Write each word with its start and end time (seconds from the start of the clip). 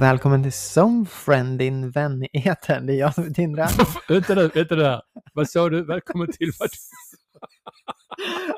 välkommen 0.00 0.42
till 0.42 0.52
Zonefriend, 0.52 1.58
din 1.58 1.90
vän 1.90 2.22
i 2.24 2.48
etern. 2.48 2.86
Det 2.86 2.92
är 2.92 2.96
jag 2.98 3.14
som 3.14 3.24
är 3.24 3.30
Tindra. 3.30 3.68
Vänta 4.08 4.34
nu, 4.34 4.48
vänta 4.54 4.74
nu. 4.74 5.00
Vad 5.32 5.48
sa 5.48 5.68
du? 5.68 5.82
Välkommen 5.84 6.32
till 6.32 6.50
vad? 6.58 6.68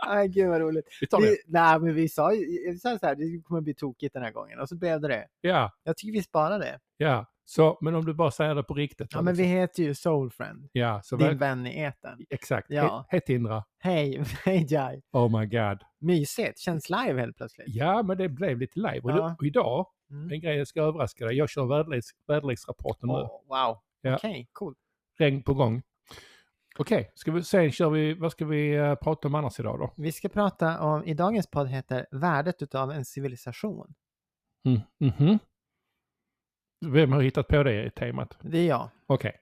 Aj, 0.16 0.28
gud 0.28 0.48
vad 0.48 0.60
roligt. 0.60 0.84
Vi 1.00 1.06
tar. 1.06 1.20
Vi, 1.20 1.36
nej, 1.46 1.80
men 1.80 1.94
vi 1.94 2.08
sa 2.08 2.34
ju 2.34 2.70
vi 2.72 2.78
sa 2.78 2.98
så 2.98 3.06
här, 3.06 3.14
det 3.14 3.42
kommer 3.42 3.60
bli 3.60 3.74
tokigt 3.74 4.14
den 4.14 4.22
här 4.22 4.32
gången 4.32 4.60
och 4.60 4.68
så 4.68 4.76
blev 4.76 5.00
det 5.00 5.08
det. 5.08 5.26
Ja, 5.40 5.72
Jag 5.84 5.96
tycker 5.96 6.12
vi 6.12 6.22
sparar 6.22 6.58
det. 6.58 6.78
ja. 6.96 7.26
Så, 7.50 7.78
men 7.80 7.94
om 7.94 8.04
du 8.04 8.14
bara 8.14 8.30
säger 8.30 8.54
det 8.54 8.62
på 8.62 8.74
riktigt. 8.74 9.08
Ja, 9.12 9.22
men 9.22 9.34
vi 9.34 9.42
liksom. 9.42 9.56
heter 9.56 9.82
ju 9.82 9.94
Soulfriend, 9.94 10.68
Ja, 10.72 11.00
så 11.04 11.16
din 11.16 11.38
vän 11.38 11.66
i 11.66 11.80
etern. 11.80 12.26
exakt. 12.30 12.66
Ja. 12.70 12.84
He- 12.84 13.04
Hej 13.08 13.20
Tindra. 13.20 13.64
Hej, 13.78 14.24
hej 14.44 14.66
Jai. 14.72 15.02
Oh 15.12 15.40
my 15.40 15.46
god. 15.46 15.78
Mysigt, 15.98 16.58
känns 16.58 16.90
live 16.90 17.20
helt 17.20 17.36
plötsligt. 17.36 17.66
Ja, 17.68 18.02
men 18.02 18.18
det 18.18 18.28
blev 18.28 18.58
lite 18.58 18.78
live. 18.78 19.00
Ja. 19.04 19.34
och 19.38 19.46
idag, 19.46 19.86
Mm. 20.10 20.30
en 20.32 20.40
grej 20.40 20.58
jag 20.58 20.68
ska 20.68 20.82
överraska 20.82 21.24
dig. 21.26 21.36
Jag 21.36 21.48
kör 21.50 21.66
väderleks, 21.66 22.06
väderleksrapporten 22.26 23.08
nu. 23.08 23.14
Åh, 23.14 23.40
wow, 23.48 23.78
Ja. 24.00 24.14
okej, 24.16 24.48
cool. 24.52 24.74
Regn 25.18 25.42
på 25.42 25.54
gång. 25.54 25.82
Okej, 26.78 27.10
ska 27.14 27.32
vi 27.32 27.42
sen 27.42 27.70
kör 27.72 27.90
vi, 27.90 28.14
vad 28.14 28.32
ska 28.32 28.44
vi 28.46 28.74
eh, 28.76 28.94
prata 28.94 29.28
om 29.28 29.34
annars 29.34 29.60
idag 29.60 29.78
då? 29.78 29.90
Vi 29.96 30.12
ska 30.12 30.28
prata 30.28 30.80
om, 30.80 31.04
i 31.04 31.14
dagens 31.14 31.46
podd 31.50 31.68
heter 31.68 32.06
Värdet 32.10 32.62
utav 32.62 32.90
en 32.90 33.04
civilisation. 33.04 33.94
Mm. 34.64 34.80
mhm. 34.98 35.38
Vem 36.86 37.12
har 37.12 37.20
hittat 37.22 37.48
på 37.48 37.62
det 37.62 37.84
i 37.84 37.90
temat? 37.90 38.38
Det 38.42 38.58
är 38.58 38.68
jag. 38.68 38.88
Okej. 39.06 39.32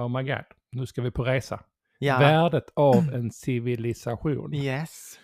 Oh 0.00 0.08
my 0.16 0.22
god, 0.30 0.44
nu 0.72 0.86
ska 0.86 1.02
vi 1.02 1.10
på 1.10 1.24
resa. 1.24 1.60
Ja. 1.98 2.18
Värdet 2.18 2.64
av 2.74 2.94
en 3.14 3.30
civilisation. 3.30 4.54
Yes. 4.54 5.18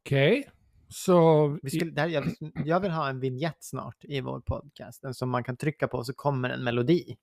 Okej, 0.00 0.48
så... 0.88 1.46
Vi 1.62 1.70
skulle, 1.70 1.90
där, 1.90 2.08
jag, 2.08 2.24
jag 2.64 2.80
vill 2.80 2.90
ha 2.90 3.08
en 3.08 3.20
vignett 3.20 3.56
snart 3.60 3.96
i 4.04 4.20
vår 4.20 4.40
podcast, 4.40 5.04
en 5.04 5.14
som 5.14 5.30
man 5.30 5.44
kan 5.44 5.56
trycka 5.56 5.88
på 5.88 6.04
så 6.04 6.12
kommer 6.14 6.50
en 6.50 6.64
melodi. 6.64 7.16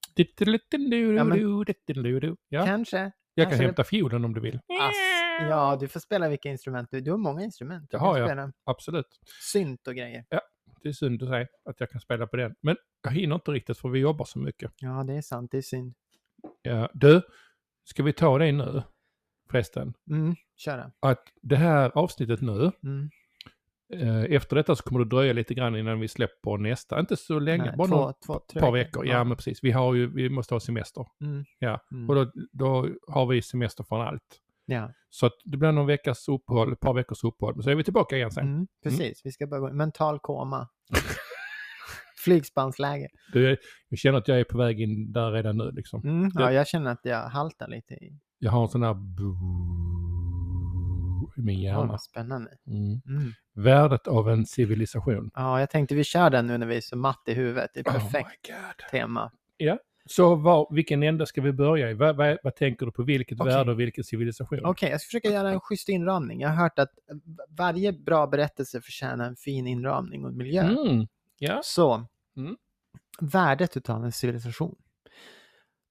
Ja, 1.17 1.23
men- 1.23 1.37
Ja, 2.49 2.65
Kanske. 2.65 2.97
jag 2.97 3.45
kan 3.45 3.49
kanske 3.51 3.65
hämta 3.65 3.83
fiolen 3.83 4.25
om 4.25 4.33
du 4.33 4.41
vill. 4.41 4.55
Ass, 4.55 4.95
ja, 5.49 5.77
du 5.79 5.87
får 5.87 5.99
spela 5.99 6.29
vilka 6.29 6.49
instrument 6.49 6.87
du 6.91 7.01
Du 7.01 7.11
har 7.11 7.17
många 7.17 7.43
instrument. 7.43 7.87
Du 7.91 7.97
Det 7.97 8.03
har 8.03 8.17
jag. 8.17 8.27
Spela 8.29 8.51
Absolut. 8.65 9.19
synt 9.53 9.87
och 9.87 9.95
grejer. 9.95 10.25
Det 10.83 10.89
är 10.89 10.93
synd 10.93 11.23
att 11.23 11.29
säga 11.29 11.47
att 11.65 11.79
jag 11.79 11.89
kan 11.89 12.01
spela 12.01 12.27
på 12.27 12.37
den. 12.37 12.55
Men 12.61 12.77
jag 13.03 13.11
hinner 13.11 13.35
inte 13.35 13.51
riktigt 13.51 13.77
för 13.77 13.89
vi 13.89 13.99
jobbar 13.99 14.25
så 14.25 14.39
mycket. 14.39 14.71
Ja, 14.79 15.03
det 15.03 15.13
är 15.13 15.21
sant. 15.21 15.51
Det 15.51 15.57
är 15.57 15.61
synd. 15.61 15.93
Ja, 16.61 16.89
du, 16.93 17.21
ska 17.83 18.03
vi 18.03 18.13
ta 18.13 18.37
det 18.37 18.51
nu? 18.51 18.81
Förresten. 19.51 19.93
Mm, 20.09 20.35
köra. 20.57 20.91
Att 20.99 21.23
det 21.41 21.55
här 21.55 21.91
avsnittet 21.97 22.41
nu, 22.41 22.71
Mm. 22.83 23.09
eh, 23.93 24.35
efter 24.35 24.55
detta 24.55 24.75
så 24.75 24.83
kommer 24.83 24.99
det 24.99 25.09
dröja 25.09 25.33
lite 25.33 25.53
grann 25.53 25.75
innan 25.75 25.99
vi 25.99 26.07
släpper 26.07 26.57
nästa. 26.57 26.99
Inte 26.99 27.17
så 27.17 27.39
länge, 27.39 27.65
Nej, 27.65 27.77
bara 27.77 27.87
två, 27.87 28.13
två, 28.25 28.39
tre 28.51 28.59
par 28.59 28.71
veckor. 28.71 29.07
Ja, 29.07 29.23
men 29.23 29.37
precis. 29.37 29.63
Vi, 29.63 29.71
har 29.71 29.93
ju, 29.93 30.07
vi 30.13 30.29
måste 30.29 30.55
ha 30.55 30.59
semester. 30.59 31.05
Mm. 31.21 31.45
Ja, 31.59 31.79
Mm. 31.91 32.09
Och 32.09 32.15
då, 32.15 32.31
då 32.51 32.87
har 33.07 33.25
vi 33.25 33.41
semester 33.41 33.83
från 33.83 34.01
allt. 34.01 34.41
Ja. 34.69 34.91
Så 35.09 35.25
att 35.25 35.33
det 35.45 35.57
blir 35.57 35.71
någon 35.71 35.87
veckas 35.87 36.27
uppehåll, 36.27 36.73
ett 36.73 36.79
par 36.79 36.93
veckors 36.93 37.23
uppehåll. 37.23 37.55
Men 37.55 37.63
så 37.63 37.69
är 37.69 37.75
vi 37.75 37.83
tillbaka 37.83 38.15
igen 38.15 38.31
sen. 38.31 38.47
Mm, 38.47 38.67
precis. 38.83 39.21
Vi 39.23 39.31
ska 39.31 39.47
börja 39.47 39.61
gå 39.61 39.73
mental 39.73 40.19
koma. 40.19 40.67
Flygspansläge. 42.23 43.07
Du, 43.33 43.57
jag 43.89 43.99
känner 43.99 44.17
att 44.17 44.27
jag 44.27 44.39
är 44.39 44.43
på 44.43 44.57
väg 44.57 44.81
in 44.81 45.11
där 45.11 45.31
redan 45.31 45.57
nu 45.57 45.71
liksom. 45.71 46.01
Mm. 46.03 46.31
Ja, 46.35 46.51
jag 46.51 46.67
känner 46.67 46.91
att 46.91 46.99
jag 47.03 47.29
haltar 47.29 47.67
lite 47.67 47.93
i. 47.93 48.19
Jag 48.39 48.51
har 48.51 48.63
en 48.63 48.69
sån 48.69 48.83
här 48.83 48.95
i 51.37 51.41
min 51.41 51.61
Ja, 51.61 51.69
hjärna. 51.69 51.85
vad 51.91 52.01
spännande. 52.01 52.51
Mm. 52.67 53.01
Mm. 53.07 53.31
Värdet 53.53 54.07
av 54.07 54.29
en 54.29 54.45
civilisation. 54.45 55.31
Ja, 55.33 55.59
jag 55.59 55.69
tänkte 55.69 55.95
vi 55.95 56.03
kör 56.03 56.29
den 56.29 56.47
nu 56.47 56.57
när 56.57 56.67
vi 56.67 56.77
är 56.77 56.81
så 56.81 56.97
matt 56.97 57.23
i 57.25 57.33
huvudet. 57.33 57.71
Det 57.73 57.79
är 57.79 57.83
perfekt 57.83 58.49
Oh 58.49 58.55
my 58.55 59.69
God. 59.69 59.79
Så 60.11 60.35
var, 60.35 60.67
vilken 60.71 61.03
ände 61.03 61.25
ska 61.25 61.41
vi 61.41 61.51
börja 61.51 61.89
i? 61.89 61.93
Vad, 61.93 62.15
vad, 62.15 62.37
vad 62.43 62.55
tänker 62.55 62.85
du 62.85 62.91
på? 62.91 63.03
Vilket 63.03 63.39
Okej. 63.39 63.53
värde 63.53 63.71
och 63.71 63.79
vilken 63.79 64.03
civilisation? 64.03 64.65
Okej, 64.65 64.89
jag 64.91 65.01
ska 65.01 65.07
försöka 65.07 65.29
göra 65.29 65.49
en 65.51 65.59
schysst 65.59 65.89
inramning. 65.89 66.41
Jag 66.41 66.49
har 66.49 66.55
hört 66.55 66.79
att 66.79 66.89
varje 67.49 67.93
bra 67.93 68.27
berättelse 68.27 68.81
förtjänar 68.81 69.27
en 69.27 69.35
fin 69.35 69.67
inramning 69.67 70.25
och 70.25 70.33
miljö. 70.33 70.61
Mm. 70.61 71.07
Ja. 71.37 71.59
Så, 71.63 72.05
Mm. 72.37 72.57
värdet 73.21 73.77
utav 73.77 74.05
en 74.05 74.11
civilisation. 74.11 74.75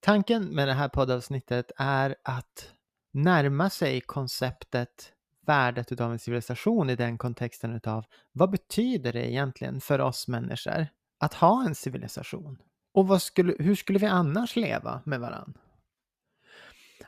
Tanken 0.00 0.44
med 0.44 0.68
det 0.68 0.74
här 0.74 0.88
poddavsnittet 0.88 1.72
är 1.76 2.16
att 2.22 2.72
närma 3.12 3.70
sig 3.70 4.00
konceptet 4.00 5.12
värdet 5.46 5.92
utav 5.92 6.12
en 6.12 6.18
civilisation 6.18 6.90
i 6.90 6.96
den 6.96 7.18
kontexten 7.18 7.74
utav 7.74 8.04
vad 8.32 8.50
betyder 8.50 9.12
det 9.12 9.30
egentligen 9.30 9.80
för 9.80 9.98
oss 9.98 10.28
människor 10.28 10.86
att 11.18 11.34
ha 11.34 11.64
en 11.66 11.74
civilisation? 11.74 12.58
Och 12.92 13.08
vad 13.08 13.22
skulle, 13.22 13.54
hur 13.58 13.74
skulle 13.74 13.98
vi 13.98 14.06
annars 14.06 14.56
leva 14.56 15.02
med 15.06 15.20
varann? 15.20 15.58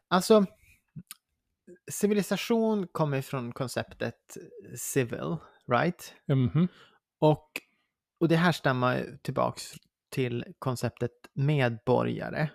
Alltså, 0.09 0.47
civilisation 1.91 2.87
kommer 2.87 3.23
från 3.23 3.53
konceptet 3.53 4.37
civil, 4.77 5.37
right? 5.67 6.15
Mhm. 6.27 6.69
Och, 7.19 7.61
och 8.21 8.29
det 8.29 8.37
här 8.37 8.53
stämmer 8.53 9.19
tillbaks 9.23 9.75
till 10.11 10.45
konceptet 10.59 11.13
medborgare. 11.33 12.51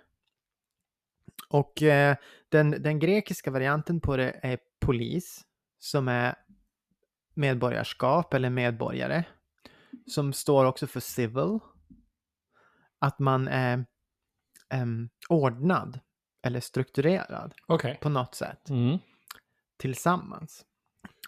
Och 1.48 1.82
eh, 1.82 2.16
den, 2.48 2.70
den 2.70 2.98
grekiska 2.98 3.50
varianten 3.50 4.00
på 4.00 4.16
det 4.16 4.40
är 4.42 4.58
polis, 4.80 5.44
som 5.78 6.08
är 6.08 6.34
medborgarskap 7.34 8.34
eller 8.34 8.50
medborgare, 8.50 9.24
som 10.06 10.32
står 10.32 10.64
också 10.64 10.86
för 10.86 11.00
civil. 11.00 11.58
Att 12.98 13.18
man 13.18 13.48
är 13.48 13.86
em, 14.68 15.08
ordnad 15.28 16.00
eller 16.42 16.60
strukturerad 16.60 17.54
Okej. 17.66 17.98
på 18.02 18.08
något 18.08 18.34
sätt 18.34 18.70
Mm. 18.70 18.98
tillsammans. 19.76 20.64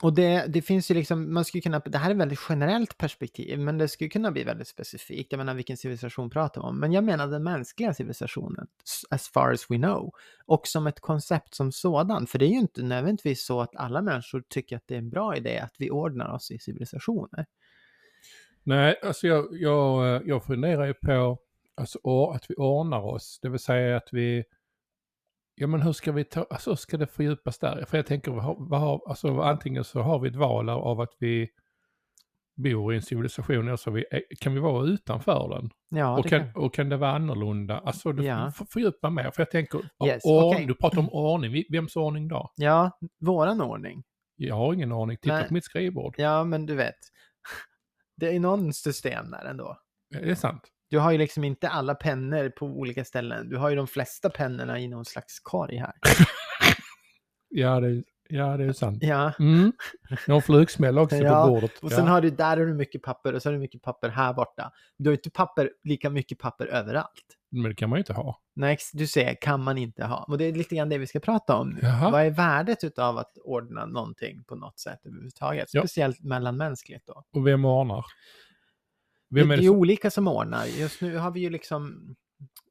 Och 0.02 0.14
det, 0.14 0.46
det 0.48 0.62
finns 0.62 0.90
ju 0.90 0.94
liksom, 0.94 1.34
man 1.34 1.44
skulle 1.44 1.62
kunna, 1.62 1.78
det 1.78 1.98
här 1.98 2.10
är 2.10 2.14
ett 2.14 2.20
väldigt 2.20 2.40
generellt 2.48 2.98
perspektiv, 2.98 3.58
men 3.58 3.78
det 3.78 3.88
skulle 3.88 4.10
kunna 4.10 4.30
bli 4.30 4.44
väldigt 4.44 4.68
specifikt. 4.68 5.32
Jag 5.32 5.38
menar 5.38 5.54
vilken 5.54 5.76
civilisation 5.76 6.30
pratar 6.30 6.60
vi 6.60 6.66
om? 6.66 6.80
Men 6.80 6.92
jag 6.92 7.04
menar 7.04 7.26
den 7.26 7.42
mänskliga 7.44 7.94
civilisationen, 7.94 8.66
as 9.10 9.28
far 9.28 9.52
as 9.52 9.70
we 9.70 9.76
know. 9.76 10.12
Och 10.46 10.66
som 10.66 10.86
ett 10.86 11.00
koncept 11.00 11.54
som 11.54 11.72
sådan, 11.72 12.26
för 12.26 12.38
det 12.38 12.44
är 12.44 12.48
ju 12.50 12.58
inte 12.58 12.82
nödvändigtvis 12.82 13.46
så 13.46 13.60
att 13.60 13.76
alla 13.76 14.02
människor 14.02 14.42
tycker 14.48 14.76
att 14.76 14.82
det 14.86 14.94
är 14.94 14.98
en 14.98 15.10
bra 15.10 15.36
idé 15.36 15.58
att 15.58 15.74
vi 15.78 15.90
ordnar 15.90 16.28
oss 16.34 16.50
i 16.50 16.58
civilisationer. 16.58 17.46
Nej, 18.62 19.00
alltså 19.02 19.26
jag, 19.26 19.46
jag, 19.52 20.16
eh, 20.16 20.22
jag 20.24 20.44
funderar 20.44 20.86
ju 20.86 20.94
på 20.94 21.38
alltså, 21.78 21.98
att 22.34 22.50
vi 22.50 22.54
ordnar 22.54 23.00
oss. 23.00 23.38
Det 23.42 23.48
vill 23.48 23.60
säga 23.60 23.96
att 23.96 24.08
vi... 24.12 24.44
Ja 25.54 25.66
men 25.66 25.82
hur 25.82 25.92
ska 25.92 26.12
vi 26.12 26.24
ta... 26.24 26.46
Alltså 26.50 26.76
ska 26.76 26.96
det 26.96 27.06
fördjupas 27.06 27.58
där? 27.58 27.84
För 27.88 27.98
jag 27.98 28.06
tänker, 28.06 28.32
vad 28.68 28.80
har, 28.80 29.02
alltså, 29.08 29.40
antingen 29.40 29.84
så 29.84 30.00
har 30.00 30.18
vi 30.18 30.28
ett 30.28 30.36
val 30.36 30.68
av- 30.68 31.00
att 31.00 31.14
vi 31.18 31.48
bor 32.56 32.92
i 32.92 32.96
en 32.96 33.02
civilisation 33.02 33.66
eller 33.66 33.76
så 33.76 33.90
vi, 33.90 34.04
eh, 34.10 34.20
kan 34.40 34.54
vi 34.54 34.60
vara 34.60 34.86
utanför 34.86 35.48
den? 35.48 35.70
Ja, 35.88 36.18
och, 36.18 36.26
kan, 36.28 36.52
kan, 36.52 36.62
och 36.64 36.74
kan 36.74 36.88
det 36.88 36.96
vara 36.96 37.10
annorlunda? 37.10 37.78
Alltså 37.78 38.12
du 38.12 38.24
Ja. 38.24 38.50
får 38.50 38.64
fördjupa 38.64 39.10
mer. 39.10 39.30
För 39.30 39.40
jag 39.42 39.50
tänker, 39.50 39.80
Yes, 40.06 40.24
ordning, 40.24 40.52
okej. 40.54 40.66
du 40.66 40.74
pratar 40.74 40.98
om 40.98 41.08
ordning. 41.12 41.64
Vems 41.70 41.96
ordning 41.96 42.28
då? 42.28 42.52
ja 42.56 42.98
våran 43.20 43.60
ordning. 43.60 44.04
Jag 44.36 44.54
har 44.54 44.74
ingen 44.74 44.92
ordning. 44.92 45.16
Titta 45.16 45.34
Nej. 45.34 45.48
på 45.48 45.54
mitt 45.54 45.64
skrivbord. 45.64 46.14
Ja, 46.18 46.44
men 46.44 46.66
du 46.66 46.74
vet. 46.74 46.94
Det 48.16 48.36
är 48.36 48.40
någon 48.40 48.72
system 48.72 49.30
där 49.30 49.44
ändå. 49.44 49.78
Det 50.10 50.30
är 50.30 50.34
sant. 50.34 50.62
Du 50.90 50.98
har 50.98 51.12
ju 51.12 51.18
liksom 51.18 51.44
inte 51.44 51.68
alla 51.68 51.94
pennor 51.94 52.48
på 52.48 52.66
olika 52.66 53.04
ställen. 53.04 53.48
Du 53.48 53.56
har 53.56 53.70
ju 53.70 53.76
de 53.76 53.86
flesta 53.86 54.30
pennorna 54.30 54.80
i 54.80 54.88
någon 54.88 55.04
slags 55.04 55.40
korg 55.40 55.76
här. 55.76 55.92
Ja, 57.50 57.80
det, 57.80 58.02
ja, 58.28 58.56
det 58.56 58.64
är 58.64 58.72
sant. 58.72 58.98
Ja, 59.00 59.32
Mm. 59.38 59.72
En 60.26 60.42
flugsmäll 60.42 60.98
också 60.98 61.16
Ja, 61.22 61.44
på 61.46 61.50
bordet. 61.50 61.78
och 61.82 61.92
sen 61.92 62.04
ja. 62.04 62.10
har 62.10 62.20
du 62.20 62.30
där 62.30 62.56
har 62.56 62.66
du 62.66 62.74
mycket 62.74 63.02
papper 63.02 63.32
och 63.34 63.42
så 63.42 63.48
har 63.48 63.52
du 63.54 63.58
mycket 63.58 63.82
papper 63.82 64.08
här 64.08 64.32
borta. 64.34 64.72
Du 64.98 65.10
har 65.10 65.14
inte 65.14 65.30
papper, 65.30 65.70
lika 65.84 66.10
mycket 66.10 66.38
papper 66.38 66.66
överallt. 66.66 67.24
Men 67.50 67.62
det 67.62 67.74
kan 67.74 67.90
man 67.90 67.96
ju 67.96 68.00
inte 68.00 68.12
ha. 68.12 68.40
Nej, 68.54 68.78
du 68.92 69.06
ser, 69.06 69.34
kan 69.40 69.62
man 69.62 69.78
inte 69.78 70.04
ha. 70.04 70.24
Och 70.28 70.38
det 70.38 70.44
är 70.44 70.52
lite 70.52 70.76
grann 70.76 70.88
det 70.88 70.98
vi 70.98 71.06
ska 71.06 71.20
prata 71.20 71.56
om 71.56 71.70
nu. 71.70 71.80
Jaha. 71.82 72.10
Vad 72.10 72.22
är 72.26 72.30
värdet 72.30 72.84
utav 72.84 73.18
att 73.18 73.38
ordna 73.44 73.86
någonting 73.86 74.44
på 74.44 74.54
något 74.54 74.78
sätt 74.78 75.06
överhuvudtaget? 75.06 75.68
Ja. 75.72 75.80
Speciellt 75.80 76.24
mellanmänskligt 76.24 77.06
då. 77.06 77.22
Och 77.34 77.46
vem 77.46 77.64
ordnar? 77.64 78.04
Det, 79.28 79.40
Vem 79.40 79.48
det 79.48 79.54
är 79.54 79.58
är 79.58 79.62
det 79.62 79.66
som... 79.68 79.76
olika 79.76 80.10
som 80.10 80.28
ordnar. 80.28 80.66
Just 80.66 81.00
nu 81.00 81.16
har 81.16 81.30
vi 81.30 81.40
ju 81.40 81.50
liksom 81.50 82.14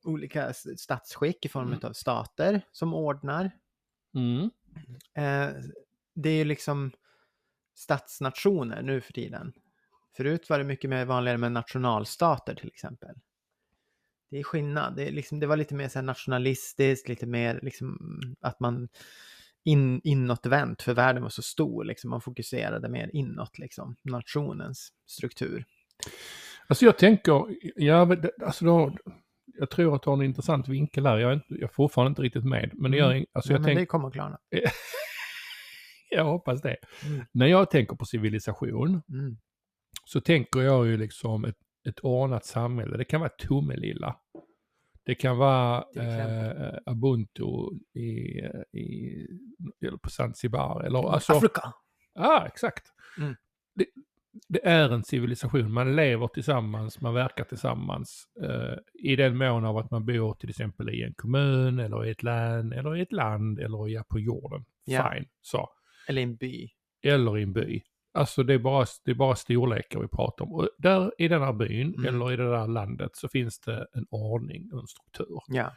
olika 0.04 0.54
statsskick 0.54 1.46
i 1.46 1.50
form 1.50 1.68
Mm. 1.68 1.80
av 1.84 1.94
stater 1.94 2.62
som 2.72 2.94
ordnar. 2.94 3.52
Mm. 4.16 4.44
Eh, 5.16 5.56
det 6.16 6.30
är 6.30 6.36
ju 6.36 6.44
liksom 6.46 6.92
statsnationer 7.76 8.82
nu 8.82 9.02
för 9.02 9.14
tiden. 9.14 9.54
Förut 10.18 10.50
var 10.50 10.58
det 10.58 10.64
mycket 10.64 10.90
mer 10.90 11.06
vanligare 11.06 11.38
med 11.38 11.52
nationalstater 11.52 12.56
till 12.56 12.68
exempel. 12.68 13.16
Det 14.30 14.40
är 14.40 14.44
skillnad. 14.44 14.96
Det, 14.96 15.08
är 15.08 15.12
liksom, 15.12 15.40
det 15.40 15.48
var 15.48 15.58
lite 15.58 15.76
mer 15.76 15.88
så 15.90 16.02
nationalistiskt, 16.02 17.08
lite 17.08 17.26
mer 17.26 17.60
liksom 17.64 17.98
att 18.42 18.60
man 18.60 18.90
in, 19.64 20.02
inåtvänt 20.04 20.82
för 20.82 20.94
världen 20.94 21.24
var 21.24 21.30
så 21.30 21.42
stor. 21.42 21.84
Liksom. 21.84 22.10
Man 22.10 22.22
fokuserade 22.22 22.90
mer 22.90 23.10
inåt, 23.14 23.60
liksom, 23.60 23.96
nationens 24.04 24.94
struktur. 25.06 25.66
Alltså 26.68 26.86
jag 26.86 26.98
tänker, 26.98 27.46
ja, 27.76 28.06
men 28.06 28.30
alltså 28.46 28.66
då, 28.66 28.98
jag 29.60 29.70
tror 29.70 29.96
att 29.96 30.02
du 30.04 30.10
har 30.10 30.18
en 30.18 30.24
intressant 30.24 30.68
vinkel 30.68 31.06
här. 31.06 31.18
Jag 31.18 31.30
är, 31.32 31.36
inte, 31.36 31.46
jag 31.54 31.64
är 31.64 31.74
fortfarande 31.74 32.10
inte 32.10 32.22
riktigt 32.22 32.46
med. 32.46 32.72
Men 32.74 32.92
det 32.92 32.98
gör 32.98 33.12
Mm. 33.12 33.26
alltså 33.34 33.50
Nej, 33.50 33.56
jag, 33.56 33.60
men 33.62 33.66
tänk, 33.68 33.80
det 33.80 33.86
kommer 33.86 34.12
klarna. 34.12 34.38
jag 36.10 36.24
hoppas 36.26 36.62
det. 36.62 36.78
Mm. 37.06 37.26
När 37.34 37.46
jag 37.48 37.72
tänker 37.72 37.96
på 37.96 38.06
civilisation 38.06 39.02
Mm. 39.10 39.38
så 40.06 40.22
tänker 40.22 40.60
jag 40.62 40.88
ju 40.88 40.98
liksom 40.98 41.46
ett, 41.46 41.58
ett 41.90 42.00
ordnat 42.00 42.46
samhälle. 42.46 42.98
Det 42.98 43.06
kan 43.06 43.20
vara 43.22 43.32
Tomelilla. 43.38 44.16
Det 45.06 45.16
kan 45.16 45.38
vara 45.38 45.86
eh, 45.96 46.92
Ubuntu 46.92 47.44
i, 47.94 48.40
i, 48.80 49.28
eller 49.86 49.98
på 49.98 50.10
Zanzibar. 50.10 50.84
Eller, 50.84 51.10
alltså, 51.14 51.34
Afrika! 51.34 51.74
Ja, 52.14 52.46
exakt. 52.48 52.84
Mm. 53.18 53.36
Det, 53.76 53.86
det 54.48 54.66
är 54.68 54.90
en 54.94 55.04
civilisation. 55.04 55.72
Man 55.74 55.96
lever 55.96 56.28
tillsammans, 56.28 57.02
man 57.02 57.14
verkar 57.14 57.44
tillsammans. 57.44 58.24
eh, 58.44 58.74
I 58.94 59.16
den 59.16 59.38
mån 59.38 59.66
av 59.66 59.78
att 59.78 59.92
man 59.92 60.06
bor 60.06 60.34
till 60.34 60.50
exempel 60.50 60.90
i 60.90 61.04
en 61.04 61.14
kommun 61.14 61.80
eller 61.80 62.06
i 62.06 62.10
ett 62.12 62.24
län 62.24 62.74
eller 62.74 62.96
i 62.96 63.02
ett 63.02 63.12
land 63.12 63.60
eller 63.60 63.88
ja, 63.88 64.04
på 64.10 64.20
jorden. 64.20 64.66
Ja. 64.86 65.12
Fine. 65.14 65.26
Så. 65.42 65.70
Eller 66.08 66.22
en 66.22 66.36
by. 66.36 66.70
Eller 67.04 67.38
i 67.38 67.44
en 67.44 67.54
by. 67.54 67.82
Alltså 68.14 68.44
det 68.44 68.54
är 68.54 68.58
bara, 68.60 68.86
det 69.06 69.12
är 69.12 69.16
bara 69.16 69.36
storlekar 69.36 70.00
vi 70.00 70.08
pratar 70.08 70.46
om. 70.46 70.54
Och 70.54 70.70
där 70.78 71.12
i 71.18 71.28
den 71.28 71.42
här 71.42 71.54
byn 71.54 71.94
Mm. 71.96 72.06
eller 72.16 72.32
i 72.32 72.36
det 72.36 72.50
där 72.52 72.68
landet 72.68 73.12
så 73.16 73.28
finns 73.28 73.60
det 73.60 73.88
en 73.94 74.06
ordning 74.10 74.70
och 74.74 74.80
en 74.80 74.88
struktur. 74.88 75.40
Ja. 75.48 75.72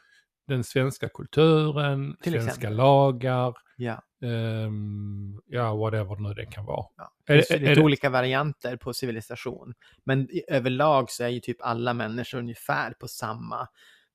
Den 0.50 0.64
svenska 0.64 1.08
kulturen, 1.08 2.16
Till 2.22 2.32
svenska 2.32 2.48
exempel. 2.50 2.76
lagar, 2.76 3.54
ja. 3.76 4.02
ehm, 4.22 5.40
ja 5.46 5.74
whatever 5.76 6.16
nu 6.16 6.34
det 6.34 6.46
kan 6.46 6.64
vara. 6.64 6.86
ja. 6.96 7.12
Är 7.26 7.34
Det 7.34 7.40
det- 7.40 7.46
finns 7.48 7.60
är 7.60 7.68
lite 7.68 7.80
olika 7.80 8.10
varianter 8.10 8.76
på 8.76 8.92
civilisation. 8.92 9.74
Men 10.04 10.30
i, 10.30 10.42
överlag 10.48 11.10
så 11.10 11.24
är 11.24 11.28
ju 11.28 11.40
typ 11.40 11.56
alla 11.60 11.94
människor 11.94 12.38
ungefär 12.38 12.92
på 13.00 13.08
samma 13.08 13.68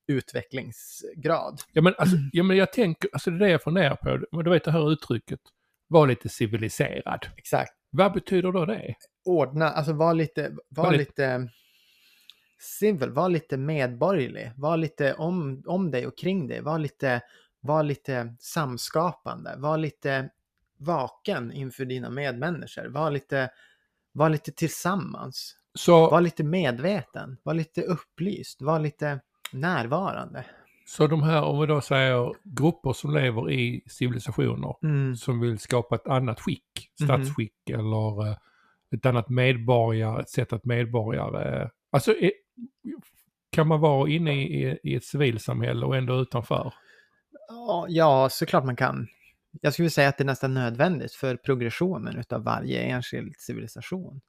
utvecklingsgrad. 0.07 1.59
Ja 1.73 1.81
men, 1.81 1.93
alltså, 1.97 2.15
ja, 2.31 2.43
men 2.43 2.57
jag 2.57 2.73
tänker, 2.73 3.09
alltså 3.13 3.31
det 3.31 3.37
är 3.37 3.39
det 3.39 3.49
jag 3.49 3.61
funderar 3.63 3.95
på. 3.95 4.25
Men 4.31 4.45
du 4.45 4.51
vet 4.51 4.63
det 4.63 4.71
här 4.71 4.91
uttrycket, 4.91 5.39
var 5.87 6.07
lite 6.07 6.29
civiliserad. 6.29 7.25
Exakt. 7.37 7.71
Vad 7.89 8.13
betyder 8.13 8.51
då 8.51 8.65
det? 8.65 8.95
Ordna, 9.25 9.69
alltså 9.69 9.93
var 9.93 10.13
lite, 10.13 10.51
var 10.69 10.83
Var 10.83 10.91
lite- 10.91 10.99
lite 11.03 11.49
civil, 12.59 13.09
var 13.09 13.29
lite 13.29 13.57
medborgerlig, 13.57 14.51
var 14.55 14.77
lite 14.77 15.13
om, 15.13 15.63
om 15.67 15.91
dig 15.91 16.07
och 16.07 16.17
kring 16.17 16.47
dig, 16.47 16.61
var 16.61 16.79
lite, 16.79 17.21
var 17.61 17.83
lite 17.83 18.35
samskapande, 18.39 19.55
var 19.57 19.77
lite 19.77 20.29
vaken 20.77 21.51
inför 21.51 21.85
dina 21.85 22.09
medmänniskor, 22.09 22.85
var 22.89 23.11
lite, 23.11 23.49
var 24.11 24.29
lite 24.29 24.51
tillsammans, 24.51 25.55
Så, 25.73 26.09
var 26.09 26.21
lite 26.21 26.43
medveten, 26.43 27.37
var 27.43 27.53
lite 27.53 27.81
upplyst, 27.81 28.61
var 28.61 28.79
lite 28.79 29.19
närvarande. 29.51 30.45
så 30.87 31.07
de 31.07 31.23
här, 31.23 31.43
om 31.43 31.59
vi 31.61 31.67
då 31.67 31.81
säger 31.81 32.33
grupper 32.43 32.93
som 32.93 33.13
lever 33.13 33.51
i 33.51 33.83
civilisationer 33.87 34.75
Mm. 34.83 35.15
som 35.15 35.39
vill 35.39 35.59
skapa 35.59 35.95
ett 35.95 36.07
annat 36.07 36.39
skick, 36.41 36.89
Mhm. 36.99 37.07
statsskick 37.07 37.69
eller 37.69 38.27
eh, 38.27 38.37
ett 38.95 39.05
annat 39.05 39.29
medborgare, 39.29 40.21
ett 40.21 40.29
sätt 40.29 40.53
att 40.53 40.65
medborgare... 40.65 41.69
Alltså 41.95 42.17
är, 42.17 42.31
kan 43.51 43.67
man 43.67 43.81
vara 43.81 44.09
inne 44.09 44.33
i, 44.33 44.79
i 44.83 44.95
ett 44.95 45.03
civilsamhälle 45.03 45.85
och 45.85 45.95
ändå 45.95 46.21
utanför? 46.21 46.73
Ja, 47.87 48.27
såklart 48.31 48.65
man 48.65 48.75
kan. 48.75 49.07
Jag 49.61 49.73
skulle 49.73 49.89
säga 49.89 50.09
att 50.09 50.17
det 50.17 50.23
är 50.23 50.25
nästan 50.25 50.53
nödvändigt 50.53 51.13
för 51.13 51.35
progressionen 51.35 52.17
utav 52.17 52.43
varje 52.43 52.81
enskild 52.81 53.35
civilisation. 53.37 54.21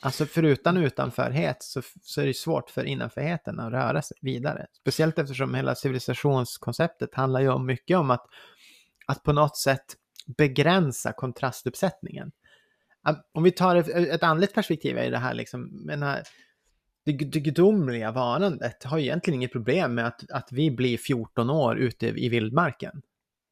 Alltså 0.00 0.26
förutan 0.26 0.76
utanförhet 0.76 1.62
så, 1.62 1.82
så 2.02 2.20
är 2.20 2.26
det 2.26 2.34
svårt 2.34 2.70
för 2.70 2.84
innanförheten 2.84 3.60
att 3.60 3.72
röra 3.72 4.02
sig 4.02 4.16
vidare. 4.20 4.66
Speciellt 4.80 5.18
eftersom 5.18 5.54
hela 5.54 5.74
civilisationskonceptet 5.74 7.14
handlar 7.14 7.40
ju 7.40 7.48
om 7.48 7.66
mycket 7.66 7.96
om 7.96 8.10
att, 8.10 8.26
att 9.06 9.22
på 9.22 9.32
något 9.32 9.56
sätt 9.56 9.84
begränsa 10.38 11.12
kontrastuppsättningen. 11.12 12.32
Om 13.32 13.42
vi 13.42 13.50
tar 13.50 13.76
ett, 13.76 13.88
ett 13.88 14.22
andligt 14.22 14.54
perspektiv 14.54 14.98
i 14.98 15.10
det 15.10 15.18
här, 15.18 15.34
liksom, 15.34 15.62
menar, 15.86 16.22
det, 17.06 17.12
det 17.12 17.40
gudomliga 17.40 18.12
varandet 18.12 18.84
har 18.84 18.98
egentligen 18.98 19.40
inget 19.40 19.52
problem 19.52 19.94
med 19.94 20.06
att, 20.06 20.30
att 20.30 20.52
vi 20.52 20.70
blir 20.70 20.98
14 20.98 21.50
år 21.50 21.78
ute 21.78 22.06
i 22.06 22.28
vildmarken. 22.28 23.02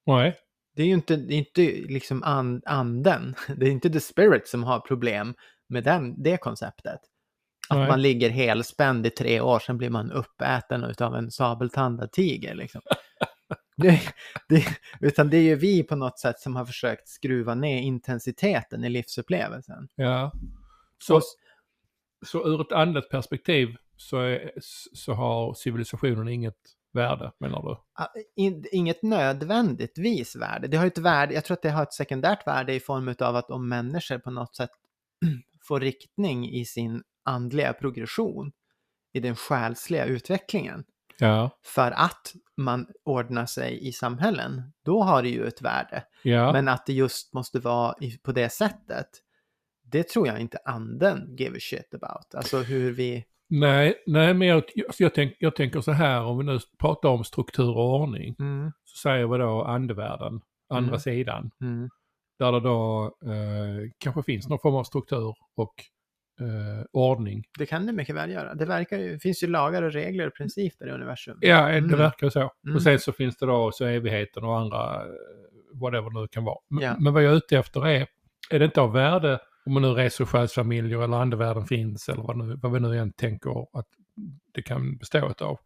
Nej. 0.06 0.36
Det 0.76 0.82
är 0.82 0.86
ju 0.86 0.94
inte, 0.94 1.16
det 1.16 1.34
är 1.34 1.38
inte 1.38 1.62
liksom 1.92 2.22
and, 2.22 2.62
anden, 2.66 3.34
det 3.56 3.66
är 3.66 3.70
inte 3.70 3.90
the 3.90 4.00
spirit 4.00 4.48
som 4.48 4.64
har 4.64 4.80
problem 4.80 5.34
med 5.68 5.84
den, 5.84 6.22
det 6.22 6.36
konceptet. 6.36 7.00
Att 7.68 7.78
Nej. 7.78 7.88
man 7.88 8.02
ligger 8.02 8.30
helspänd 8.30 9.06
i 9.06 9.10
tre 9.10 9.40
år, 9.40 9.58
sen 9.58 9.78
blir 9.78 9.90
man 9.90 10.12
uppäten 10.12 10.94
av 10.98 11.14
en 11.14 11.30
sabeltandad 11.30 12.12
tiger. 12.12 12.54
Liksom. 12.54 12.80
det, 13.76 14.00
det, 14.48 14.64
utan 15.00 15.30
det 15.30 15.36
är 15.36 15.42
ju 15.42 15.56
vi 15.56 15.82
på 15.82 15.96
något 15.96 16.18
sätt 16.18 16.40
som 16.40 16.56
har 16.56 16.64
försökt 16.64 17.08
skruva 17.08 17.54
ner 17.54 17.80
intensiteten 17.82 18.84
i 18.84 18.88
livsupplevelsen. 18.88 19.88
Ja. 19.94 20.32
Så, 20.98 21.16
Och- 21.16 21.22
så 22.24 22.46
ur 22.48 22.60
ett 22.60 22.72
andligt 22.72 23.10
perspektiv 23.10 23.76
så, 23.96 24.18
är, 24.20 24.50
så 24.94 25.12
har 25.12 25.54
civilisationen 25.54 26.28
inget 26.28 26.56
värde, 26.92 27.32
menar 27.40 27.62
du? 27.62 27.76
Ah, 28.02 28.06
in- 28.36 28.64
Inget 28.72 29.02
nödvändigtvis 29.02 30.36
värde. 30.36 30.68
Det 30.68 30.76
har 30.76 30.86
ett 30.86 30.98
värde, 30.98 31.34
jag 31.34 31.44
tror 31.44 31.54
att 31.54 31.62
det 31.62 31.70
har 31.70 31.82
ett 31.82 31.92
sekundärt 31.92 32.46
värde 32.46 32.74
i 32.74 32.80
form 32.80 33.14
av 33.20 33.36
att 33.36 33.50
om 33.50 33.68
människor 33.68 34.18
på 34.18 34.30
något 34.30 34.56
sätt 34.56 34.70
får 35.68 35.80
riktning 35.80 36.50
i 36.50 36.64
sin 36.64 37.02
andliga 37.24 37.72
progression, 37.72 38.52
i 39.12 39.20
den 39.20 39.36
själsliga 39.36 40.04
utvecklingen, 40.04 40.84
Ja. 41.18 41.50
för 41.64 41.90
att 41.90 42.32
man 42.56 42.86
ordnar 43.04 43.46
sig 43.46 43.88
i 43.88 43.92
samhällen, 43.92 44.62
då 44.84 45.02
har 45.02 45.22
det 45.22 45.28
ju 45.28 45.46
ett 45.46 45.62
värde. 45.62 46.04
Ja. 46.22 46.52
Men 46.52 46.68
att 46.68 46.86
det 46.86 46.92
just 46.92 47.32
måste 47.34 47.58
vara 47.58 47.94
på 48.22 48.32
det 48.32 48.48
sättet, 48.48 49.06
det 49.98 50.08
tror 50.08 50.26
jag 50.26 50.40
inte 50.40 50.58
anden 50.64 51.36
give 51.36 51.56
a 51.56 51.60
shit 51.60 51.94
about. 51.94 52.34
Alltså 52.34 52.58
hur 52.58 52.92
vi... 52.92 53.24
Nej, 53.48 53.94
nej, 54.06 54.34
men 54.34 54.48
jag, 54.48 54.62
alltså 54.86 55.02
jag, 55.02 55.14
tänk, 55.14 55.34
jag 55.38 55.56
tänker 55.56 55.80
så 55.80 55.92
här, 55.92 56.22
om 56.22 56.38
vi 56.38 56.44
nu 56.44 56.58
pratar 56.78 57.08
om 57.08 57.24
struktur 57.24 57.68
och 57.76 58.00
ordning, 58.00 58.36
Mm, 58.38 58.72
så 58.84 58.96
säger 59.08 59.26
vi 59.26 59.38
då 59.38 59.62
andevärlden, 59.62 60.40
andra 60.68 60.88
Mm. 60.88 61.00
sidan, 61.00 61.50
mm, 61.60 61.88
där 62.38 62.52
det 62.52 62.60
då 62.60 63.04
eh, 63.24 63.90
kanske 63.98 64.22
finns 64.22 64.48
någon 64.48 64.58
form 64.58 64.74
av 64.74 64.84
struktur 64.84 65.34
och 65.56 65.74
eh, 66.40 66.84
ordning. 66.92 67.44
det 67.58 67.66
kan 67.66 67.86
det 67.86 67.92
mycket 67.92 68.14
väl 68.14 68.30
göra. 68.30 68.54
Det 68.54 68.64
verkar 68.66 68.98
ju, 68.98 69.18
finns 69.18 69.42
ju 69.42 69.46
lagar 69.46 69.82
och 69.82 69.92
regler 69.92 70.26
och 70.26 70.34
principer 70.34 70.86
i 70.88 70.90
universum. 70.90 71.38
Ja, 71.40 71.66
det 71.68 71.76
Mm. 71.78 71.98
verkar 71.98 72.28
så. 72.30 72.50
Mm. 72.64 72.76
Och 72.76 72.82
sen 72.82 72.98
så 72.98 73.12
finns 73.12 73.36
det 73.36 73.46
då 73.46 73.72
så 73.72 73.84
evigheten 73.84 74.44
och 74.44 74.58
andra, 74.58 74.94
eh, 74.94 75.80
whatever 75.80 76.10
det 76.10 76.20
nu 76.20 76.28
kan 76.28 76.44
vara. 76.44 76.58
Men, 76.70 76.84
Ja. 76.84 76.96
men 76.98 77.12
vad 77.14 77.22
jag 77.22 77.32
är 77.32 77.36
ute 77.36 77.58
efter 77.58 77.86
är, 77.88 78.06
är 78.50 78.58
det 78.58 78.64
inte 78.64 78.80
av 78.80 78.92
värde 78.92 79.38
om 79.66 79.72
man 79.72 79.82
nu 79.82 79.88
reser 79.88 80.24
själsfamiljer 80.24 81.02
eller 81.02 81.16
andevärlden 81.16 81.66
finns 81.66 82.08
eller 82.08 82.22
vad, 82.22 82.36
nu, 82.36 82.58
vad 82.62 82.72
vi 82.72 82.80
nu 82.80 82.98
än 82.98 83.12
tänker 83.12 83.78
att 83.78 83.86
det 84.52 84.62
kan 84.62 84.96
bestå 84.96 85.34
av. 85.40 85.58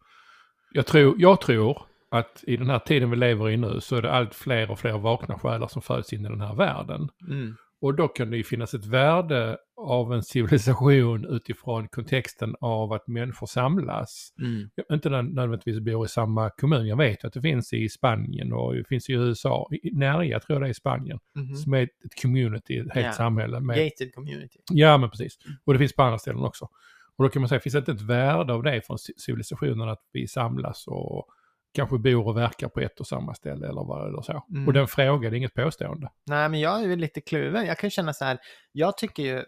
Jag 0.73 0.87
tror, 0.87 1.15
jag 1.19 1.41
tror 1.41 1.83
att 2.11 2.45
i 2.47 2.57
den 2.57 2.71
här 2.71 2.79
tiden 2.79 3.11
vi 3.11 3.17
lever 3.17 3.51
i 3.51 3.57
nu 3.57 3.81
så 3.81 3.97
är 3.97 4.03
det 4.03 4.13
allt 4.13 4.35
fler 4.35 4.71
och 4.71 4.79
fler 4.79 4.99
vakna 4.99 5.39
själar 5.39 5.69
som 5.69 5.83
föds 5.83 6.13
in 6.13 6.27
i 6.27 6.29
den 6.29 6.41
här 6.41 6.55
världen. 6.55 7.09
Mm. 7.29 7.57
Och 7.81 7.95
då 7.95 8.09
kan 8.09 8.31
det 8.31 8.37
ju 8.37 8.45
finnas 8.45 8.75
ett 8.75 8.87
värde 8.87 9.59
av 9.77 10.13
en 10.13 10.23
civilisation 10.23 11.25
utifrån 11.25 11.89
kontexten 11.89 12.55
av 12.61 12.93
att 12.93 13.07
människor 13.07 13.47
samlas. 13.47 14.33
Mm. 14.41 14.71
Inte 14.93 15.09
nö- 15.09 15.23
nödvändigtvis 15.23 15.81
bor 15.81 16.05
i 16.05 16.09
samma 16.09 16.51
kommun. 16.51 16.87
Jag 16.87 16.97
vet 16.97 17.25
att 17.25 17.33
det 17.33 17.41
finns 17.41 17.73
i 17.73 17.89
Spanien 17.89 18.53
och 18.53 18.75
det 18.75 18.85
finns 18.89 19.09
i 19.09 19.13
USA. 19.13 19.69
I 19.83 19.91
Närja 19.91 20.41
tror 20.41 20.55
jag 20.55 20.63
det 20.63 20.67
är 20.67 20.71
i 20.71 20.75
Spanien. 20.75 21.19
Mhm. 21.37 21.55
Som 21.57 21.75
är 21.75 21.83
ett 21.83 22.23
community, 22.23 22.79
ett 22.79 22.95
helt 22.95 23.07
Ja. 23.07 23.13
samhälle. 23.13 23.61
Med, 23.61 23.77
Gated 23.77 24.15
community. 24.15 24.59
Ja, 24.73 24.99
men 24.99 25.11
precis. 25.11 25.39
Och 25.65 25.73
det 25.73 25.79
finns 25.79 25.93
på 25.97 26.03
andra 26.03 26.19
ställen 26.19 26.45
också. 26.45 26.69
Och 27.17 27.25
då 27.25 27.31
kan 27.31 27.43
man 27.43 27.49
säga, 27.49 27.61
finns 27.61 27.73
det 27.73 27.79
inte 27.79 27.93
ett 27.93 28.01
värde 28.01 28.53
av 28.53 28.63
det 28.63 28.87
från 28.87 28.97
ci- 28.97 29.17
civilisationen 29.17 29.89
att 29.89 30.03
vi 30.13 30.27
samlas 30.29 30.85
och 30.87 31.27
kanske 31.73 31.99
bor 31.99 32.27
och 32.29 32.37
verkar 32.37 32.69
på 32.69 32.81
ett 32.81 33.01
och 33.01 33.07
samma 33.07 33.35
ställe 33.35 33.69
eller 33.69 33.85
vad 33.85 34.09
eller 34.09 34.23
så. 34.23 34.45
Mm. 34.51 34.67
Och 34.67 34.73
den 34.73 34.87
frågan 34.87 35.33
är 35.33 35.37
inget 35.37 35.55
påstående. 35.55 36.11
Nej, 36.27 36.49
men 36.49 36.61
jag 36.61 36.85
är 36.85 36.97
lite 36.97 37.21
kluven. 37.21 37.67
Jag 37.67 37.79
kan 37.79 37.91
känna 37.91 38.13
så 38.13 38.25
här, 38.25 38.39
jag 38.73 38.99
tycker 38.99 39.23
ju, 39.23 39.45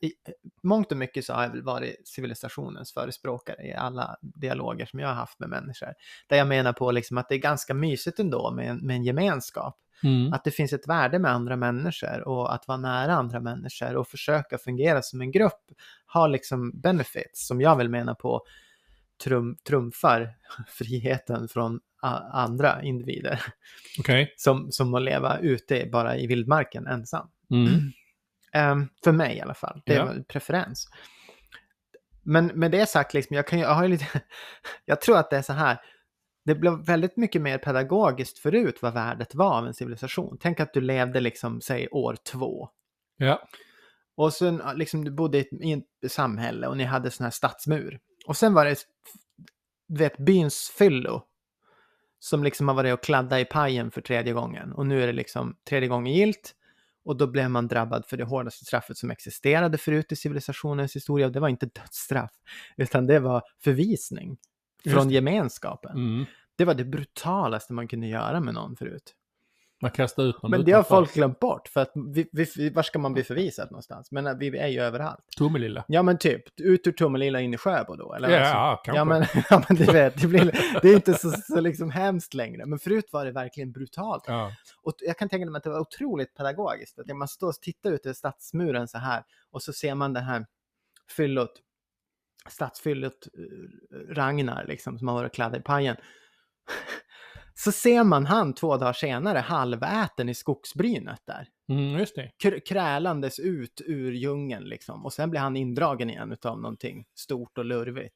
i 0.00 0.12
mångt 0.62 0.92
och 0.92 0.98
mycket 0.98 1.24
så 1.24 1.32
har 1.32 1.42
jag 1.42 1.50
väl 1.50 1.62
varit 1.62 2.08
civilisationens 2.08 2.92
förespråkare 2.92 3.66
i 3.66 3.72
alla 3.72 4.16
dialoger 4.20 4.86
som 4.86 5.00
jag 5.00 5.08
har 5.08 5.14
haft 5.14 5.40
med 5.40 5.48
människor. 5.48 5.88
Där 6.28 6.36
jag 6.36 6.48
menar 6.48 6.72
på 6.72 6.90
liksom 6.90 7.18
att 7.18 7.28
det 7.28 7.34
är 7.34 7.38
ganska 7.38 7.74
mysigt 7.74 8.18
ändå 8.18 8.50
med 8.50 8.70
en, 8.70 8.86
med 8.86 8.96
en 8.96 9.04
gemenskap. 9.04 9.78
Mm. 10.04 10.32
Att 10.32 10.44
det 10.44 10.50
finns 10.50 10.72
ett 10.72 10.88
värde 10.88 11.18
med 11.18 11.30
andra 11.30 11.56
människor 11.56 12.28
och 12.28 12.54
att 12.54 12.68
vara 12.68 12.78
nära 12.78 13.14
andra 13.14 13.40
människor 13.40 13.96
och 13.96 14.08
försöka 14.08 14.58
fungera 14.58 15.02
som 15.02 15.20
en 15.20 15.30
grupp 15.30 15.70
har 16.06 16.28
liksom 16.28 16.80
benefits 16.80 17.46
som 17.46 17.60
jag 17.60 17.76
vill 17.76 17.88
mena 17.88 18.14
på 18.14 18.42
trum, 19.22 19.56
trumfar 19.68 20.34
friheten 20.68 21.48
från 21.48 21.80
andra 22.32 22.82
individer 22.82 23.42
Okej. 23.98 24.34
som, 24.36 24.72
som 24.72 24.94
att 24.94 25.02
leva 25.02 25.38
ute 25.38 25.88
bara 25.92 26.16
i 26.16 26.26
vildmarken 26.26 26.86
ensam. 26.86 27.28
Mm. 27.50 27.72
Ehm, 28.54 28.88
för 29.04 29.12
mig 29.12 29.36
i 29.36 29.40
alla 29.40 29.54
fall. 29.54 29.82
Det 29.86 29.94
Ja. 29.94 30.04
var 30.04 30.12
en 30.12 30.24
preferens. 30.24 30.88
Men 32.22 32.46
med 32.46 32.70
det 32.70 32.86
sagt, 32.88 33.14
liksom, 33.14 33.36
jag, 33.36 33.46
kan, 33.46 33.58
ju- 33.58 33.64
jag, 33.64 33.74
har 33.74 33.88
lite, 33.88 34.06
jag 34.84 35.00
tror 35.00 35.18
att 35.18 35.30
det 35.30 35.36
är 35.36 35.42
så 35.42 35.52
här. 35.52 35.80
Det 36.44 36.54
blev 36.54 36.72
väldigt 36.84 37.16
mycket 37.16 37.42
mer 37.42 37.58
pedagogiskt 37.58 38.38
förut 38.38 38.78
vad 38.82 38.94
värdet 38.94 39.34
var 39.34 39.54
av 39.58 39.66
en 39.66 39.74
civilisation. 39.74 40.38
Tänk 40.40 40.60
att 40.60 40.72
du 40.74 40.80
levde 40.80 41.20
liksom, 41.20 41.60
säg 41.60 41.88
år 41.88 42.16
två. 42.32 42.68
Ja, 43.16 43.48
Och 44.16 44.32
sen 44.32 44.62
liksom, 44.74 45.04
du 45.04 45.10
bodde 45.10 45.38
i 45.38 45.40
ett, 45.40 45.52
i 45.52 45.72
ett 46.06 46.12
samhälle 46.12 46.66
och 46.66 46.76
ni 46.76 46.84
hade 46.84 47.10
sån 47.10 47.24
här 47.24 47.30
stadsmur. 47.30 48.00
Och 48.26 48.36
sen 48.36 48.54
var 48.54 48.64
det, 48.64 48.76
du 49.88 49.98
vet, 49.98 50.18
byns 50.18 50.72
fyllo. 50.78 51.22
Som 52.18 52.44
liksom 52.44 52.68
har 52.68 52.74
varit 52.74 52.94
och 52.94 53.02
kladdat 53.02 53.40
i 53.40 53.44
pajen 53.44 53.90
för 53.90 54.00
tredje 54.00 54.32
gången. 54.32 54.72
Och 54.72 54.86
nu 54.86 55.02
är 55.02 55.06
det 55.06 55.12
liksom 55.12 55.56
tredje 55.68 55.88
gången 55.88 56.14
gilt. 56.14 56.54
Och 57.04 57.16
då 57.16 57.26
blev 57.26 57.50
man 57.50 57.68
drabbad 57.68 58.06
för 58.06 58.16
det 58.16 58.24
hårdaste 58.24 58.64
straffet 58.64 58.96
som 58.96 59.10
existerade 59.10 59.78
förut 59.78 60.12
i 60.12 60.16
civilisationens 60.16 60.96
historia. 60.96 61.26
Och 61.26 61.32
det 61.32 61.40
var 61.40 61.48
inte 61.48 61.66
dödsstraff, 61.66 62.30
utan 62.76 63.06
det 63.06 63.20
var 63.20 63.42
förvisning 63.64 64.38
från 64.84 65.10
gemenskapen. 65.10 65.96
mm. 65.96 66.24
Det 66.56 66.64
var 66.64 66.74
det 66.74 66.84
brutalaste 66.84 67.72
man 67.72 67.88
kunde 67.88 68.06
göra 68.06 68.40
med 68.40 68.54
någon 68.54 68.76
förut. 68.76 69.14
Man 69.82 69.90
kastar 69.90 70.22
ut 70.22 70.42
någon 70.42 70.50
Men 70.50 70.64
det 70.64 70.72
har 70.72 70.82
folk 70.82 71.14
glömt 71.14 71.40
bort, 71.40 71.68
för 71.68 71.80
att 71.80 71.92
vi, 71.94 72.28
vi, 72.32 72.70
var 72.70 72.82
ska 72.82 72.98
man 72.98 73.12
bli 73.12 73.24
förvisad 73.24 73.70
någonstans? 73.70 74.10
Men 74.10 74.26
äh, 74.26 74.34
vi 74.34 74.58
är 74.58 74.68
ju 74.68 74.80
överallt. 74.80 75.24
Tomelilla. 75.36 75.84
Ja 75.88 76.02
men 76.02 76.18
typ, 76.18 76.60
ut 76.60 76.86
ur 76.86 76.92
Tomelilla 76.92 77.40
in 77.40 77.54
i 77.54 77.56
Sjöbo 77.56 77.96
då? 77.96 78.14
Eller 78.14 78.30
Ja, 78.30 78.38
alltså, 78.38 78.54
ja, 78.54 78.82
kanske. 78.84 78.98
ja, 78.98 79.04
men, 79.04 79.24
ja 79.50 79.64
men 79.68 79.76
du 79.76 79.84
vet, 79.84 80.20
det, 80.20 80.26
blir, 80.26 80.78
det 80.82 80.88
är 80.88 80.94
inte 80.94 81.14
så, 81.14 81.30
så 81.30 81.60
liksom 81.60 81.90
hemskt 81.90 82.34
längre. 82.34 82.66
Men 82.66 82.78
förut 82.78 83.08
var 83.12 83.24
det 83.24 83.32
verkligen 83.32 83.72
brutalt. 83.72 84.24
Ja. 84.26 84.52
Och 84.82 84.94
jag 84.98 85.18
kan 85.18 85.28
tänka 85.28 85.50
mig 85.50 85.58
att 85.58 85.64
det 85.64 85.70
var 85.70 85.80
otroligt 85.80 86.34
pedagogiskt. 86.34 86.98
Att 86.98 87.16
man 87.16 87.28
står 87.28 87.48
och 87.48 87.54
tittar 87.54 87.92
ut 87.92 88.06
över 88.06 88.14
stadsmuren 88.14 88.88
så 88.88 88.98
här 88.98 89.22
och 89.50 89.62
så 89.62 89.72
ser 89.72 89.94
man 89.94 90.12
det 90.12 90.20
här 90.20 90.46
fyllot, 91.16 91.52
stadsfyllot 92.48 93.28
eh, 93.38 94.14
Ragnar 94.14 94.64
liksom 94.68 94.98
som 94.98 95.08
har 95.08 95.14
varit 95.14 95.34
klädd 95.34 95.56
i 95.56 95.60
pajen. 95.60 95.96
Så 97.54 97.72
ser 97.72 98.04
man 98.04 98.26
han 98.26 98.54
två 98.54 98.76
dagar 98.76 98.92
senare 98.92 99.38
halväten 99.38 100.28
i 100.28 100.34
skogsbrynet 100.34 101.20
där. 101.24 101.48
Mm, 101.68 101.98
just 101.98 102.14
det. 102.16 102.30
Kr- 102.44 102.60
krälandes 102.66 103.38
ut 103.38 103.80
ur 103.86 104.12
djungeln 104.12 104.64
liksom. 104.64 105.04
Och 105.04 105.12
sen 105.12 105.30
blir 105.30 105.40
han 105.40 105.56
indragen 105.56 106.10
igen 106.10 106.32
utav 106.32 106.60
någonting 106.60 107.04
stort 107.14 107.58
och 107.58 107.64
lurvigt. 107.64 108.14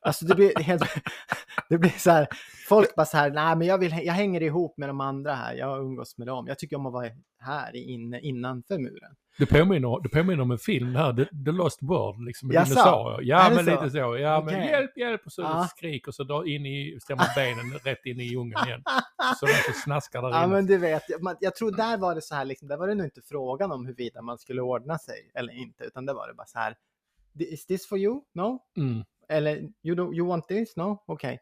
Alltså 0.00 0.24
det 0.26 0.34
blir 0.34 0.58
helt... 0.58 0.82
Det 1.68 1.78
blir 1.78 1.90
så 1.90 2.10
här, 2.10 2.26
folk 2.68 2.94
bara 2.94 3.06
så 3.06 3.16
här, 3.16 3.30
nej 3.30 3.56
men 3.56 3.66
jag, 3.66 3.78
vill, 3.78 3.92
jag 4.02 4.14
hänger 4.14 4.42
ihop 4.42 4.76
med 4.76 4.88
de 4.88 5.00
andra 5.00 5.34
här, 5.34 5.54
jag 5.54 5.80
umgås 5.80 6.18
med 6.18 6.26
dem. 6.26 6.46
Jag 6.46 6.58
tycker 6.58 6.76
om 6.76 6.86
att 6.86 6.92
vara 6.92 7.10
här 7.38 7.76
inne, 7.76 8.20
innanför 8.20 8.78
muren. 8.78 9.16
Det 9.38 9.46
påminner, 9.46 10.02
det 10.02 10.08
påminner 10.08 10.42
om 10.42 10.50
en 10.50 10.58
film 10.58 10.94
här, 10.96 11.12
The, 11.12 11.24
The 11.44 11.50
Lost 11.52 11.78
World, 11.82 12.24
liksom 12.24 12.48
med 12.48 12.64
dinosaurier. 12.66 13.20
Ja, 13.22 13.50
men 13.54 13.64
så? 13.64 13.70
lite 13.70 13.90
så. 13.90 14.16
Ja, 14.18 14.42
men 14.46 14.54
Okej. 14.54 14.66
hjälp, 14.70 14.96
hjälp! 14.96 15.22
Och 15.26 15.32
så 15.32 15.42
Ja. 15.42 15.68
skrik 15.76 16.08
och 16.08 16.14
så 16.14 16.24
drar 16.24 16.48
in 16.48 16.66
i, 16.66 16.98
stämmer 17.02 17.26
benen 17.34 17.78
rätt 17.84 18.06
in 18.06 18.20
i 18.20 18.24
djungeln 18.24 18.66
igen. 18.66 18.82
Så 19.40 19.46
de 19.46 19.52
så 19.52 19.72
snaskar 19.72 20.22
där 20.22 20.28
Ja 20.30 20.44
inne. 20.44 20.52
men 20.54 20.66
du 20.66 20.78
vet, 20.78 21.02
jag, 21.08 21.22
man, 21.22 21.36
jag 21.40 21.54
tror 21.56 21.70
där 21.76 21.98
var 21.98 22.14
det 22.14 22.22
så 22.22 22.34
här, 22.34 22.44
liksom, 22.44 22.68
där 22.68 22.76
var 22.76 22.88
det 22.88 22.94
nog 22.94 23.06
inte 23.06 23.22
frågan 23.22 23.72
om 23.72 23.86
huruvida 23.86 24.22
man 24.22 24.38
skulle 24.38 24.62
ordna 24.62 24.98
sig 24.98 25.30
eller 25.34 25.52
inte, 25.52 25.84
utan 25.84 26.06
det 26.06 26.12
var 26.14 26.28
det 26.28 26.34
bara 26.34 26.46
så 26.46 26.58
här, 26.58 26.74
is 27.38 27.66
this 27.66 27.88
for 27.88 27.98
you? 27.98 28.20
No? 28.34 28.58
Mm. 28.76 29.04
Eller 29.28 29.56
you, 29.82 29.96
do, 29.96 30.14
you 30.14 30.28
want 30.28 30.48
this? 30.48 30.76
No? 30.76 31.02
Okej. 31.06 31.38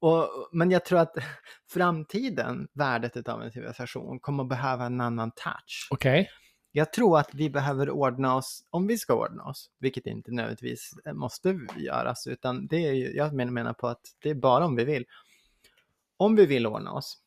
Och, 0.00 0.28
men 0.52 0.70
jag 0.70 0.84
tror 0.84 0.98
att 0.98 1.14
framtiden, 1.72 2.68
värdet 2.74 3.28
av 3.28 3.42
en 3.42 3.52
civilisation, 3.52 4.20
kommer 4.20 4.42
att 4.42 4.48
behöva 4.48 4.86
en 4.86 5.00
annan 5.00 5.30
touch. 5.30 5.88
Okej. 5.90 6.30
Jag 6.72 6.92
tror 6.92 7.18
att 7.18 7.34
vi 7.34 7.50
behöver 7.50 7.90
ordna 7.90 8.34
oss, 8.34 8.64
om 8.70 8.86
vi 8.86 8.98
ska 8.98 9.14
ordna 9.14 9.44
oss, 9.44 9.70
vilket 9.78 10.06
inte 10.06 10.30
nödvändigtvis 10.30 10.94
eh, 11.04 11.12
måste 11.12 11.60
göras, 11.76 12.26
utan 12.26 12.66
det 12.66 12.86
är 12.86 12.92
ju, 12.92 13.16
jag 13.16 13.34
menar, 13.34 13.72
på 13.72 13.88
att 13.88 14.00
det 14.22 14.30
är 14.30 14.34
bara 14.34 14.64
om 14.64 14.76
vi 14.76 14.84
vill. 14.84 15.04
Om 16.16 16.36
vi 16.36 16.46
vill 16.46 16.66
ordna 16.66 16.92
oss, 16.92 17.18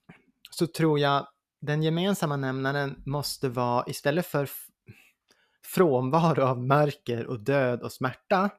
så 0.51 0.67
tror 0.67 0.99
jag 0.99 1.27
den 1.59 1.83
gemensamma 1.83 2.35
nämnaren 2.35 3.03
måste 3.05 3.49
vara, 3.49 3.83
istället 3.87 4.25
för 4.25 4.49
frånvaro 5.65 6.41
av 6.41 6.61
mörker 6.61 7.25
och 7.27 7.39
död 7.39 7.81
och 7.81 7.91
smärta, 7.91 8.49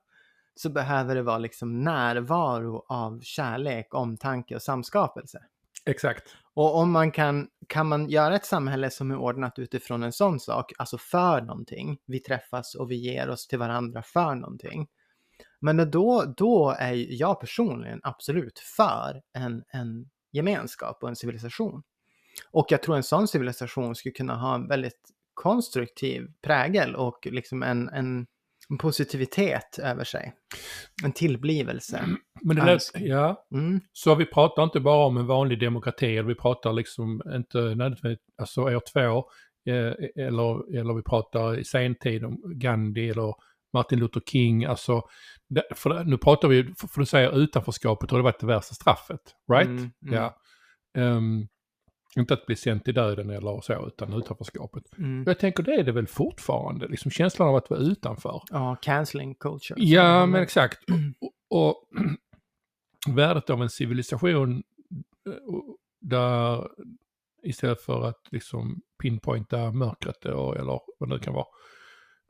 så 0.54 0.70
behöver 0.70 1.14
det 1.14 1.22
vara 1.22 1.38
liksom 1.38 1.84
närvaro 1.84 2.84
av 2.88 3.20
kärlek, 3.20 3.94
omtanke 3.94 4.54
och 4.54 4.62
samskapelse. 4.62 5.44
Exakt. 5.84 6.36
Och 6.54 6.76
om 6.76 6.90
man 6.90 7.12
kan, 7.12 7.48
kan 7.68 7.88
man 7.88 8.08
göra 8.08 8.36
ett 8.36 8.44
samhälle 8.44 8.90
som 8.90 9.10
är 9.10 9.16
ordnat 9.16 9.58
utifrån 9.58 10.02
en 10.02 10.12
sån 10.12 10.40
sak, 10.40 10.72
alltså 10.78 10.98
för 10.98 11.40
någonting, 11.40 11.98
vi 12.06 12.20
träffas 12.20 12.74
och 12.74 12.90
vi 12.90 12.96
ger 12.96 13.28
oss 13.30 13.46
till 13.46 13.58
varandra 13.58 14.02
för 14.02 14.34
någonting. 14.34 14.88
Men 15.60 15.90
då, 15.90 16.34
då 16.36 16.76
är 16.78 16.92
jag 17.20 17.40
personligen 17.40 18.00
absolut 18.02 18.58
för 18.58 19.22
en, 19.32 19.62
en 19.68 20.10
gemenskap 20.32 21.02
och 21.02 21.08
en 21.08 21.16
civilisation. 21.16 21.82
Och 22.50 22.66
jag 22.68 22.82
tror 22.82 22.96
en 22.96 23.02
sån 23.02 23.28
civilisation 23.28 23.94
skulle 23.94 24.12
kunna 24.12 24.34
ha 24.34 24.54
en 24.54 24.68
väldigt 24.68 25.10
konstruktiv 25.34 26.26
prägel 26.42 26.96
och 26.96 27.26
liksom 27.30 27.62
en, 27.62 27.88
en, 27.88 28.26
en 28.70 28.78
positivitet 28.78 29.78
över 29.82 30.04
sig. 30.04 30.32
En 31.04 31.12
tillblivelse. 31.12 32.04
Men 32.42 32.56
det 32.56 32.64
lät, 32.64 32.82
ja, 32.94 33.46
Mm. 33.54 33.80
så 33.92 34.14
vi 34.14 34.26
pratar 34.26 34.62
inte 34.64 34.80
bara 34.80 35.06
om 35.06 35.16
en 35.16 35.26
vanlig 35.26 35.60
demokrati, 35.60 36.06
eller 36.16 36.28
vi 36.28 36.34
pratar 36.34 36.72
liksom 36.72 37.22
inte 37.34 37.58
nödvändigtvis, 37.58 38.18
alltså 38.38 38.62
år 38.62 38.82
två, 38.92 39.24
eh, 39.72 40.26
eller, 40.26 40.78
eller 40.78 40.94
vi 40.94 41.02
pratar 41.02 41.58
i 41.58 41.64
sentid 41.64 42.24
om 42.24 42.42
Gandhi 42.54 43.08
eller 43.10 43.34
Martin 43.72 43.98
Luther 43.98 44.20
King, 44.20 44.64
alltså, 44.64 45.02
för, 45.74 46.04
nu 46.04 46.18
pratar 46.18 46.48
vi, 46.48 46.64
för, 46.64 46.88
för 46.88 47.00
du 47.00 47.06
säger 47.06 47.38
utanförskapet 47.38 48.10
har 48.10 48.18
det 48.18 48.24
varit 48.24 48.40
det 48.40 48.46
värsta 48.46 48.74
straffet, 48.74 49.20
right? 49.52 49.68
Mm, 49.68 49.90
mm. 50.06 50.14
Ja. 50.14 50.36
Ehm, 50.98 51.46
inte 52.16 52.34
att 52.34 52.46
bli 52.46 52.56
sänd 52.56 52.84
till 52.84 52.94
döden 52.94 53.30
eller 53.30 53.60
så, 53.60 53.86
utan 53.86 54.12
utanförskapet. 54.12 54.98
Mm. 54.98 55.24
Jag 55.26 55.38
tänker 55.38 55.62
det 55.62 55.74
är 55.74 55.84
det 55.84 55.92
väl 55.92 56.06
fortfarande, 56.06 56.88
liksom 56.88 57.10
känslan 57.10 57.48
av 57.48 57.56
att 57.56 57.70
vara 57.70 57.80
utanför. 57.80 58.42
Ja, 58.50 58.76
cancelling 58.82 59.34
culture. 59.34 59.84
Ja, 59.84 60.26
men 60.26 60.42
exakt. 60.42 60.78
Och, 61.50 61.68
och 61.68 61.88
värdet 63.16 63.50
av 63.50 63.62
en 63.62 63.70
civilisation 63.70 64.62
eh, 65.26 65.34
där 66.00 66.68
istället 67.42 67.80
för 67.80 68.08
att 68.08 68.20
liksom 68.30 68.80
pinpointa 69.02 69.72
mörkret 69.72 70.24
eller 70.24 70.80
vad 70.98 71.10
det 71.10 71.18
kan 71.18 71.34
vara, 71.34 71.46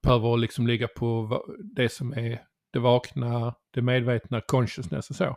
behöver 0.03 0.37
liksom 0.37 0.67
ligga 0.67 0.89
på 0.89 1.41
det 1.77 1.89
som 1.89 2.13
är 2.13 2.43
det 2.73 2.79
vakna, 2.79 3.55
det 3.75 3.83
medvetna, 3.83 4.41
consciousness 4.41 5.11
och 5.11 5.17
så. 5.17 5.37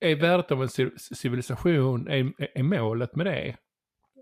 Är 0.00 0.16
värdet 0.16 0.52
av 0.52 0.62
en 0.62 0.68
civ- 0.68 0.98
civilisation, 1.14 2.08
är, 2.08 2.32
är 2.54 2.62
målet 2.62 3.16
med 3.16 3.26
det 3.26 3.56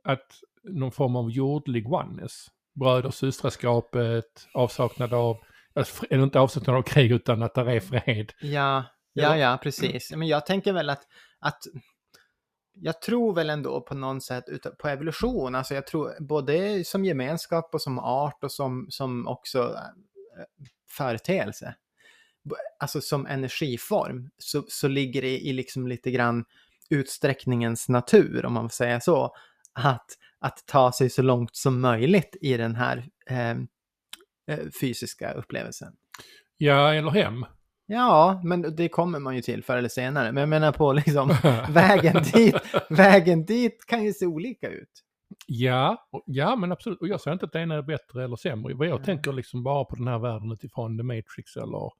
att 0.06 0.26
någon 0.62 0.92
form 0.92 1.16
av 1.16 1.30
jordlig 1.30 1.92
oneness, 1.92 2.46
bröder 2.74 3.10
systraskapet, 3.10 4.48
avsaknad 4.54 5.14
av, 5.14 5.36
alltså, 5.74 6.04
eller 6.10 6.24
inte 6.24 6.40
avsaknad 6.40 6.76
av 6.76 6.82
krig 6.82 7.12
utan 7.12 7.42
att 7.42 7.54
det 7.54 7.60
är 7.60 7.80
fred. 7.80 8.32
Ja, 8.40 8.84
Ja. 9.22 9.36
ja, 9.36 9.58
precis. 9.62 10.10
Men 10.10 10.28
jag 10.28 10.46
tänker 10.46 10.72
väl 10.72 10.90
att, 10.90 11.02
att 11.38 11.62
jag 12.74 13.02
tror 13.02 13.34
väl 13.34 13.50
ändå 13.50 13.80
på 13.80 13.94
något 13.94 14.22
sätt 14.22 14.44
på 14.78 14.88
evolution. 14.88 15.54
Alltså 15.54 15.74
jag 15.74 15.86
tror 15.86 16.14
både 16.20 16.84
som 16.84 17.04
gemenskap 17.04 17.74
och 17.74 17.82
som 17.82 17.98
art 17.98 18.44
och 18.44 18.52
som, 18.52 18.86
som 18.90 19.26
också 19.26 19.62
äh, 19.62 20.66
företeelse. 20.88 21.74
Alltså 22.78 23.00
som 23.00 23.26
energiform 23.26 24.30
så, 24.38 24.64
så 24.68 24.88
ligger 24.88 25.22
det 25.22 25.38
i 25.38 25.52
liksom 25.52 25.86
lite 25.86 26.10
grann 26.10 26.44
utsträckningens 26.90 27.88
natur, 27.88 28.46
om 28.46 28.52
man 28.52 28.68
får 28.68 28.74
säga 28.74 29.00
så, 29.00 29.34
att, 29.76 30.06
att 30.38 30.66
ta 30.66 30.92
sig 30.92 31.10
så 31.10 31.22
långt 31.22 31.56
som 31.56 31.80
möjligt 31.80 32.36
i 32.40 32.56
den 32.56 32.74
här 32.74 33.04
eh, 33.30 33.50
eh, 33.50 34.70
fysiska 34.80 35.32
upplevelsen. 35.32 35.92
Ja, 36.56 36.94
eller 36.94 37.10
hem. 37.10 37.44
Ja, 37.86 38.40
men 38.44 38.76
det 38.76 38.88
kommer 38.88 39.18
man 39.18 39.36
ju 39.36 39.42
till 39.42 39.64
förr 39.64 39.76
eller 39.76 39.88
senare. 39.88 40.32
Men 40.32 40.40
jag 40.40 40.48
menar 40.48 40.72
på 40.72 40.92
liksom 40.92 41.28
vägen 41.68 42.22
dit, 42.34 42.56
vägen 42.90 43.44
dit 43.44 43.86
kan 43.86 44.04
ju 44.04 44.12
se 44.12 44.26
olika 44.26 44.68
ut. 44.68 45.02
Ja, 45.46 46.08
ja 46.26 46.56
men 46.56 46.72
absolut. 46.72 47.00
Och 47.00 47.08
jag 47.08 47.20
säger 47.20 47.32
inte 47.32 47.46
att 47.46 47.52
det 47.52 47.60
ena 47.60 47.74
är 47.74 47.82
bättre 47.82 48.24
eller 48.24 48.36
sämre. 48.36 48.74
Vad 48.74 48.86
jag 48.86 48.96
Nej. 48.96 49.04
tänker 49.04 49.32
liksom 49.32 49.62
bara 49.62 49.84
på 49.84 49.96
den 49.96 50.08
här 50.08 50.18
världen 50.18 50.52
utifrån 50.52 50.98
The 50.98 51.02
Matrix 51.02 51.56
eller 51.56 51.90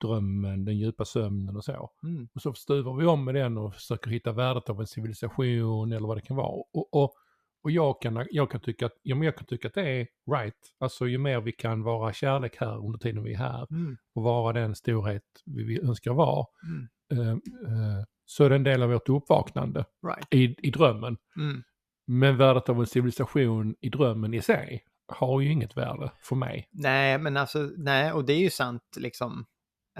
drömmen, 0.00 0.64
den 0.64 0.78
djupa 0.78 1.04
sömnen 1.04 1.56
och 1.56 1.64
så. 1.64 1.90
Mm. 2.02 2.28
Och 2.34 2.42
så 2.42 2.52
stuvar 2.54 2.96
vi 2.96 3.06
om 3.06 3.24
med 3.24 3.34
den 3.34 3.58
och 3.58 3.74
försöker 3.74 4.10
hitta 4.10 4.32
värdet 4.32 4.68
av 4.70 4.80
en 4.80 4.86
civilisation 4.86 5.92
eller 5.92 6.08
vad 6.08 6.16
det 6.16 6.20
kan 6.20 6.36
vara. 6.36 6.62
Och, 6.72 6.94
och, 6.94 7.14
och 7.62 7.70
jag, 7.70 8.02
kan, 8.02 8.26
jag, 8.30 8.50
kan 8.50 8.60
tycka 8.60 8.86
att, 8.86 8.92
ja, 9.02 9.14
men 9.16 9.24
jag 9.24 9.36
kan 9.36 9.46
tycka 9.46 9.68
att 9.68 9.74
det 9.74 9.88
är 9.88 10.06
right. 10.36 10.54
Alltså 10.78 11.06
ju 11.06 11.18
mer 11.18 11.40
vi 11.40 11.52
kan 11.52 11.82
vara 11.82 12.12
kärlek 12.12 12.56
här 12.60 12.86
under 12.86 12.98
tiden 12.98 13.22
vi 13.22 13.32
är 13.34 13.38
här 13.38 13.66
Mm. 13.70 13.96
och 14.14 14.22
vara 14.22 14.52
den 14.52 14.74
storhet 14.74 15.22
vi 15.46 15.64
vi 15.64 15.80
önskar 15.80 16.12
vara. 16.12 16.46
Mm. 16.64 16.88
eh, 17.12 17.30
eh, 17.30 18.04
så 18.24 18.44
är 18.44 18.48
det 18.50 18.56
en 18.56 18.62
del 18.64 18.82
av 18.82 18.90
vårt 18.90 19.08
uppvaknande 19.08 19.84
Right. 20.06 20.34
i, 20.34 20.68
i 20.68 20.70
drömmen. 20.70 21.16
Mm. 21.36 21.62
Men 22.06 22.36
värdet 22.36 22.68
av 22.68 22.80
en 22.80 22.86
civilisation 22.86 23.74
i 23.80 23.88
drömmen 23.88 24.34
i 24.34 24.42
sig 24.42 24.84
har 25.08 25.40
ju 25.40 25.52
inget 25.52 25.76
värde 25.76 26.10
för 26.22 26.36
mig. 26.36 26.68
Nej, 26.70 27.18
men 27.18 27.36
alltså, 27.36 27.70
nej, 27.76 28.12
och 28.12 28.24
det 28.24 28.32
är 28.32 28.38
ju 28.38 28.50
sant 28.50 28.82
liksom. 28.96 29.44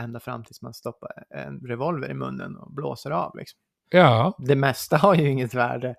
Ända 0.00 0.20
fram 0.20 0.44
tills 0.44 0.62
man 0.62 0.74
stoppar 0.74 1.10
en 1.30 1.60
revolver 1.60 2.10
i 2.10 2.14
munnen 2.14 2.56
och 2.56 2.72
blåser 2.72 3.10
av. 3.10 3.36
Liksom. 3.36 3.58
Ja, 3.90 4.34
Det 4.38 4.56
mesta 4.56 4.96
har 4.96 5.14
ju 5.14 5.28
inget 5.28 5.54
värde 5.54 5.94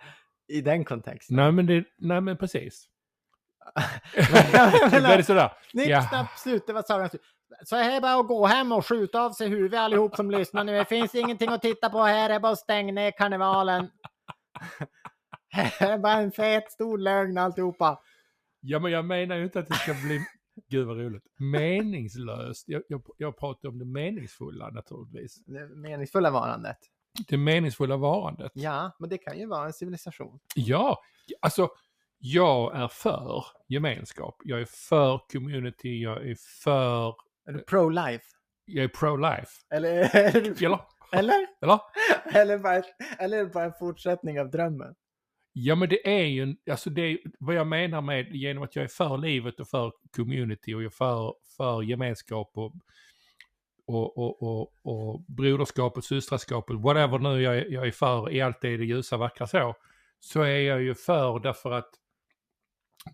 i 0.48 0.62
den 0.62 0.86
kontexten. 0.86 1.36
nej 1.36 1.52
men, 1.52 1.66
det, 1.66 1.84
nej 1.98 2.22
men 2.22 2.38
precis. 2.38 2.86
jag 4.14 4.92
Det 5.18 5.24
sådär. 5.24 5.52
Snipp, 5.72 5.88
Ja. 5.88 6.02
snapp, 6.02 6.28
slut, 6.38 6.68
det 6.68 6.74
var 6.74 6.82
sagan 6.88 7.10
slut. 7.10 7.22
Så 7.66 7.76
här 7.76 7.98
är 7.98 8.02
bara 8.02 8.20
att 8.20 8.28
gå 8.28 8.46
hem 8.48 8.72
och 8.72 8.86
skjuta 8.86 9.22
av 9.22 9.32
sig 9.32 9.48
huvudet 9.50 9.80
allihop 9.80 10.16
som 10.16 10.32
lyssnar 10.32 10.64
nu. 10.64 10.78
Det 10.78 10.86
finns 10.86 11.16
ingenting 11.16 11.50
att 11.50 11.62
titta 11.62 11.90
på 11.90 12.04
här, 12.04 12.30
det 12.30 12.36
är 12.36 12.40
bara 12.40 12.52
att 12.52 12.60
stänga 12.60 12.94
ner 12.94 13.12
karnevalen. 13.12 13.90
Det 15.80 15.86
är 15.86 15.98
bara 15.98 16.14
en 16.14 16.32
fet 16.32 16.72
stor 16.72 16.98
lögn 16.98 17.38
alltihopa. 17.38 18.00
Ja, 18.62 18.80
men 18.80 18.92
jag 18.92 19.06
menar 19.06 19.36
ju 19.36 19.44
inte 19.44 19.60
att 19.60 19.68
det 19.68 19.74
ska 19.76 19.94
bli, 19.94 20.26
gud 20.70 20.88
vad 20.88 20.98
roligt, 20.98 21.24
meningslöst. 21.38 22.64
Jag, 22.68 22.84
jag, 22.88 23.02
jag 23.18 23.38
pratar 23.38 23.70
om 23.70 23.80
det 23.80 23.86
meningsfulla 23.86 24.70
naturligtvis. 24.70 25.46
Det 25.46 25.68
meningsfulla 25.68 26.32
varandet. 26.32 26.78
Det 27.28 27.38
meningsfulla 27.38 27.98
varandet. 27.98 28.52
Ja, 28.56 28.92
men 29.00 29.10
det 29.10 29.18
kan 29.18 29.40
ju 29.40 29.46
vara 29.48 29.66
en 29.66 29.74
civilisation. 29.74 30.40
Ja, 30.56 31.02
alltså 31.42 31.70
jag 32.18 32.76
är 32.76 32.88
för 32.88 33.46
gemenskap. 33.68 34.36
Jag 34.44 34.62
är 34.62 34.66
för 34.66 35.22
community, 35.32 36.02
jag 36.04 36.30
är 36.30 36.36
för, 36.64 37.08
Är 37.46 37.54
du 37.54 37.64
pro-life? 37.64 38.24
jag 38.66 38.84
är 38.84 38.88
pro-life. 38.90 39.50
Eller, 39.74 40.16
eller, 40.16 40.38
Eller? 41.12 41.48
eller? 41.62 41.80
Eller? 42.34 42.58
Bara, 42.58 42.84
eller 43.20 43.46
bara 43.46 43.66
en 43.66 43.74
fortsättning 43.80 44.40
av 44.40 44.50
drömmen? 44.50 44.96
Ja 45.54 45.76
men 45.76 45.90
det 45.90 46.10
är 46.22 46.26
ju, 46.26 46.56
alltså 46.72 46.90
det 46.90 47.02
är 47.02 47.18
vad 47.40 47.56
jag 47.56 47.68
menar 47.68 48.02
med 48.02 48.36
genom 48.36 48.64
att 48.64 48.76
jag 48.76 48.84
är 48.84 48.88
för 48.90 49.18
livet 49.18 49.60
och 49.60 49.68
för 49.68 49.92
community 50.16 50.74
och 50.74 50.82
jag 50.84 50.86
är 50.86 50.90
för, 50.90 51.34
för 51.58 51.82
gemenskap 51.84 52.52
och, 52.54 52.74
och, 53.86 54.18
och, 54.18 54.44
och, 54.44 54.74
och 54.84 55.22
broderskap 55.22 55.98
och 55.98 56.04
systraskap 56.04 56.70
och 56.70 56.82
whatever 56.82 57.20
nu 57.20 57.42
jag, 57.42 57.58
är- 57.58 57.66
jag 57.72 57.88
är 57.88 57.92
för 57.92 58.32
i 58.32 58.42
allt 58.42 58.62
det, 58.62 58.78
det 58.78 58.86
ljusa 58.86 59.18
vackra 59.18 59.48
så. 59.48 59.76
Så 60.20 60.42
är 60.42 60.60
jag 60.60 60.82
ju 60.82 60.96
för 60.96 61.40
därför 61.40 61.72
att 61.72 61.90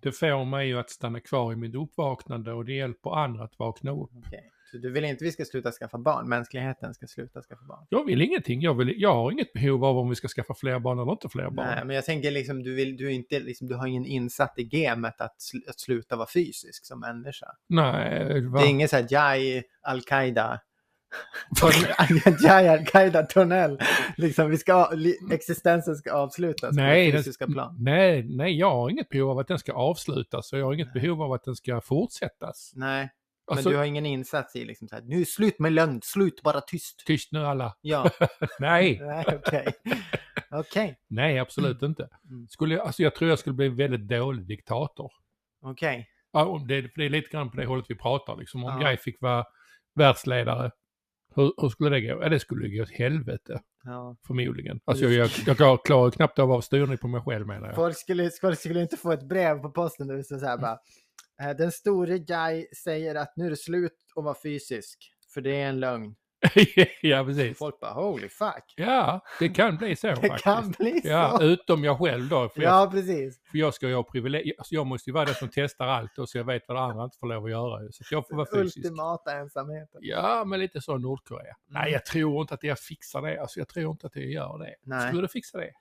det 0.02 0.12
får 0.12 0.46
mig 0.46 0.68
ju 0.68 0.80
att 0.80 0.90
stanna 0.90 1.20
kvar 1.20 1.54
i 1.54 1.56
mitt 1.56 1.76
uppvaknande 1.76 2.54
och 2.54 2.66
det 2.66 2.74
hjälper 2.74 3.16
andra 3.16 3.44
att 3.44 3.60
vakna 3.60 3.92
upp. 3.92 4.16
Okay. 4.16 4.40
Du 4.74 4.92
vill 4.92 5.06
inte 5.06 5.24
vi 5.24 5.32
ska 5.32 5.46
sluta 5.46 5.72
skaffa 5.72 5.98
barn? 5.98 6.30
Mänskligheten 6.30 6.94
ska 6.94 7.08
sluta 7.08 7.42
skaffa 7.42 7.66
barn? 7.66 7.86
Jag 7.90 8.06
vill 8.06 8.22
ingenting, 8.22 8.62
jag, 8.62 8.74
vill, 8.74 8.94
jag 8.98 9.14
har 9.14 9.32
inget 9.32 9.54
behov 9.54 9.86
av 9.86 9.98
om 9.98 10.10
vi 10.10 10.16
ska 10.16 10.28
skaffa 10.28 10.54
fler 10.54 10.80
barn 10.80 11.00
eller 11.00 11.12
inte 11.12 11.30
fler 11.30 11.50
barn. 11.50 11.68
Nej, 11.68 11.86
men 11.86 11.96
jag 11.96 12.06
tänker 12.06 12.32
liksom, 12.32 12.64
du, 12.64 12.74
vill, 12.76 12.98
du, 12.98 13.06
är 13.08 13.12
inte, 13.12 13.40
liksom, 13.40 13.68
du 13.68 13.76
har 13.76 13.88
ingen 13.88 14.06
insatt 14.06 14.54
i 14.58 14.64
gamet 14.64 15.22
att, 15.22 15.36
sl- 15.40 15.70
att 15.70 15.80
sluta 15.80 16.16
vara 16.16 16.28
fysisk 16.34 16.86
som 16.86 17.00
människa. 17.00 17.48
Nej, 17.70 18.42
va? 18.48 18.60
Det 18.60 18.66
är 18.66 18.70
ingen 18.70 18.88
så 18.90 18.96
här 18.96 19.08
Jai 19.10 19.64
Al-Qaida. 19.82 20.60
Jai 22.44 22.68
Al-Qaida 22.68 23.24
tunnel. 23.24 23.80
Liksom, 24.18 24.50
vi 24.50 24.58
ska, 24.58 24.90
existensen 25.32 25.96
ska 25.96 26.14
avslutas 26.14 26.76
Nej, 26.76 27.12
på 27.12 27.18
fysiska 27.18 27.48
plan. 27.48 27.76
Nej, 27.80 28.24
nej, 28.24 28.60
jag 28.60 28.72
har 28.72 28.90
inget 28.90 29.10
behov 29.10 29.30
av 29.30 29.40
att 29.40 29.48
den 29.48 29.60
ska 29.60 29.74
avslutas 29.74 30.54
och 30.54 30.60
jag 30.60 30.66
har 30.66 30.74
inget 30.74 30.94
Nej. 30.94 31.02
behov 31.04 31.22
av 31.22 31.34
att 31.34 31.44
den 31.44 31.56
ska 31.56 31.82
fortsättas. 31.82 32.72
Nej, 32.76 33.10
Alltså, 33.48 33.70
men 33.70 33.74
du 33.74 33.78
har 33.78 33.86
ingen 33.86 34.06
insats 34.06 34.56
i 34.56 34.66
liksom 34.66 34.88
så 34.88 34.96
här, 34.96 35.04
nu 35.04 35.22
är 35.22 35.26
slut 35.26 35.60
med 35.60 35.72
lögn, 35.74 36.02
slut, 36.04 36.42
bara 36.44 36.62
tyst. 36.62 37.04
tyst 37.06 37.32
nu 37.32 37.46
alla. 37.46 37.76
Ja, 37.82 38.10
Nej, 38.60 39.00
nej, 39.02 39.26
okej. 39.46 39.68
Okej, 40.52 41.00
nej, 41.08 41.40
absolut 41.40 41.82
inte. 41.82 42.10
Mm. 42.30 42.48
Skulle 42.48 42.76
jag, 42.76 42.86
alltså 42.86 43.04
jag 43.04 43.16
tror 43.16 43.30
jag 43.30 43.40
skulle 43.40 43.54
bli 43.54 43.66
en 43.68 43.76
väldigt 43.76 44.08
dålig 44.08 44.46
diktator. 44.48 45.12
okej. 45.62 46.10
Ja, 46.32 46.46
om 46.46 46.68
det, 46.68 46.82
det 46.96 47.06
är 47.06 47.10
lite 47.10 47.30
grann 47.30 47.52
på 47.52 47.58
det 47.58 47.66
hållet 47.66 47.86
vi 47.90 47.96
pratar. 47.96 48.36
Liksom. 48.38 48.64
Om 48.64 48.82
Ja. 48.82 48.90
jag 48.92 49.00
fick 49.02 49.22
vara 49.22 49.46
världsledare, 49.96 50.72
hur, 51.36 51.54
hur 51.62 51.70
skulle 51.70 51.90
det 51.90 52.02
gå? 52.02 52.24
Ja, 52.24 52.30
det 52.30 52.40
skulle 52.40 52.70
gå 52.78 52.84
åt 52.84 52.92
helvete, 52.92 53.62
Ja. 53.84 54.16
förmodligen. 54.28 54.80
Alltså 54.86 55.06
jag, 55.06 55.30
jag, 55.48 55.58
jag 55.60 55.86
klarar 55.86 56.12
knappt 56.12 56.40
av 56.40 56.52
att 56.52 56.58
ha 56.58 56.62
styrning 56.62 56.98
på 56.98 57.08
mig 57.08 57.22
själv 57.22 57.48
menar 57.48 57.68
jag. 57.68 57.76
Folk 57.76 57.98
skulle, 57.98 58.30
folk 58.42 58.60
skulle 58.60 58.82
inte 58.82 58.98
få 58.98 59.12
ett 59.12 59.24
brev 59.24 59.60
på 59.62 59.70
posten 59.72 60.08
där 60.08 60.16
det 60.16 60.24
så 60.24 60.46
här 60.46 60.58
bara. 60.58 60.78
"Eh, 61.42 61.50
Den 61.58 61.72
store 61.72 62.18
Jai 62.28 62.68
säger 62.84 63.16
att 63.16 63.34
nu 63.36 63.46
är 63.46 63.50
det 63.50 63.56
slut 63.58 63.98
att 64.16 64.24
vara 64.24 64.36
fysisk. 64.44 65.14
För 65.34 65.42
det 65.42 65.62
är 65.62 65.70
en 65.70 65.80
lögn. 65.80 66.16
ja, 67.02 67.24
precis. 67.26 67.58
Folk 67.58 67.80
bara 67.80 67.94
holy 67.94 68.30
fuck. 68.30 68.74
Ja, 68.76 69.22
det 69.40 69.50
kan 69.50 69.78
bli 69.78 69.96
så 69.96 70.08
Det 70.08 70.16
faktiskt. 70.16 70.44
kan 70.44 70.72
bli 70.72 71.02
så. 71.02 71.08
Ja, 71.08 71.40
utom 71.42 71.84
jag 71.84 71.98
själv 72.00 72.30
då. 72.30 72.50
För 72.50 72.62
jag 72.62 72.72
Ja, 72.82 72.92
precis. 72.92 73.40
För 73.52 73.58
jag 73.58 73.74
ska 73.74 73.88
ju 73.88 73.96
ha 73.96 74.04
privilegier, 74.04 74.56
alltså 74.58 74.76
jag 74.76 74.86
måste 74.88 75.10
ju 75.10 75.14
vara 75.14 75.26
den 75.26 75.34
som 75.36 75.50
testar 75.52 75.88
allt 75.88 76.18
och 76.18 76.30
så 76.30 76.38
jag 76.38 76.44
vet 76.46 76.64
vad 76.68 76.78
det 76.78 76.82
andra 76.82 77.04
inte 77.04 77.18
får 77.18 77.28
lov 77.28 77.46
att 77.46 77.52
göra. 77.52 77.92
Så 77.92 78.04
att 78.04 78.12
jag 78.12 78.28
får 78.28 78.36
vara 78.36 78.48
fysisk. 78.56 78.78
Ultimata 78.78 79.32
ensamheten. 79.38 80.00
Ja, 80.04 80.44
men 80.46 80.60
lite 80.60 80.82
så 80.82 80.98
Nordkorea. 80.98 81.56
Nej, 81.70 81.92
jag 81.92 82.06
tror 82.06 82.42
inte 82.42 82.54
att 82.54 82.64
jag 82.64 82.80
fixar 82.80 83.22
det. 83.22 83.42
Alltså 83.42 83.60
jag 83.60 83.68
tror 83.68 83.92
inte 83.92 84.08
att 84.08 84.16
jag 84.16 84.26
gör 84.26 84.58
det. 84.60 84.76
Nej. 84.84 85.08
Skulle 85.08 85.22
du 85.22 85.28
fixa 85.28 85.58
det? 85.58 85.72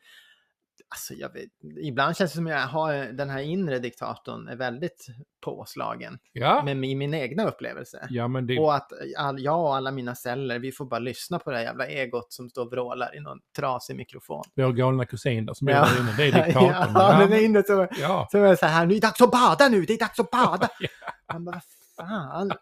Alltså, 0.88 1.14
jag 1.14 1.32
vet, 1.32 1.48
ibland 1.82 2.16
känns 2.16 2.30
det 2.30 2.36
som 2.36 2.46
jag 2.46 2.58
har 2.66 3.12
den 3.12 3.30
här 3.30 3.40
inre 3.40 3.78
diktatorn 3.78 4.48
är 4.48 4.56
väldigt 4.56 5.06
påslagen. 5.44 6.18
Ja, 6.32 6.62
Med 6.64 6.84
i 6.84 6.94
min 6.94 7.14
egna 7.14 7.44
upplevelse. 7.48 8.06
ja 8.10 8.28
men 8.28 8.46
det... 8.46 8.58
Och 8.58 8.74
att 8.74 8.88
all, 9.18 9.40
jag 9.40 9.60
och 9.60 9.76
alla 9.76 9.90
mina 9.90 10.14
celler, 10.14 10.58
vi 10.58 10.72
får 10.72 10.84
bara 10.84 11.00
lyssna 11.00 11.38
på 11.38 11.50
det 11.50 11.56
här 11.56 11.64
jävla 11.64 11.86
egot 11.86 12.32
som 12.32 12.50
står 12.50 12.64
och 12.64 12.72
vrålar 12.72 13.16
i 13.16 13.20
någon 13.20 13.38
trasig 13.56 13.96
mikrofon. 13.96 14.44
Vår 14.54 14.72
galna 14.72 15.06
kusin 15.06 15.46
där 15.46 15.54
som 15.54 15.68
Ja. 15.68 15.74
är 15.86 15.94
där 15.94 16.00
inne, 16.00 16.12
det 16.16 16.24
är 16.24 16.44
diktatorn. 16.46 16.92
ja, 16.94 17.18
den 17.18 17.32
är 17.32 17.44
inne 17.44 17.62
så, 17.62 17.88
ja. 18.00 18.28
så 18.30 18.38
är 18.44 18.56
så 18.56 18.66
här, 18.66 18.86
nu 18.86 18.94
är 18.94 19.00
det 19.00 19.06
dags 19.06 19.20
att 19.20 19.30
bada 19.30 19.68
nu, 19.68 19.84
det 19.84 19.92
är 19.92 19.98
dags 19.98 20.20
att 20.20 20.30
bada. 20.30 20.68
Ja. 20.80 20.88
Man 21.32 21.44
bara, 21.44 21.60
fan. 21.96 22.50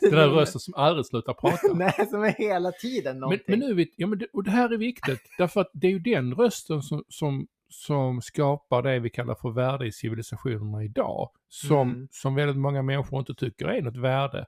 Det 0.00 0.10
där 0.10 0.28
rösten 0.40 0.60
som 0.60 0.74
aldrig 0.74 1.06
slutar 1.06 1.34
prata. 1.34 1.74
Nej, 1.74 2.06
som 2.10 2.22
är 2.24 2.32
hela 2.32 2.72
tiden 2.72 3.12
Men, 3.14 3.20
någonting. 3.20 3.44
men 3.46 3.58
nu 3.58 3.74
vet, 3.74 3.88
ja, 3.96 4.06
men 4.06 4.18
det, 4.18 4.26
och 4.32 4.42
det 4.44 4.50
här 4.50 4.72
är 4.72 4.78
viktigt, 4.78 5.20
därför 5.38 5.60
att 5.60 5.70
det 5.72 5.86
är 5.86 5.90
ju 5.90 5.98
den 5.98 6.34
rösten 6.34 6.82
som, 6.82 7.04
som, 7.08 7.46
som 7.68 8.22
skapar 8.22 8.82
det 8.82 8.98
vi 8.98 9.10
kallar 9.10 9.34
för 9.34 9.50
värde 9.50 9.86
i 9.86 9.92
civilisationerna 9.92 10.84
idag. 10.84 11.30
Som, 11.48 11.90
Mm. 11.90 12.08
som 12.10 12.34
väldigt 12.34 12.56
många 12.56 12.82
människor 12.82 13.18
inte 13.18 13.34
tycker 13.34 13.66
är 13.66 13.82
något 13.82 13.96
värde. 13.96 14.46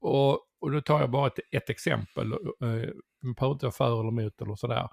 Och, 0.00 0.32
och 0.60 0.70
då 0.72 0.80
tar 0.80 1.00
jag 1.00 1.10
bara 1.10 1.26
ett, 1.26 1.38
ett 1.52 1.70
exempel, 1.70 2.32
eh, 2.32 2.90
man 3.22 3.34
behöver 3.34 3.52
inte 3.52 3.66
vara 3.66 3.72
för 3.72 4.00
eller 4.00 4.08
emot 4.08 4.42
eller 4.42 4.54
sådär. 4.54 4.88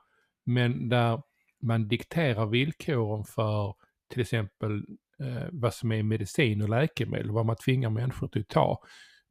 Men 0.45 0.89
där 0.89 1.21
man 1.61 1.87
dikterar 1.87 2.45
villkoren 2.45 3.23
för 3.23 3.75
till 4.09 4.21
exempel 4.21 4.85
eh, 5.19 5.47
vad 5.51 5.73
som 5.73 5.91
är 5.91 6.03
medicin 6.03 6.61
och 6.61 6.69
läkemedel, 6.69 7.31
vad 7.31 7.45
man 7.45 7.55
tvingar 7.55 7.89
människor 7.89 8.27
till 8.27 8.41
att 8.41 8.47
ta. 8.47 8.83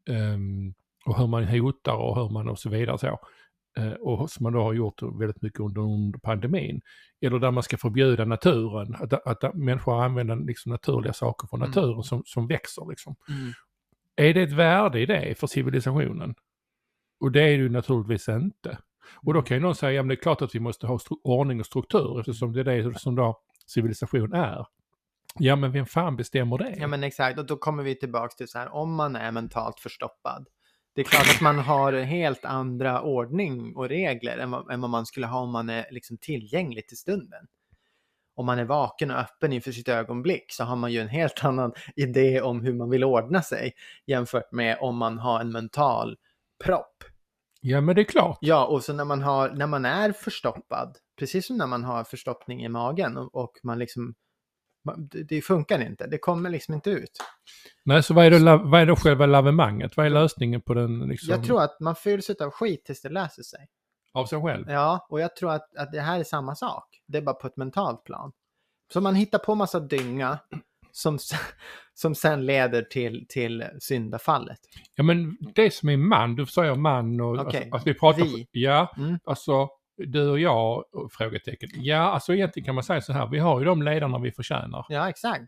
Ehm, 0.09 0.75
och 1.07 1.19
hur 1.19 1.27
man 1.27 1.45
hotar 1.45 1.97
och 1.97 2.17
hur 2.17 2.29
man 2.29 2.49
och 2.49 2.59
så 2.59 2.71
vidare 2.71 2.99
så. 2.99 3.19
Eh, 3.79 3.93
och 3.93 4.31
som 4.31 4.43
man 4.45 4.53
då 4.53 4.63
har 4.63 4.73
gjort 4.73 5.03
väldigt 5.03 5.43
mycket 5.43 5.61
under, 5.61 5.81
under 5.81 6.19
pandemin. 6.19 6.81
Eller 7.21 7.39
där 7.39 7.51
man 7.51 7.63
ska 7.63 7.77
förbjuda 7.77 8.25
naturen, 8.25 8.95
att, 8.95 9.43
att 9.43 9.55
människor 9.55 10.03
använder 10.05 10.37
liksom 10.37 10.73
naturliga 10.73 11.13
saker 11.13 11.49
från 11.49 11.61
Mm. 11.63 11.69
naturen 11.69 12.03
som, 12.03 12.23
som 12.27 12.47
växer. 12.47 12.87
Liksom. 12.89 13.17
Mm. 13.29 13.53
Är 14.17 14.35
det 14.35 14.43
ett 14.43 14.53
värde 14.53 15.01
i 15.01 15.07
det 15.07 15.39
för 15.39 15.47
civilisationen? 15.47 16.35
Och 17.21 17.33
det 17.33 17.43
är 17.43 17.47
det 17.47 17.55
ju 17.55 17.69
naturligtvis 17.69 18.29
inte. 18.29 18.79
Och 19.15 19.35
då 19.35 19.43
kan 19.43 19.57
ju 19.57 19.61
någon 19.63 19.75
säga, 19.75 19.93
ja 19.93 20.03
men 20.03 20.09
det 20.09 20.15
är 20.15 20.23
klart 20.23 20.43
att 20.43 20.55
vi 20.55 20.61
måste 20.61 20.87
ha 20.87 20.99
ordning 21.23 21.61
och 21.61 21.67
struktur 21.67 22.21
eftersom 22.21 22.53
det 22.53 22.61
är 22.61 22.65
det 22.65 22.99
som 22.99 23.15
då 23.15 23.41
civilisation 23.67 24.33
är. 24.33 24.67
Ja 25.39 25.57
men 25.57 25.73
vem 25.73 25.87
fan 25.87 26.17
bestämmer 26.17 26.59
det? 26.59 26.75
Ja 26.79 26.87
men 26.87 27.05
exakt, 27.05 27.39
och 27.39 27.47
då 27.47 27.57
kommer 27.57 27.83
vi 27.83 27.95
tillbaks 27.95 28.37
till 28.37 28.49
så 28.49 28.59
här, 28.59 28.75
om 28.75 28.95
man 28.95 29.17
är 29.17 29.33
mentalt 29.33 29.81
förstoppad. 29.81 30.47
Det 30.95 31.01
är 31.01 31.05
klart 31.05 31.27
att 31.35 31.41
man 31.41 31.59
har 31.59 31.93
en 31.93 32.07
helt 32.07 32.45
andra 32.45 33.03
ordning 33.03 33.77
och 33.77 33.89
regler 33.89 34.39
än 34.39 34.51
vad, 34.51 34.71
än 34.71 34.81
vad 34.81 34.91
man 34.91 35.07
skulle 35.07 35.27
ha 35.27 35.41
om 35.41 35.53
man 35.53 35.71
är 35.71 35.87
liksom 35.91 36.19
tillgänglig 36.19 36.89
till 36.89 36.97
stunden. 36.97 37.47
Om 38.37 38.47
man 38.47 38.59
är 38.59 38.65
vaken 38.65 39.11
och 39.11 39.17
öppen 39.17 39.53
inför 39.53 39.73
sitt 39.73 39.89
ögonblick 39.89 40.53
så 40.53 40.65
har 40.65 40.77
man 40.77 40.93
ju 40.93 41.01
en 41.01 41.09
helt 41.09 41.45
annan 41.45 41.73
idé 41.97 42.41
om 42.41 42.61
hur 42.61 42.75
man 42.75 42.91
vill 42.91 43.05
ordna 43.05 43.43
sig 43.43 43.73
jämfört 44.07 44.53
med 44.53 44.79
om 44.81 44.97
man 44.97 45.19
har 45.19 45.41
en 45.41 45.53
mental 45.53 46.17
propp. 46.65 47.05
Ja 47.61 47.81
men 47.81 47.95
det 47.95 48.03
är 48.03 48.05
klart. 48.05 48.39
Ja, 48.41 48.67
och 48.67 48.85
så 48.85 48.93
när 48.93 49.05
man, 49.05 49.23
har, 49.23 49.51
när 49.51 49.67
man 49.67 49.85
är 49.85 50.13
förstoppad, 50.13 50.97
precis 51.19 51.47
som 51.47 51.57
när 51.57 51.67
man 51.67 51.85
har 51.85 52.05
förstoppning 52.05 52.65
i 52.65 52.69
magen 52.69 53.17
och, 53.17 53.35
och 53.35 53.53
man 53.63 53.79
liksom, 53.79 54.15
det, 55.29 55.41
funkar 55.43 55.83
inte, 55.83 56.07
det 56.07 56.19
kommer 56.19 56.51
liksom 56.51 56.75
inte 56.75 56.91
ut. 56.91 57.19
Nej 57.85 58.03
så 58.03 58.15
vad 58.15 58.27
är, 58.27 58.31
det, 58.31 58.39
la- 58.39 58.57
vad 58.65 58.81
är 58.81 58.87
då 58.87 58.97
själva 58.97 59.27
lavemanget? 59.27 59.97
Vad 59.97 60.07
är 60.07 60.11
lösningen 60.11 60.61
på 60.61 60.75
den 60.75 60.99
liksom, 60.99 61.31
Jag 61.31 61.45
tror 61.45 61.63
att 61.63 61.81
man 61.81 61.95
fylls 61.97 62.31
av 62.31 62.51
skit 62.51 62.85
tills 62.85 63.03
det 63.03 63.09
löser 63.09 63.43
sig. 63.43 63.69
av 64.13 64.27
sig 64.27 64.43
själv? 64.43 64.65
Ja, 64.71 65.07
och 65.11 65.21
jag 65.21 65.37
tror 65.37 65.53
att, 65.53 65.77
att 65.77 65.93
det 65.93 66.01
här 66.01 66.21
är 66.21 66.25
samma 66.25 66.55
sak. 66.55 66.85
Det 67.07 67.19
är 67.19 67.23
bara 67.23 67.35
på 67.35 67.47
ett 67.47 67.57
mentalt 67.57 68.05
plan. 68.05 68.33
Så 68.93 69.01
man 69.01 69.15
hittar 69.15 69.39
på 69.39 69.55
massa 69.55 69.81
dynga 69.81 70.39
som, 70.93 71.19
som 71.95 72.15
sen 72.15 72.47
leder 72.47 72.83
till, 72.83 73.27
till 73.29 73.65
syndafallet. 73.81 74.59
Ja 74.95 75.03
men 75.05 75.37
det 75.55 75.75
som 75.75 75.89
är 75.89 75.97
man, 75.97 76.37
du 76.37 76.47
säger 76.47 76.75
man 76.75 77.21
och 77.21 77.39
Okej, 77.41 77.45
alltså, 77.63 77.77
att 77.77 77.87
vi 77.87 77.95
pratar... 77.95 78.23
vi. 78.25 78.49
Ja, 78.51 78.95
Mm. 78.99 79.19
alltså 79.25 79.69
du 79.97 80.29
och 80.31 80.39
jag, 80.41 80.85
frågetecken. 81.19 81.69
Ja, 81.75 81.97
alltså 81.99 82.35
egentligen 82.35 82.65
kan 82.67 82.75
man 82.75 82.85
säga 82.85 83.01
så 83.01 83.13
här, 83.13 83.27
vi 83.27 83.39
har 83.39 83.59
ju 83.61 83.65
de 83.67 83.83
ledarna 83.83 84.19
vi 84.19 84.33
förtjänar. 84.33 84.87
Ja, 84.89 85.09
exakt. 85.09 85.45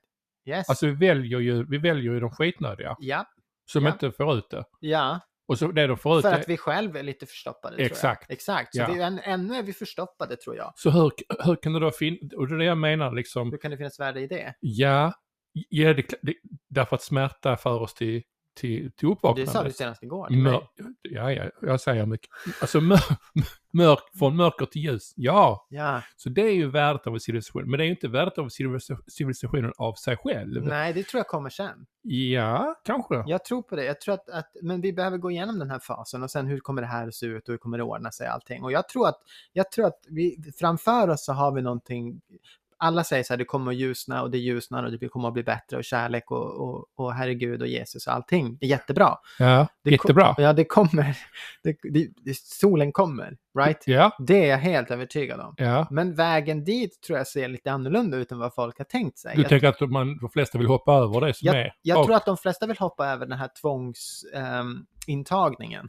Yes. 0.49 0.69
Alltså 0.69 0.87
vi 0.87 0.93
väljer 0.93 1.39
ju, 1.41 1.67
vi 1.69 1.79
väljer 1.79 2.13
ju 2.13 2.21
de 2.21 2.31
skitnödiga 2.31 2.97
ja, 2.99 3.25
som 3.73 3.85
Ja. 3.85 3.93
inte 3.93 4.13
får 4.13 4.35
ut 4.39 4.51
det. 4.51 4.65
ja. 4.81 5.21
Och 5.49 5.59
så 5.59 5.69
det 5.69 5.87
de 5.87 5.97
får 5.97 6.19
ut 6.19 6.23
För 6.23 6.33
att 6.35 6.49
vi 6.49 6.57
själva 6.57 6.99
är 6.99 7.03
lite 7.03 7.27
förstoppade. 7.27 7.77
Tror 7.77 7.87
Exakt. 7.87 8.25
jag. 8.29 8.35
Exakt. 8.35 8.75
Så 8.77 8.81
Ja. 8.83 8.91
vi, 8.93 9.01
än, 9.03 9.19
ännu 9.19 9.55
är 9.55 9.63
vi 9.63 9.73
förstoppade 9.73 10.37
tror 10.37 10.57
jag. 10.57 10.73
Så 10.77 10.91
hur, 10.91 11.13
hur 11.45 11.57
kan 11.57 11.73
det 11.73 11.81
då 11.81 11.91
finnas, 11.91 12.33
och 12.37 12.49
det 12.49 12.55
är 12.55 12.59
det 12.59 12.65
jag 12.65 12.79
menar 12.79 13.13
liksom, 13.13 13.51
Hur 13.51 13.59
kan 13.59 13.71
det 13.71 13.77
finnas 13.77 14.01
värde 14.01 14.21
i 14.21 14.27
det? 14.27 14.55
ja, 14.61 15.13
ja 15.69 15.95
det, 15.95 16.05
det, 16.23 16.35
därför 16.69 16.97
att 16.97 17.03
smärta 17.03 17.57
för 17.57 17.81
oss 17.81 17.95
till, 17.95 18.23
till, 18.59 18.93
till 18.93 19.09
Det 19.09 19.13
uppvaknande. 19.13 19.51
sa 19.53 19.65
du 19.65 19.73
senast 19.73 20.03
igår. 20.03 20.29
Mör, 20.31 20.69
ja, 21.03 21.33
ja, 21.33 21.51
jag 21.63 21.81
säger 21.81 22.07
mycket. 22.07 22.31
Alltså 22.61 22.81
mör, 22.81 23.01
mörk, 23.73 23.99
från 24.19 24.37
mörker 24.37 24.67
till 24.67 24.83
ljus, 24.83 25.13
ja. 25.17 25.67
Ja, 25.71 26.03
Så 26.17 26.29
det 26.29 26.43
är 26.43 26.53
ju 26.55 26.71
värdet 26.71 27.07
av 27.07 27.15
en 27.15 27.21
civilisation. 27.21 27.71
Men 27.71 27.79
det 27.79 27.85
är 27.85 27.87
ju 27.87 27.91
inte 27.91 28.09
värdet 28.09 28.39
av 28.39 28.49
civilisa- 28.49 29.03
civilisationen 29.09 29.73
av 29.79 29.95
sig 29.95 30.17
själv. 30.17 30.65
nej 30.65 30.93
det 30.93 31.03
tror 31.07 31.19
jag 31.19 31.27
kommer 31.27 31.51
sen. 31.51 31.87
Ja, 32.03 32.75
kanske. 32.85 33.25
Jag 33.27 33.45
tror 33.45 33.63
på 33.63 33.77
det. 33.77 33.85
Jag 33.85 34.01
tror 34.01 34.15
att, 34.15 34.29
att, 34.29 34.51
men 34.63 34.81
vi 34.81 34.93
behöver 34.93 35.19
gå 35.19 35.31
igenom 35.31 35.59
den 35.59 35.71
här 35.71 35.79
fasen 35.79 36.23
och 36.23 36.31
sen 36.31 36.47
hur 36.47 36.59
kommer 36.61 36.83
det 36.83 36.89
här 36.89 37.09
att 37.09 37.15
se 37.15 37.27
ut 37.27 37.49
och 37.49 37.53
hur 37.53 37.59
kommer 37.59 37.79
det 37.79 37.85
ordna 37.85 38.11
sig 38.11 38.27
allting. 38.27 38.63
Och 38.65 38.73
jag 38.73 38.89
tror 38.89 39.09
att, 39.09 39.19
jag 39.53 39.71
tror 39.73 39.87
att 39.87 40.01
vi, 40.09 40.37
framför 40.59 41.09
oss 41.09 41.25
så 41.25 41.33
har 41.33 41.53
vi 41.53 41.63
någonting, 41.63 42.21
alla 42.81 43.05
säger 43.05 43.23
så 43.25 43.33
här, 43.33 43.39
det 43.39 43.45
kommer 43.45 43.71
att 43.73 43.77
ljusna 43.79 44.23
och 44.23 44.31
det 44.31 44.39
ljusnar 44.39 44.85
och 44.85 44.93
det 44.99 45.09
kommer 45.09 45.29
att 45.29 45.35
bli 45.35 45.43
bättre 45.43 45.77
och 45.77 45.85
kärlek 45.85 46.31
och, 46.31 46.69
och, 46.69 46.85
och 46.95 47.15
herregud 47.15 47.63
och 47.63 47.69
Jesus 47.69 48.07
och 48.07 48.13
allting 48.13 48.59
är 48.61 48.67
jättebra. 48.67 49.17
Ja, 49.39 49.67
Det 49.85 49.91
jättebra. 49.91 50.35
Ja, 50.39 50.53
det 50.53 50.65
kommer, 50.65 51.19
det, 51.63 51.77
det, 51.83 52.09
det, 52.17 52.37
solen 52.37 52.93
kommer, 52.93 53.37
right? 53.59 53.83
Ja, 53.87 54.17
Det 54.19 54.45
är 54.45 54.51
jag 54.51 54.59
helt 54.59 54.91
övertygad 54.91 55.41
om. 55.41 55.55
ja. 55.57 55.87
Men 55.91 56.15
vägen 56.15 56.65
dit 56.65 57.01
tror 57.07 57.19
jag 57.19 57.27
ser 57.27 57.49
lite 57.49 57.73
annorlunda 57.73 58.17
ut 58.17 58.33
än 58.33 58.39
vad 58.39 58.55
folk 58.55 58.79
har 58.79 58.85
tänkt 58.85 59.19
sig. 59.19 59.33
Du 59.37 59.43
jag 59.43 59.49
tänker 59.49 59.69
att 59.69 59.91
man, 59.91 60.19
de 60.19 60.31
flesta 60.31 60.59
vill 60.59 60.67
hoppa 60.67 60.93
över 60.95 61.21
det 61.21 61.35
som 61.35 61.49
är? 61.49 61.73
jag 61.83 61.99
Och- 61.99 62.05
tror 62.07 62.17
att 62.17 62.27
de 62.27 62.37
flesta 62.37 62.67
vill 62.67 62.79
hoppa 62.79 63.07
över 63.07 63.27
den 63.27 63.39
här 63.39 63.49
tvångsintagningen 65.09 65.89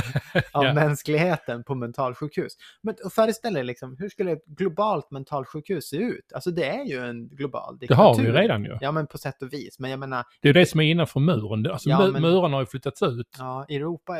av 0.52 0.64
Ja. 0.64 0.74
mänskligheten 0.74 1.64
på 1.64 1.74
mentalsjukhus. 1.74 2.52
Men 2.80 2.94
föreställ 3.10 3.54
dig 3.54 3.64
liksom, 3.64 3.96
hur 3.98 4.08
skulle 4.08 4.32
ett 4.32 4.44
globalt 4.46 5.10
mentalsjukhus 5.10 5.88
se 5.88 5.96
ut? 5.96 6.32
Alltså 6.32 6.50
det 6.50 6.64
är 6.68 6.84
ju 6.84 6.98
en 7.06 7.28
global 7.28 7.74
Det 7.74 7.80
diktatur. 7.80 8.02
har 8.02 8.14
vi 8.16 8.22
ju 8.22 8.32
redan 8.32 8.64
ju. 8.64 8.78
Ja, 8.80 8.92
men 8.92 9.06
på 9.06 9.18
sätt 9.18 9.42
och 9.42 9.52
vis. 9.52 9.78
Men 9.78 9.90
jag 9.90 9.98
menar, 10.00 10.24
Det 10.40 10.48
är 10.48 10.52
det 10.54 10.66
som 10.66 10.80
är 10.80 10.84
innanför 10.84 11.20
muren. 11.20 11.62
Det- 11.62 11.72
Alltså 11.72 11.88
Ja, 11.88 12.06
men- 12.06 12.22
murarna 12.22 12.56
har 12.56 12.62
ju 12.62 12.66
flyttats 12.66 13.02
ut. 13.02 13.36
ja, 13.38 13.64
Europa 13.68 14.12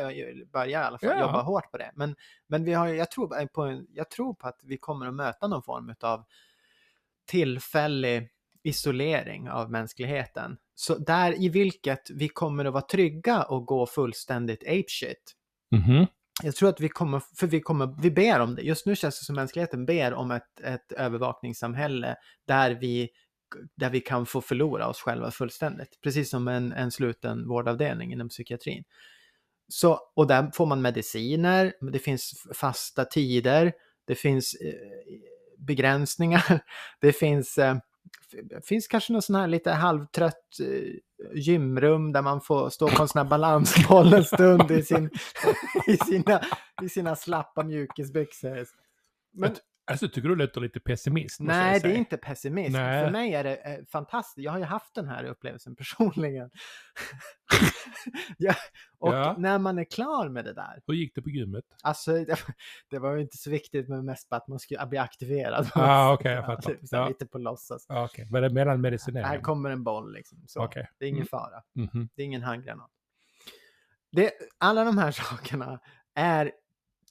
börjar 0.53 0.67
i 0.69 0.75
alla 0.75 0.99
fall 0.99 1.11
Ja. 1.13 1.21
jobba 1.21 1.43
hårt 1.43 1.71
på 1.71 1.79
det. 1.79 1.91
Men, 1.95 2.17
men 2.47 2.65
vi 2.65 2.73
har, 2.73 2.87
jag, 2.89 3.11
tror 3.11 3.47
på 3.47 3.63
en, 3.63 3.87
jag 3.95 4.11
tror 4.11 4.35
på 4.35 4.49
att 4.49 4.61
vi 4.63 4.77
kommer 4.79 5.07
att 5.07 5.15
möta 5.15 5.47
någon 5.49 5.63
form 5.63 5.95
av 6.01 6.25
tillfällig 7.27 8.29
isolering 8.63 9.51
av 9.51 9.71
mänskligheten. 9.71 10.57
Så 10.81 10.99
där 10.99 11.43
i 11.43 11.49
vilket 11.49 12.11
vi 12.11 12.29
kommer 12.29 12.65
att 12.65 12.73
vara 12.73 12.87
trygga 12.87 13.43
och 13.43 13.67
gå 13.67 13.87
fullständigt 13.87 14.63
apeshit. 14.63 15.37
Mhm. 15.71 16.07
Jag 16.43 16.57
tror 16.57 16.69
att 16.69 16.81
vi 16.81 16.89
kommer, 16.89 17.23
för 17.37 17.47
vi 17.47 17.61
kommer, 17.61 18.03
vi 18.03 18.11
ber 18.11 18.41
om 18.41 18.55
det. 18.55 18.63
Just 18.63 18.87
nu 18.87 18.97
känns 18.97 19.19
det 19.21 19.25
som 19.25 19.35
mänskligheten 19.35 19.87
ber 19.87 20.15
om 20.15 20.31
ett, 20.31 20.61
ett 20.65 20.93
övervakningssamhälle 20.93 22.17
där 22.47 22.71
vi, 22.71 23.09
där 23.77 23.91
vi 23.91 24.01
kan 24.01 24.27
få 24.27 24.41
förlora 24.41 24.89
oss 24.89 25.01
själva 25.01 25.31
fullständigt. 25.31 26.01
Precis 26.03 26.31
som 26.31 26.49
en, 26.49 26.73
en 26.73 26.91
sluten 26.91 27.49
vårdavdelning 27.49 28.13
inom 28.13 28.29
psykiatrin. 28.29 28.85
Så, 29.69 30.01
och 30.15 30.27
där 30.27 30.51
får 30.55 30.67
man 30.67 30.83
mediciner, 30.83 31.73
det 31.93 31.99
finns 31.99 32.47
fasta 32.55 33.05
tider, 33.05 33.73
det 34.07 34.15
finns 34.15 34.55
eh, 34.55 34.75
begränsningar, 35.59 36.61
det 37.01 37.13
finns, 37.13 37.59
eh, 37.59 37.77
finns 38.65 38.89
kanske 38.89 39.13
någon 39.13 39.23
sån 39.23 39.37
här 39.37 39.47
lite 39.47 39.71
halvtrött 39.71 40.61
eh, 40.61 40.95
gymrum 41.35 42.13
där 42.13 42.23
man 42.23 42.41
får 42.41 42.71
stå 42.71 42.89
på 42.89 43.03
en 43.03 43.09
sån 43.09 43.23
här 43.23 43.31
balansboll 43.31 44.13
en 44.13 44.25
stund 44.25 44.71
i, 44.71 44.83
sin, 44.83 45.11
i, 45.87 45.97
sina, 45.97 46.41
i 46.83 46.89
sina 46.89 47.17
slappa 47.17 47.65
mjukisbyxor. 47.65 48.67
Men, 49.33 49.57
Alltså 49.91 50.09
tycker 50.09 50.29
du 50.29 50.37
låter 50.37 50.61
lite 50.61 50.81
pessimist? 50.81 51.41
nej, 51.41 51.81
det 51.81 51.89
är 51.89 51.95
inte 51.97 52.17
pessimism. 52.17 52.73
Nej. 52.73 53.05
För 53.05 53.11
mig 53.13 53.35
är 53.35 53.45
det 53.45 53.57
eh, 53.57 53.85
fantastiskt. 53.93 54.45
Jag 54.45 54.53
har 54.53 54.59
ju 54.59 54.65
haft 54.65 54.95
den 54.95 55.09
här 55.09 55.25
upplevelsen 55.25 55.77
personligen. 55.77 56.51
ja, 58.39 58.55
och 58.99 59.15
Ja. 59.15 59.35
när 59.39 59.59
man 59.59 59.79
är 59.79 59.85
klar 59.85 60.29
med 60.29 60.45
det 60.45 60.53
där, 60.53 60.81
Hur 60.87 60.95
gick 60.95 61.15
det 61.15 61.23
på 61.23 61.31
gymmet? 61.31 61.65
Alltså, 61.83 62.13
det, 62.91 62.99
var 62.99 63.15
ju 63.15 63.21
inte 63.23 63.37
så 63.37 63.51
viktigt, 63.51 63.89
men 63.89 64.05
mest 64.05 64.29
bara 64.29 64.37
att 64.37 64.49
man 64.49 64.59
skulle 64.59 64.87
bli 64.87 64.99
aktiverad. 64.99 65.71
Ah, 65.75 66.13
okej, 66.13 66.33
jag 66.33 66.47
fattar. 66.47 66.77
Så 66.87 66.97
här 66.97 67.03
Ja. 67.03 67.09
Lite 67.09 67.27
på 67.27 67.39
låtsas. 67.39 67.87
Ah, 67.89 68.05
Okej, 68.05 68.27
var 68.31 68.41
det 68.41 68.51
mellan 68.51 68.69
Här 68.71 68.77
medicinering? 68.77 69.43
kommer 69.43 69.71
en 69.71 69.85
boll 69.85 70.13
liksom. 70.13 70.39
Så. 70.47 70.65
Okej. 70.65 70.89
Det 70.99 71.05
är 71.05 71.09
ingen 71.09 71.19
Mm. 71.21 71.29
fara. 71.29 71.63
Mhm. 71.75 72.09
Det 72.15 72.23
är 72.23 72.27
ingen 72.27 72.43
handgranat. 72.43 72.91
Det, 74.13 74.31
alla 74.59 74.85
de 74.85 74.99
här 74.99 75.11
sakerna 75.11 75.81
är, 76.15 76.53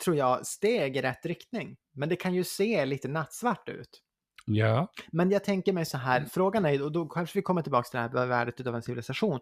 tror 0.04 0.16
jag, 0.16 0.46
steg 0.46 0.98
i 0.98 1.02
rätt 1.02 1.26
riktning. 1.26 1.78
Men 1.94 2.10
det 2.10 2.16
kan 2.16 2.34
ju 2.34 2.44
se 2.44 2.86
lite 2.86 3.08
nattsvart 3.08 3.70
ut. 3.70 4.02
Ja. 4.46 4.92
Men 5.12 5.32
jag 5.32 5.44
tänker 5.44 5.74
mig 5.74 5.86
så 5.86 5.98
här, 5.98 6.18
Mm. 6.18 6.30
frågan 6.30 6.66
är, 6.66 6.84
och 6.84 6.92
då 6.92 7.06
kanske 7.08 7.38
vi 7.38 7.42
kommer 7.42 7.62
tillbaka 7.62 7.90
till 7.90 7.98
det 8.14 8.20
här 8.20 8.26
värdet 8.28 8.68
av 8.68 8.76
en 8.76 8.82
civilisation. 8.82 9.40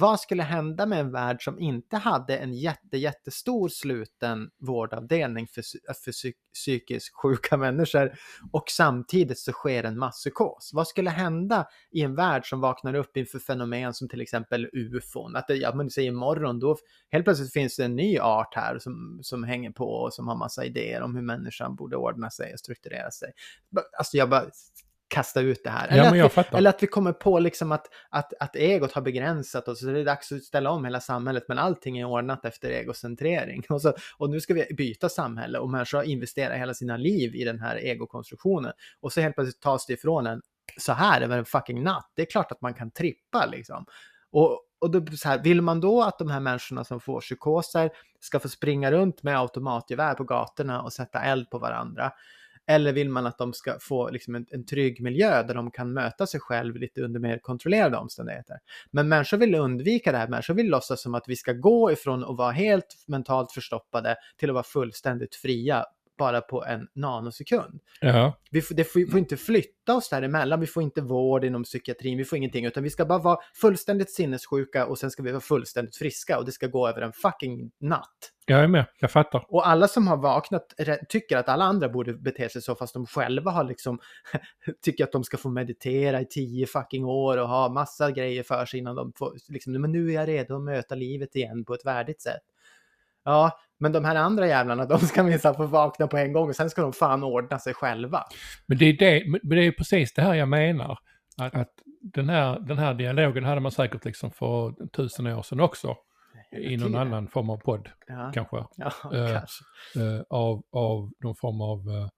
Vad 0.00 0.20
skulle 0.20 0.42
hända 0.42 0.86
med 0.86 1.00
en 1.00 1.12
värld 1.12 1.44
som 1.44 1.58
inte 1.58 1.96
hade 1.96 2.36
en 2.36 2.54
jätte, 2.54 2.96
jättestor 2.96 3.68
sluten 3.68 4.50
vårdavdelning 4.58 5.46
för, 5.46 5.60
eh, 5.60 5.94
för 6.04 6.12
psykiskt 6.54 7.14
sjuka 7.22 7.56
människor 7.56 8.12
och 8.52 8.64
samtidigt 8.70 9.38
så 9.38 9.52
sker 9.52 9.84
en 9.84 9.98
masspsykos? 9.98 10.70
Vad 10.74 10.88
skulle 10.88 11.10
hända 11.10 11.66
i 11.90 12.02
en 12.02 12.14
värld 12.14 12.48
som 12.48 12.60
vaknar 12.60 12.94
upp 12.94 13.16
inför 13.16 13.38
fenomen 13.38 13.94
som 13.94 14.08
till 14.08 14.20
exempel 14.20 14.68
ufon? 14.72 15.36
Att 15.36 15.48
det, 15.48 15.54
ja, 15.54 15.74
men 15.74 15.90
säger 15.90 16.08
imorgon, 16.08 16.58
då 16.58 16.76
helt 17.10 17.24
plötsligt 17.24 17.52
finns 17.52 17.76
det 17.76 17.84
en 17.84 17.96
ny 17.96 18.18
art 18.18 18.54
här 18.54 18.78
som, 18.78 19.18
som 19.22 19.44
hänger 19.44 19.70
på 19.70 19.84
och 19.84 20.14
som 20.14 20.28
har 20.28 20.36
massa 20.36 20.64
idéer 20.64 21.02
om 21.02 21.14
hur 21.14 21.22
människan 21.22 21.76
borde 21.76 21.96
ordna 21.96 22.30
sig 22.30 22.52
och 22.52 22.58
strukturera 22.58 23.10
sig. 23.10 23.32
Alltså 23.98 24.16
jag 24.16 24.30
bara 24.30 24.44
kastar 25.08 25.42
ut 25.42 25.64
det 25.64 25.70
här. 25.70 25.96
Ja, 25.96 26.26
att 26.26 26.38
vi, 26.38 26.56
eller 26.56 26.70
att 26.70 26.82
vi 26.82 26.86
kommer 26.86 27.12
på 27.12 27.38
liksom 27.38 27.72
att, 27.72 27.86
att, 28.10 28.32
att 28.40 28.56
egot 28.56 28.92
har 28.92 29.02
begränsat 29.02 29.68
oss, 29.68 29.80
så 29.80 29.86
det 29.86 30.00
är 30.00 30.04
dags 30.04 30.32
att 30.32 30.42
ställa 30.42 30.70
om 30.70 30.84
hela 30.84 31.00
samhället, 31.00 31.44
men 31.48 31.58
allting 31.58 31.98
är 31.98 32.04
ordnat 32.04 32.44
efter 32.44 32.70
egocentrering. 32.70 33.62
Och, 33.68 33.82
så, 33.82 33.94
och 34.18 34.30
nu 34.30 34.40
ska 34.40 34.54
vi 34.54 34.66
byta 34.76 35.08
samhälle 35.08 35.58
och 35.58 35.70
människor 35.70 36.04
investerar 36.04 36.56
hela 36.56 36.74
sina 36.74 36.96
liv 36.96 37.34
i 37.34 37.44
den 37.44 37.60
här 37.60 37.76
egokonstruktionen. 37.76 38.72
Och 39.00 39.12
så 39.12 39.20
helt 39.20 39.34
plötsligt 39.34 39.60
tas 39.60 39.86
det 39.86 39.92
ifrån 39.92 40.26
en, 40.26 40.42
så 40.76 40.92
här 40.92 41.20
över 41.20 41.38
en 41.38 41.44
fucking 41.44 41.82
natt. 41.82 42.12
Det 42.16 42.22
är 42.22 42.26
klart 42.26 42.52
att 42.52 42.60
man 42.60 42.74
kan 42.74 42.90
trippa 42.90 43.46
liksom. 43.46 43.86
Och, 44.32 44.60
och 44.80 44.90
då, 44.90 45.16
så 45.16 45.28
här, 45.28 45.42
vill 45.42 45.62
man 45.62 45.80
då 45.80 46.02
att 46.02 46.18
de 46.18 46.30
här 46.30 46.40
människorna 46.40 46.84
som 46.84 47.00
får 47.00 47.20
psykoser 47.20 47.90
ska 48.20 48.40
få 48.40 48.48
springa 48.48 48.92
runt 48.92 49.22
med 49.22 49.38
automatgevär 49.38 50.14
på 50.14 50.24
gatorna 50.24 50.82
och 50.82 50.92
sätta 50.92 51.20
eld 51.20 51.50
på 51.50 51.58
varandra? 51.58 52.12
Eller 52.70 52.92
vill 52.92 53.10
man 53.10 53.26
att 53.26 53.38
de 53.38 53.52
ska 53.52 53.78
få 53.80 54.10
liksom 54.10 54.34
en, 54.34 54.46
en 54.50 54.64
trygg 54.66 55.02
miljö 55.02 55.42
där 55.42 55.54
de 55.54 55.70
kan 55.70 55.92
möta 55.92 56.26
sig 56.26 56.40
själv 56.40 56.76
lite 56.76 57.02
under 57.02 57.20
mer 57.20 57.38
kontrollerade 57.38 57.96
omständigheter? 57.96 58.58
Men 58.90 59.08
människor 59.08 59.36
vill 59.36 59.54
undvika 59.54 60.12
det 60.12 60.18
här. 60.18 60.28
Människor 60.28 60.54
vill 60.54 60.68
låtsas 60.68 61.02
som 61.02 61.14
att 61.14 61.28
vi 61.28 61.36
ska 61.36 61.52
gå 61.52 61.92
ifrån 61.92 62.24
att 62.24 62.36
vara 62.36 62.50
helt 62.50 63.04
mentalt 63.06 63.52
förstoppade 63.52 64.16
till 64.36 64.50
att 64.50 64.54
vara 64.54 64.64
fullständigt 64.64 65.34
fria 65.34 65.84
bara 66.18 66.40
på 66.40 66.64
en 66.64 66.88
nanosekund. 66.94 67.80
Ja. 68.00 68.38
Vi 68.50 68.62
får, 68.62 68.74
det 68.74 68.84
får, 68.84 69.10
får 69.10 69.18
inte 69.18 69.36
flytta 69.36 69.94
oss 69.94 70.08
däremellan, 70.08 70.60
vi 70.60 70.66
får 70.66 70.82
inte 70.82 71.00
vård 71.00 71.44
inom 71.44 71.64
psykiatrin, 71.64 72.18
vi 72.18 72.24
får 72.24 72.38
ingenting, 72.38 72.64
utan 72.64 72.82
vi 72.82 72.90
ska 72.90 73.04
bara 73.04 73.18
vara 73.18 73.38
fullständigt 73.54 74.10
sinnessjuka 74.10 74.86
och 74.86 74.98
sen 74.98 75.10
ska 75.10 75.22
vi 75.22 75.30
vara 75.30 75.40
fullständigt 75.40 75.96
friska 75.96 76.38
och 76.38 76.44
det 76.44 76.52
ska 76.52 76.66
gå 76.66 76.88
över 76.88 77.02
en 77.02 77.12
fucking 77.12 77.70
natt. 77.80 78.32
Jag 78.46 78.60
är 78.60 78.68
med, 78.68 78.84
jag 79.00 79.10
fattar. 79.10 79.44
Och 79.48 79.68
alla 79.68 79.88
som 79.88 80.08
har 80.08 80.16
vaknat 80.16 80.74
tycker 81.08 81.36
att 81.36 81.48
alla 81.48 81.64
andra 81.64 81.88
borde 81.88 82.14
bete 82.14 82.48
sig 82.48 82.62
så, 82.62 82.74
fast 82.74 82.94
de 82.94 83.06
själva 83.06 83.50
har 83.50 83.64
liksom 83.64 83.98
tycker 84.82 85.04
att 85.04 85.12
de 85.12 85.24
ska 85.24 85.36
få 85.36 85.48
meditera 85.48 86.20
i 86.20 86.26
tio 86.26 86.66
fucking 86.66 87.04
år 87.04 87.36
och 87.36 87.48
ha 87.48 87.68
massa 87.68 88.10
grejer 88.10 88.42
för 88.42 88.66
sig 88.66 88.80
innan 88.80 88.96
de 88.96 89.12
får, 89.16 89.34
liksom, 89.48 89.72
men 89.72 89.92
nu 89.92 90.08
är 90.08 90.12
jag 90.12 90.28
redo 90.28 90.56
att 90.56 90.62
möta 90.62 90.94
livet 90.94 91.36
igen 91.36 91.64
på 91.64 91.74
ett 91.74 91.86
värdigt 91.86 92.22
sätt. 92.22 92.42
Ja, 93.24 93.58
men 93.78 93.92
de 93.92 94.04
här 94.04 94.14
andra 94.16 94.46
jävlarna, 94.46 94.84
de 94.86 94.98
ska 94.98 95.22
minsann 95.22 95.54
få 95.54 95.66
vakna 95.66 96.06
på 96.06 96.16
en 96.16 96.32
gång 96.32 96.48
och 96.48 96.56
sen 96.56 96.70
ska 96.70 96.82
de 96.82 96.92
fan 96.92 97.24
ordna 97.24 97.58
sig 97.58 97.74
själva. 97.74 98.24
Men 98.66 98.78
det 98.78 98.84
är, 98.84 98.92
det, 98.98 99.24
men 99.26 99.40
det 99.58 99.66
är 99.66 99.72
precis 99.72 100.14
det 100.14 100.22
här 100.22 100.34
jag 100.34 100.48
menar. 100.48 100.98
Att, 101.40 101.54
att 101.54 101.72
den, 102.00 102.28
här, 102.28 102.60
den 102.60 102.78
här 102.78 102.94
dialogen 102.94 103.44
hade 103.44 103.60
man 103.60 103.72
säkert 103.72 104.04
liksom 104.04 104.30
för 104.30 104.86
tusen 104.88 105.26
år 105.26 105.42
sedan 105.42 105.60
också. 105.60 105.96
I 106.52 106.76
någon 106.76 106.94
annan 106.94 107.28
form 107.28 107.50
av 107.50 107.56
podd 107.56 107.88
Ja, 108.06 108.30
kanske. 108.34 108.56
ja 108.76 108.86
Eh, 109.14 109.32
kanske. 109.38 109.64
eh, 110.00 110.20
av, 110.30 110.62
av 110.72 111.10
någon 111.24 111.36
form 111.36 111.60
av... 111.60 111.78
eh, 111.78 112.08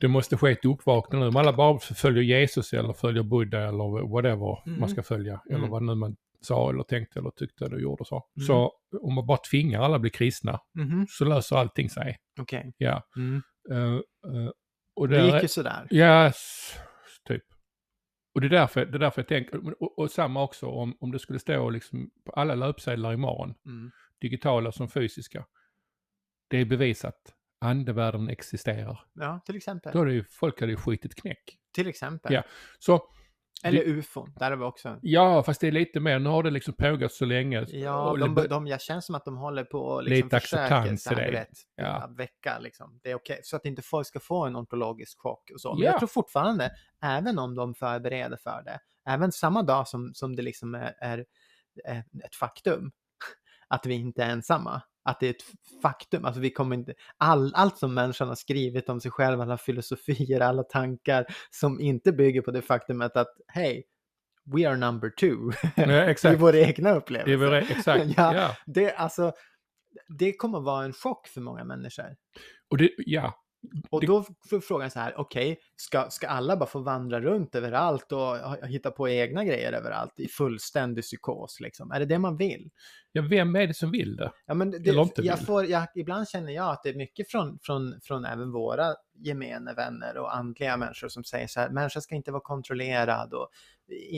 det 0.00 0.08
måste 0.08 0.36
ske 0.36 0.50
ett 0.52 0.64
uppvaknande. 0.64 1.28
Om 1.28 1.36
alla 1.36 1.52
bara 1.52 1.78
följer 1.78 2.22
Jesus 2.22 2.72
eller 2.72 2.92
följer 2.92 3.22
Buddha 3.22 3.58
eller 3.58 4.08
whatever 4.12 4.62
Mm. 4.66 4.80
man 4.80 4.88
ska 4.88 5.02
följa. 5.02 5.40
Eller 5.48 5.58
Mm. 5.58 5.70
vad 5.70 5.82
nu 5.82 5.94
man 5.94 6.16
sa 6.40 6.70
eller 6.70 6.82
tänkte 6.82 7.18
eller 7.18 7.30
tyckte 7.30 7.64
eller 7.64 7.78
gjorde 7.78 8.04
så. 8.04 8.22
Mm. 8.36 8.46
Så 8.46 8.72
om 9.02 9.14
man 9.14 9.26
bara 9.26 9.38
tvingar 9.50 9.82
alla 9.82 9.94
att 9.94 10.00
bli 10.00 10.10
kristna 10.10 10.60
Mhm, 10.74 11.06
så 11.08 11.24
löser 11.24 11.56
allting 11.56 11.90
sig. 11.90 12.16
Okej. 12.40 12.72
Ja. 12.78 13.02
Mm. 13.16 13.42
Eh, 13.70 13.94
eh, 14.34 14.50
och 14.94 15.08
Det 15.08 15.16
där 15.16 15.24
gick 15.24 15.34
är- 15.34 15.42
ju 15.42 15.48
sådär. 15.48 15.86
Ja, 15.90 16.26
s- 16.26 16.76
typ. 17.28 17.42
Och 18.34 18.40
det 18.40 18.46
är 18.46 18.50
därför, 18.50 18.86
det 18.86 18.96
är 18.96 18.98
därför 18.98 19.20
jag 19.22 19.28
tänker, 19.28 19.82
och, 19.82 19.98
och 19.98 20.10
samma 20.10 20.42
också 20.42 20.66
om, 20.66 20.96
om 21.00 21.12
det 21.12 21.18
skulle 21.18 21.38
stå 21.38 21.70
liksom 21.70 22.10
på 22.26 22.32
alla 22.32 22.54
löpsedlar 22.54 23.12
imorgon. 23.12 23.54
Mm. 23.66 23.90
digitala 24.20 24.72
som 24.72 24.88
fysiska. 24.88 25.46
Det 26.48 26.56
är 26.58 26.64
bevisat. 26.64 27.34
Andevärlden 27.60 28.28
existerar. 28.28 29.00
Ja, 29.12 29.40
till 29.46 29.56
exempel. 29.56 29.92
Då 29.92 30.00
är 30.02 30.06
det 30.06 30.12
ju, 30.12 30.24
folk 30.24 30.60
hade 30.60 30.72
ju 30.72 30.76
skitit 30.78 31.14
knäck. 31.14 31.58
Till 31.74 31.88
exempel. 31.88 32.32
Ja. 32.32 32.42
Så 32.78 33.02
Eller 33.64 33.78
det- 33.84 33.90
ufon, 33.90 34.32
där 34.38 34.50
har 34.50 34.56
vi 34.58 34.64
också. 34.64 34.98
ja, 35.02 35.42
fast 35.42 35.60
det 35.60 35.66
är 35.66 35.72
lite 35.72 36.00
mer, 36.00 36.18
nu 36.18 36.28
har 36.28 36.42
det 36.42 36.50
liksom 36.50 36.74
pågått 36.74 37.12
så 37.12 37.24
länge. 37.24 37.66
Ja, 37.68 38.16
de, 38.20 38.46
de, 38.48 38.66
jag 38.66 38.80
känns 38.80 39.06
som 39.06 39.14
att 39.14 39.24
de 39.24 39.36
håller 39.36 39.64
på 39.64 39.78
och 39.78 40.02
liksom 40.02 40.26
Lite 40.26 40.36
acceptans 40.36 41.12
i 41.12 41.14
det. 41.14 41.46
Ja. 41.76 42.10
väcka 42.16 42.58
liksom. 42.58 43.00
Det 43.02 43.10
är 43.10 43.14
okej, 43.14 43.40
så 43.42 43.56
att 43.56 43.64
inte 43.64 43.82
folk 43.82 44.06
ska 44.06 44.20
få 44.20 44.44
en 44.46 44.56
ontologisk 44.56 45.18
chock 45.20 45.50
och 45.54 45.60
så. 45.60 45.74
Men 45.74 45.84
Ja. 45.84 45.90
jag 45.90 45.98
tror 45.98 46.06
fortfarande, 46.08 46.70
även 47.02 47.38
om 47.38 47.54
de 47.54 47.74
förbereder 47.74 48.36
för 48.36 48.62
det, 48.64 48.80
även 49.08 49.32
samma 49.32 49.62
dag 49.62 49.88
som, 49.88 50.10
som 50.14 50.36
det 50.36 50.42
liksom 50.42 50.74
är, 50.74 50.94
är 51.00 51.18
ett 52.24 52.34
faktum, 52.40 52.90
att 53.68 53.86
vi 53.86 53.94
inte 53.94 54.22
är 54.24 54.30
ensamma, 54.30 54.82
att 55.08 55.20
det 55.20 55.26
är 55.26 55.30
ett 55.30 55.44
faktum, 55.82 56.24
alltså 56.24 56.40
vi 56.40 56.50
kommer 56.50 56.76
inte, 56.76 56.94
all, 57.16 57.52
allt 57.54 57.78
som 57.78 57.94
människan 57.94 58.28
har 58.28 58.34
skrivit 58.34 58.88
om 58.88 59.00
sig 59.00 59.10
själv, 59.10 59.40
alla 59.40 59.58
filosofier, 59.58 60.40
alla 60.40 60.62
tankar 60.62 61.26
som 61.50 61.80
inte 61.80 62.12
bygger 62.12 62.42
på 62.42 62.50
det 62.50 62.62
faktumet 62.62 63.16
att 63.16 63.36
hej, 63.46 63.84
we 64.54 64.68
are 64.68 64.76
number 64.76 65.10
two 65.10 65.52
Ja, 65.76 66.32
i 66.32 66.36
våra 66.36 66.58
egna 66.58 66.88
Det 66.90 66.94
är 66.94 66.98
upplevelser. 66.98 67.36
väl, 67.36 67.54
exakt. 67.70 68.04
Ja. 68.16 68.34
ja. 68.34 68.56
Det, 68.66 68.92
alltså, 68.94 69.32
det 70.18 70.32
kommer 70.32 70.60
vara 70.60 70.84
en 70.84 70.92
chock 70.92 71.28
för 71.28 71.40
många 71.40 71.64
människor. 71.64 72.16
Och 72.70 72.78
det, 72.78 72.90
ja, 72.98 73.34
Och 73.90 74.06
då 74.06 74.24
får 74.50 74.60
frågan 74.60 74.90
så 74.90 75.00
här, 75.00 75.14
okej, 75.20 75.58
ska, 75.76 76.10
ska 76.10 76.28
alla 76.28 76.56
bara 76.56 76.68
få 76.68 76.78
vandra 76.78 77.20
runt 77.20 77.54
överallt 77.54 78.12
och 78.12 78.66
hitta 78.66 78.90
på 78.90 79.08
egna 79.08 79.44
grejer 79.44 79.72
överallt 79.72 80.20
i 80.20 80.28
fullständig 80.28 81.04
psykos 81.04 81.60
liksom? 81.60 81.90
Är 81.92 81.98
det 82.00 82.06
det 82.06 82.18
man 82.18 82.36
vill? 82.36 82.70
ja, 83.12 83.22
vem 83.30 83.56
är 83.56 83.66
det 83.66 83.74
som 83.74 83.90
vill 83.90 84.16
det? 84.16 84.32
Ja, 84.46 84.54
men 84.54 84.70
det, 84.70 84.90
Eller 84.90 85.02
inte 85.02 85.22
jag 85.22 85.36
vill. 85.36 85.46
får, 85.46 85.66
jag, 85.66 85.86
ibland 85.94 86.28
känner 86.28 86.52
jag 86.52 86.70
att 86.70 86.82
det 86.82 86.88
är 86.88 86.94
mycket 86.94 87.30
från, 87.30 87.58
från, 87.62 88.00
från 88.02 88.24
även 88.24 88.52
våra 88.52 88.94
gemene 89.18 89.74
vänner 89.74 90.16
och 90.16 90.36
andliga 90.36 90.76
människor 90.76 91.08
som 91.08 91.24
säger 91.24 91.46
så 91.46 91.60
här, 91.60 91.70
människan 91.70 92.02
ska 92.02 92.14
inte 92.14 92.32
vara 92.32 92.42
kontrollerad 92.42 93.34
och 93.34 93.48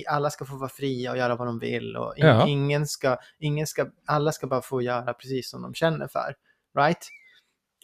alla 0.08 0.30
ska 0.30 0.44
få 0.44 0.56
vara 0.56 0.68
fria 0.70 1.10
och 1.10 1.16
göra 1.18 1.36
vad 1.36 1.46
de 1.48 1.58
vill 1.58 1.96
och 1.96 2.18
in, 2.18 2.26
Ja. 2.26 2.48
ingen 2.48 2.86
ska, 2.86 3.16
ingen 3.38 3.66
ska, 3.66 3.86
alla 4.06 4.32
ska 4.32 4.46
bara 4.46 4.62
få 4.62 4.82
göra 4.82 5.14
precis 5.14 5.50
som 5.50 5.62
de 5.62 5.74
känner 5.74 6.08
för. 6.08 6.34
Right? 6.78 7.08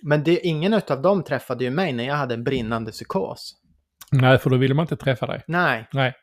Men 0.03 0.25
det, 0.25 0.41
ingen 0.47 0.75
av 0.75 1.03
dem 1.03 1.23
träffade 1.23 1.65
ju 1.65 1.71
mig 1.71 1.93
när 1.93 2.05
jag 2.05 2.15
hade 2.15 2.35
en 2.35 2.45
brinnande 2.45 2.91
psykos. 2.91 3.55
Nej, 4.13 4.39
för 4.39 4.51
då 4.51 4.57
ville 4.57 4.75
man 4.75 4.83
inte 4.83 4.97
träffa 4.97 5.27
dig. 5.27 5.43
Nej, 5.47 5.89
Nej, 5.93 6.15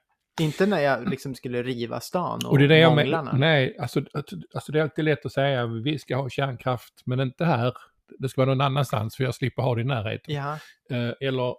inte 0.42 0.66
när 0.66 0.80
jag 0.80 1.10
liksom 1.10 1.36
skulle 1.36 1.64
riva 1.64 2.00
stan 2.00 2.40
och, 2.46 2.52
och 2.52 2.58
det 2.58 2.64
är 2.64 2.68
det 2.68 2.80
jag 2.80 2.96
menar. 2.96 3.34
Nej, 3.34 3.78
alltså, 3.80 4.00
att- 4.00 4.34
alltså 4.54 4.72
det 4.72 4.80
är 4.80 4.84
alltid 4.84 5.06
lätt 5.06 5.26
att 5.26 5.32
säga 5.32 5.66
vi 5.66 6.00
ska 6.00 6.16
ha 6.16 6.30
kärnkraft, 6.30 6.94
men 7.06 7.20
inte 7.20 7.46
här. 7.46 7.74
Det 8.20 8.30
ska 8.30 8.42
vara 8.42 8.50
någon 8.50 8.62
annanstans 8.62 9.16
för 9.16 9.24
jag 9.24 9.36
slipper 9.36 9.62
ha 9.62 9.76
det 9.76 9.82
i 9.82 9.86
närheten. 9.86 10.36
Ja, 10.36 10.58
Eh, 10.92 11.28
eller 11.28 11.56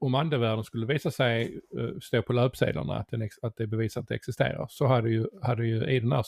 om 0.00 0.14
andevärlden 0.14 0.64
skulle 0.64 0.86
visa 0.86 1.10
sig 1.10 1.60
uh, 1.78 1.98
stå 2.02 2.22
på 2.22 2.32
löpsedlarna 2.32 2.96
att, 2.96 3.08
den 3.10 3.28
att 3.42 3.56
det 3.56 3.66
bevisat 3.66 4.02
att 4.02 4.08
det 4.08 4.14
existerar, 4.14 4.66
så 4.70 4.86
hade 4.86 5.10
ju, 5.10 5.26
hade 5.42 5.66
ju 5.66 5.84
i 5.84 6.00
den 6.00 6.12
här 6.12 6.24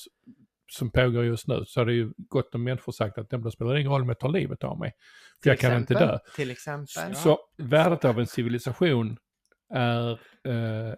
som 0.70 0.90
pågår 0.90 1.24
just 1.24 1.48
nu, 1.48 1.64
så 1.66 1.80
hade 1.80 1.92
ju 1.92 2.12
gott 2.16 2.54
om 2.54 2.62
människor 2.64 2.92
sagt 2.92 3.18
att 3.18 3.30
det 3.30 3.50
spelar 3.50 3.76
ingen 3.76 3.92
roll 3.92 4.02
om 4.02 4.08
jag 4.08 4.18
tar 4.18 4.28
livet 4.28 4.64
av 4.64 4.78
mig. 4.78 4.92
För 5.36 5.42
till 5.42 5.50
jag 5.50 5.58
kan 5.58 5.76
inte 5.80 5.94
dö. 5.94 6.18
Till 6.36 6.50
exempel. 6.50 7.14
Så 7.14 7.38
värdet 7.58 8.04
av 8.04 8.18
en 8.18 8.26
civilisation 8.26 9.16
är, 9.74 10.10
eh, 10.44 10.94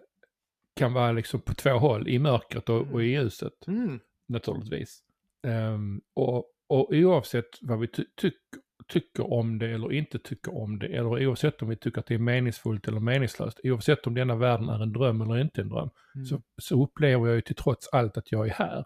kan 0.75 0.93
vara 0.93 1.11
liksom 1.11 1.41
på 1.41 1.53
två 1.53 1.69
håll, 1.69 2.07
i 2.07 2.19
mörkret 2.19 2.69
och, 2.69 2.81
och 2.91 3.03
i 3.03 3.05
ljuset 3.05 3.67
Mm. 3.67 3.99
naturligtvis. 4.27 4.99
Ehm, 5.47 6.01
och, 6.13 6.37
och 6.67 6.89
oavsett 6.93 7.49
vad 7.61 7.79
vi 7.79 7.87
ty- 7.87 8.05
tyck, 8.15 8.33
tycker 8.87 9.33
om 9.33 9.59
det 9.59 9.67
eller 9.71 9.91
inte 9.93 10.19
tycker 10.19 10.57
om 10.57 10.79
det, 10.79 10.87
eller 10.87 11.27
oavsett 11.27 11.61
om 11.61 11.69
vi 11.69 11.75
tycker 11.75 11.99
att 11.99 12.05
det 12.05 12.13
är 12.13 12.19
meningsfullt 12.19 12.87
eller 12.87 12.99
meningslöst, 12.99 13.59
oavsett 13.63 14.07
om 14.07 14.13
denna 14.13 14.35
världen 14.35 14.69
är 14.69 14.83
en 14.83 14.93
dröm 14.93 15.21
eller 15.21 15.37
inte 15.41 15.61
en 15.61 15.69
dröm, 15.69 15.89
Mm. 16.15 16.25
så, 16.25 16.41
så 16.61 16.83
upplever 16.83 17.25
jag 17.27 17.35
ju 17.35 17.41
till 17.41 17.55
trots 17.55 17.87
allt 17.87 18.17
att 18.17 18.31
jag 18.31 18.47
är 18.47 18.51
här. 18.53 18.85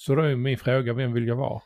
Så 0.00 0.14
då 0.14 0.22
är 0.22 0.36
min 0.36 0.58
fråga, 0.58 0.92
vem 0.92 1.12
vill 1.12 1.26
jag 1.26 1.36
vara? 1.36 1.60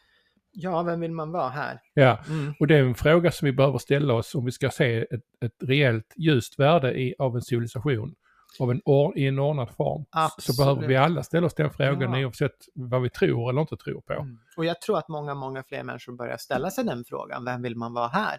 Ja, 0.52 0.82
vem 0.82 1.00
vill 1.00 1.12
man 1.12 1.32
vara 1.32 1.48
här? 1.48 1.80
Ja, 1.94 2.18
Mm. 2.28 2.54
och 2.60 2.66
det 2.66 2.76
är 2.76 2.82
en 2.82 2.94
fråga 2.94 3.30
som 3.30 3.46
vi 3.46 3.52
behöver 3.52 3.78
ställa 3.78 4.14
oss 4.14 4.34
om 4.34 4.44
vi 4.44 4.52
ska 4.52 4.70
se 4.70 4.98
ett, 5.00 5.20
ett 5.44 5.56
rejält 5.62 6.14
ljust 6.16 6.58
värde 6.58 7.00
i, 7.00 7.14
av 7.18 7.36
en 7.36 7.42
civilisation, 7.42 8.14
av 8.60 8.70
en 8.70 8.80
or, 8.84 9.18
i 9.18 9.26
en 9.26 9.38
ordnad 9.38 9.70
form. 9.70 10.04
Så 10.04 10.18
Absolut. 10.18 10.58
behöver 10.58 10.86
vi 10.88 10.96
alla 10.96 11.22
ställa 11.22 11.46
oss 11.46 11.54
den 11.54 11.70
frågan 11.70 12.12
Ja. 12.12 12.26
oavsett 12.26 12.56
vad 12.74 13.02
vi 13.02 13.10
tror 13.10 13.50
eller 13.50 13.60
inte 13.60 13.76
tror 13.76 14.00
på. 14.00 14.12
Mm. 14.12 14.38
Och 14.56 14.64
jag 14.64 14.80
tror 14.80 14.98
att 14.98 15.08
många, 15.08 15.34
många 15.34 15.62
fler 15.62 15.82
människor 15.82 16.12
börjar 16.12 16.36
ställa 16.36 16.70
sig 16.70 16.84
den 16.84 17.04
frågan. 17.04 17.44
Vem 17.44 17.62
vill 17.62 17.76
man 17.76 17.94
vara 17.94 18.08
här? 18.08 18.38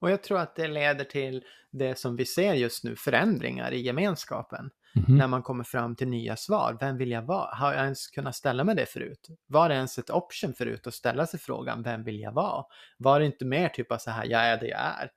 Och 0.00 0.10
jag 0.10 0.22
tror 0.22 0.38
att 0.38 0.56
det 0.56 0.68
leder 0.68 1.04
till 1.04 1.44
det 1.70 1.98
som 1.98 2.16
vi 2.16 2.24
ser 2.24 2.54
just 2.54 2.84
nu, 2.84 2.96
förändringar 2.96 3.72
i 3.72 3.80
gemenskapen. 3.80 4.70
Mhm. 4.94 5.16
När 5.18 5.26
man 5.26 5.42
kommer 5.42 5.64
fram 5.64 5.96
till 5.96 6.08
nya 6.08 6.36
svar. 6.36 6.76
Vem 6.80 6.96
vill 6.98 7.10
jag 7.10 7.22
vara? 7.22 7.54
Har 7.54 7.72
jag 7.72 7.82
ens 7.84 8.06
kunnat 8.08 8.36
ställa 8.36 8.64
mig 8.64 8.74
det 8.74 8.86
förut? 8.86 9.28
Var 9.46 9.68
det 9.68 9.74
ens 9.74 9.98
ett 9.98 10.10
option 10.10 10.54
förut 10.54 10.86
att 10.86 10.94
ställa 10.94 11.26
sig 11.26 11.40
frågan, 11.40 11.82
vem 11.82 12.04
vill 12.04 12.20
jag 12.20 12.32
vara? 12.32 12.64
Var 12.98 13.20
det 13.20 13.26
inte 13.26 13.44
mer 13.44 13.68
typ 13.68 13.92
av 13.92 13.98
så 13.98 14.10
här, 14.10 14.24
jag 14.26 14.40
är 14.46 14.60
det 14.60 14.66
jag 14.68 14.80
är? 14.80 15.10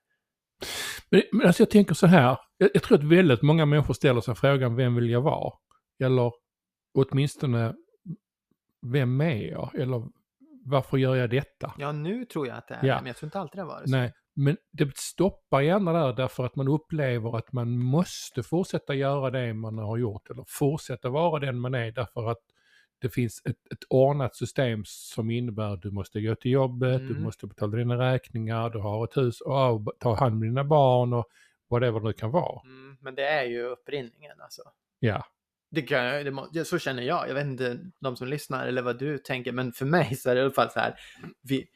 Men, 1.10 1.22
men 1.32 1.46
alltså 1.46 1.62
jag 1.62 1.70
tänker 1.70 1.94
så 1.94 2.06
här, 2.06 2.36
jag, 2.58 2.70
jag 2.74 2.82
tror 2.82 2.98
att 2.98 3.04
väldigt 3.04 3.42
många 3.42 3.66
människor 3.66 3.94
ställer 3.94 4.20
sig 4.20 4.34
frågan 4.34 4.76
vem 4.76 4.94
vill 4.94 5.10
jag 5.10 5.20
vara? 5.20 5.52
Eller 6.04 6.32
åtminstone 6.94 7.74
vem 8.92 9.20
är 9.20 9.50
jag? 9.50 9.74
Eller 9.74 10.02
varför 10.64 10.96
gör 10.96 11.14
jag 11.16 11.30
detta? 11.30 11.72
Ja, 11.78 11.92
nu 11.92 12.24
tror 12.24 12.46
jag 12.46 12.56
att 12.56 12.68
det 12.68 12.74
är 12.74 12.86
Ja. 12.86 12.94
det, 12.94 13.00
men 13.00 13.06
jag 13.06 13.16
tror 13.16 13.26
inte 13.26 13.40
alltid 13.40 13.58
det 13.58 13.62
har 13.62 13.68
varit 13.68 13.90
så. 13.90 13.96
Nej, 13.96 14.12
men 14.36 14.56
det 14.72 14.96
stoppar 14.96 15.60
gärna 15.60 15.92
där 15.92 16.12
därför 16.12 16.46
att 16.46 16.56
man 16.56 16.68
upplever 16.68 17.36
att 17.38 17.52
man 17.52 17.78
måste 17.78 18.42
fortsätta 18.42 18.94
göra 18.94 19.30
det 19.30 19.54
man 19.54 19.78
har 19.78 19.96
gjort 19.96 20.30
eller 20.30 20.44
fortsätta 20.48 21.08
vara 21.08 21.40
den 21.40 21.58
man 21.60 21.74
är 21.74 21.92
därför 21.92 22.30
att 22.30 22.38
det 22.98 23.08
finns 23.10 23.42
ett, 23.44 23.72
ett 23.72 23.84
ordnat 23.88 24.36
system 24.36 24.82
som 24.86 25.30
innebär 25.30 25.74
att 25.74 25.82
du 25.82 25.90
måste 25.90 26.20
gå 26.20 26.34
till 26.34 26.50
jobbet, 26.50 26.98
du 27.00 27.10
Mm. 27.10 27.22
måste 27.22 27.46
betala 27.46 27.76
dina 27.76 28.12
räkningar, 28.12 28.70
du 28.70 28.78
har 28.78 29.04
ett 29.04 29.16
hus 29.16 29.40
och 29.40 29.92
ta 30.00 30.14
hand 30.14 30.34
om 30.34 30.40
dina 30.40 30.64
barn 30.64 31.12
och 31.12 31.26
whatever 31.70 32.00
det 32.00 32.12
kan 32.12 32.30
vara. 32.30 32.60
Mm, 32.64 32.96
men 33.00 33.14
det 33.14 33.26
är 33.26 33.44
ju 33.44 33.62
upprinningen 33.62 34.40
alltså. 34.40 34.62
Ja, 34.98 35.26
Det 35.70 35.82
kan, 35.82 36.04
det 36.04 36.30
må, 36.30 36.48
så 36.64 36.78
känner 36.78 37.02
jag. 37.02 37.28
Jag 37.28 37.34
vet 37.34 37.46
inte 37.46 37.78
de 38.00 38.16
som 38.16 38.28
lyssnar 38.28 38.66
eller 38.66 38.82
vad 38.82 38.98
du 38.98 39.18
tänker, 39.18 39.52
men 39.52 39.72
för 39.72 39.84
mig 39.86 40.16
så 40.16 40.30
är 40.30 40.34
det 40.34 40.40
i 40.40 40.44
alla 40.44 40.52
fall 40.52 40.70
så 40.70 40.80
här. 40.80 40.94
Vi, 41.42 41.66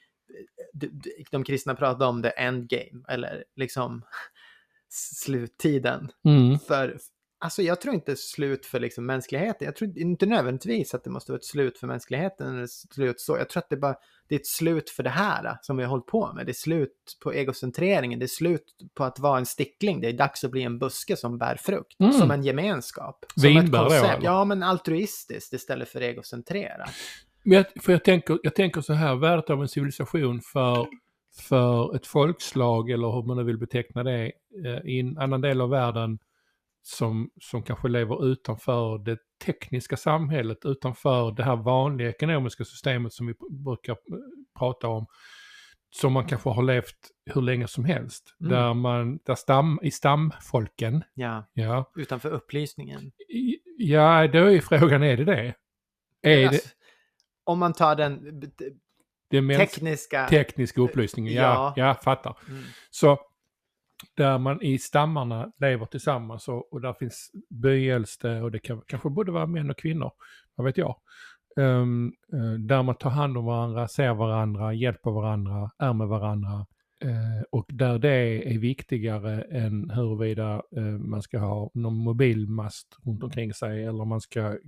de, 1.31 1.45
kristna 1.45 1.75
pratar 1.75 2.07
om 2.07 2.23
the 2.23 2.33
endgame, 2.37 3.05
eller 3.09 3.45
liksom 3.57 4.03
sluttiden. 4.89 6.13
mm. 6.25 6.59
För, 6.59 6.99
alltså 7.41 7.63
jag 7.63 7.81
tror 7.81 7.95
inte 7.95 8.17
slut 8.17 8.67
för 8.67 8.81
liksom 8.81 9.07
mänskligheten. 9.07 9.67
Jag 9.67 9.77
tror 9.77 9.99
inte 9.99 10.27
nödvändigtvis 10.27 10.95
att 10.95 11.05
det 11.05 11.11
måste 11.11 11.33
vara 11.33 11.39
ett 11.39 11.45
slut 11.45 11.79
för 11.79 11.87
mänskligheten. 11.87 12.49
Eller 12.49 12.65
ett 12.65 12.71
slut 12.71 13.21
så. 13.21 13.37
Jag 13.39 13.49
tror 13.49 13.63
att 13.63 13.71
det 13.71 13.77
bara 13.77 13.97
det 14.31 14.35
är 14.35 14.39
ett 14.39 14.47
slut 14.47 14.91
för 14.91 15.03
det 15.03 15.11
här 15.11 15.45
eh, 15.45 15.55
som 15.63 15.77
vi 15.77 15.83
har 15.83 15.91
hållit 15.91 16.07
på 16.07 16.33
med. 16.33 16.47
Det 16.47 16.53
är 16.53 16.55
slut 16.55 17.19
på 17.23 17.33
egocentreringen. 17.33 18.19
Det 18.19 18.25
är 18.25 18.27
slut 18.27 18.65
på 18.95 19.05
att 19.05 19.19
vara 19.19 19.39
en 19.39 19.47
stickling. 19.47 20.01
Det 20.01 20.09
är 20.09 20.13
dags 20.13 20.45
att 20.45 20.51
bli 20.51 20.63
en 20.63 20.79
buske 20.79 21.17
som 21.17 21.39
bär 21.39 21.57
frukt. 21.57 22.01
Mm. 22.01 22.13
Som 22.13 22.31
en 22.31 22.43
gemenskap. 22.43 23.25
Som 23.35 23.43
Vinbär 23.43 23.65
ett 23.65 23.73
då, 23.73 23.79
koncept. 23.79 24.23
Ja, 24.23 24.45
men 24.45 24.63
altruistiskt 24.63 25.53
istället 25.53 25.89
för 25.89 26.03
egocentrerat. 26.03 26.91
Men 27.43 27.57
jag, 27.57 27.67
för 27.83 27.93
jag 27.93 28.05
tänker, 28.05 28.39
jag 28.43 28.55
tänker 28.55 28.81
så 28.81 28.93
här, 28.93 29.17
värdet 29.17 29.51
av 29.51 29.63
en 29.63 29.69
civilisation 29.69 30.41
för, 30.41 30.89
för 31.49 31.97
ett 31.97 32.07
folkslag 32.07 32.91
eller 32.91 33.11
hur 33.11 33.23
man 33.23 33.37
nu 33.37 33.45
vill 33.45 33.59
beteckna 33.59 34.03
det 34.03 34.33
eh, 34.65 34.79
i 34.85 35.01
en 35.01 35.19
annan 35.19 35.41
del 35.41 35.61
av 35.61 35.71
världen 35.71 36.19
som, 36.83 37.31
som 37.41 37.63
kanske 37.63 37.89
lever 37.89 38.27
utanför 38.27 38.99
det 38.99 39.19
tekniska 39.45 39.97
samhället, 39.97 40.59
utanför 40.65 41.33
det 41.33 41.43
här 41.43 41.57
vanliga 41.57 42.09
ekonomiska 42.09 42.65
systemet 42.65 43.13
som 43.13 43.27
vi 43.27 43.35
brukar 43.51 43.93
eh, 43.93 43.99
prata 44.59 44.89
om, 44.89 45.07
som 45.91 46.13
man 46.13 46.27
kanske 46.27 46.51
har 46.51 46.63
levt 46.63 46.97
hur 47.27 47.43
länge 47.43 47.69
som 47.69 47.85
helst. 47.85 48.37
Mm. 48.41 48.53
Där 48.53 48.75
man, 48.75 49.19
där 49.27 49.35
stam, 49.35 49.81
i 49.83 49.91
stamfolken, 49.91 51.05
Ja, 51.15 51.51
ja, 51.53 51.93
utanför 51.97 52.31
upplysningen. 52.31 53.13
Ja 53.79 54.29
då 54.29 54.39
är 54.39 54.61
frågan, 54.61 55.03
är 55.03 55.17
det 55.17 55.25
det? 55.25 55.55
Är 56.23 56.47
Alltså, 56.49 56.69
det, 56.69 56.80
Om 57.51 57.59
man 57.59 57.73
tar 57.73 57.97
den 57.97 58.43
mäns- 59.31 59.57
tekniska... 59.59 60.27
tekniska 60.29 60.81
upplysningen, 60.81 61.33
ja, 61.33 61.43
Ja. 61.43 61.87
ja, 61.87 61.95
fattar. 61.95 62.37
Mm. 62.49 62.63
Så 62.91 63.19
där 64.17 64.39
man 64.39 64.63
i 64.63 64.79
stammarna 64.79 65.53
lever 65.61 65.87
tillsammans 65.87 66.49
och, 66.49 66.73
och 66.73 66.81
där 66.81 66.93
finns 66.93 67.31
byäldste 67.51 68.41
och 68.41 68.51
det 68.51 68.59
kan 68.59 68.83
kanske 68.87 69.11
både 69.11 69.33
vara 69.33 69.47
män 69.47 69.71
och 69.71 69.79
kvinnor, 69.79 70.11
vad 70.55 70.65
vet 70.65 70.77
jag. 70.77 70.97
Eh, 71.59 71.87
där 72.59 72.83
man 72.83 72.95
tar 72.95 73.11
hand 73.11 73.39
om 73.39 73.45
varandra, 73.45 73.89
ser 73.89 74.15
varandra, 74.15 74.73
hjälper 74.75 75.11
varandra, 75.11 75.71
är 75.79 75.93
med 75.93 76.09
varandra. 76.09 76.67
Eh, 77.03 77.43
och 77.51 77.67
där 77.69 77.99
det 77.99 78.55
är 78.55 78.59
viktigare 78.59 79.43
än 79.43 79.91
huruvida 79.91 80.63
eh, 80.77 80.83
man 80.83 81.23
ska 81.23 81.39
ha 81.39 81.71
någon 81.75 81.97
mobilmast 81.97 82.87
runt 83.05 83.23
omkring 83.23 83.55
sig 83.55 83.85
eller 83.85 84.05
man 84.05 84.21
ska 84.21 84.41
Mm. 84.41 84.59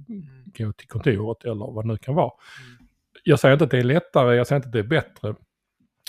gå 0.59 0.73
till 0.73 0.89
kontoret 0.89 1.45
eller 1.45 1.73
vad 1.75 1.85
det 1.85 1.89
nu 1.89 1.97
kan 1.99 2.15
vara. 2.15 2.31
Mm. 2.75 2.87
jag 3.25 3.41
säger 3.41 3.53
inte 3.53 3.65
att 3.65 3.71
det 3.71 3.79
är 3.79 3.85
lättare, 3.85 4.37
jag 4.37 4.47
säger 4.47 4.59
inte 4.59 4.69
att 4.69 4.73
det 4.73 4.79
är 4.79 4.83
bättre. 4.83 5.35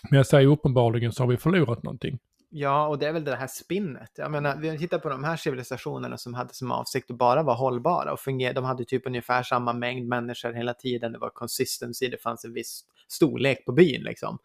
Men 0.10 0.18
jag 0.18 0.28
säger 0.28 0.48
uppenbarligen 0.48 1.12
så 1.12 1.24
har 1.24 1.28
vi 1.28 1.38
förlorat 1.38 1.84
någonting. 1.84 2.20
Ja, 2.50 2.88
och 2.88 3.00
det 3.00 3.08
är 3.08 3.14
väl 3.14 3.24
det 3.24 3.36
här 3.36 3.48
spinnet. 3.48 4.12
Jag 4.16 4.32
menar, 4.32 4.58
vi 4.58 4.78
tittar 4.78 5.00
på 5.00 5.10
de 5.10 5.24
här 5.24 5.36
civilisationerna 5.38 6.18
som 6.18 6.34
hade 6.34 6.54
som 6.54 6.72
avsikt 6.72 7.12
att 7.12 7.18
bara 7.18 7.44
vara 7.44 7.56
hållbara 7.56 8.14
och 8.14 8.20
fungera. 8.20 8.54
De 8.54 8.64
hade 8.64 8.86
typ 8.86 9.08
ungefär 9.08 9.44
samma 9.44 9.74
mängd 9.74 10.08
människor 10.08 10.54
hela 10.54 10.74
tiden. 10.74 11.12
Det 11.12 11.20
var 11.20 11.30
consistency, 11.30 12.08
det 12.08 12.18
fanns 12.22 12.46
en 12.46 12.54
viss 12.54 12.82
storlek 13.08 13.66
på 13.66 13.72
byn 13.72 14.02
liksom. 14.04 14.38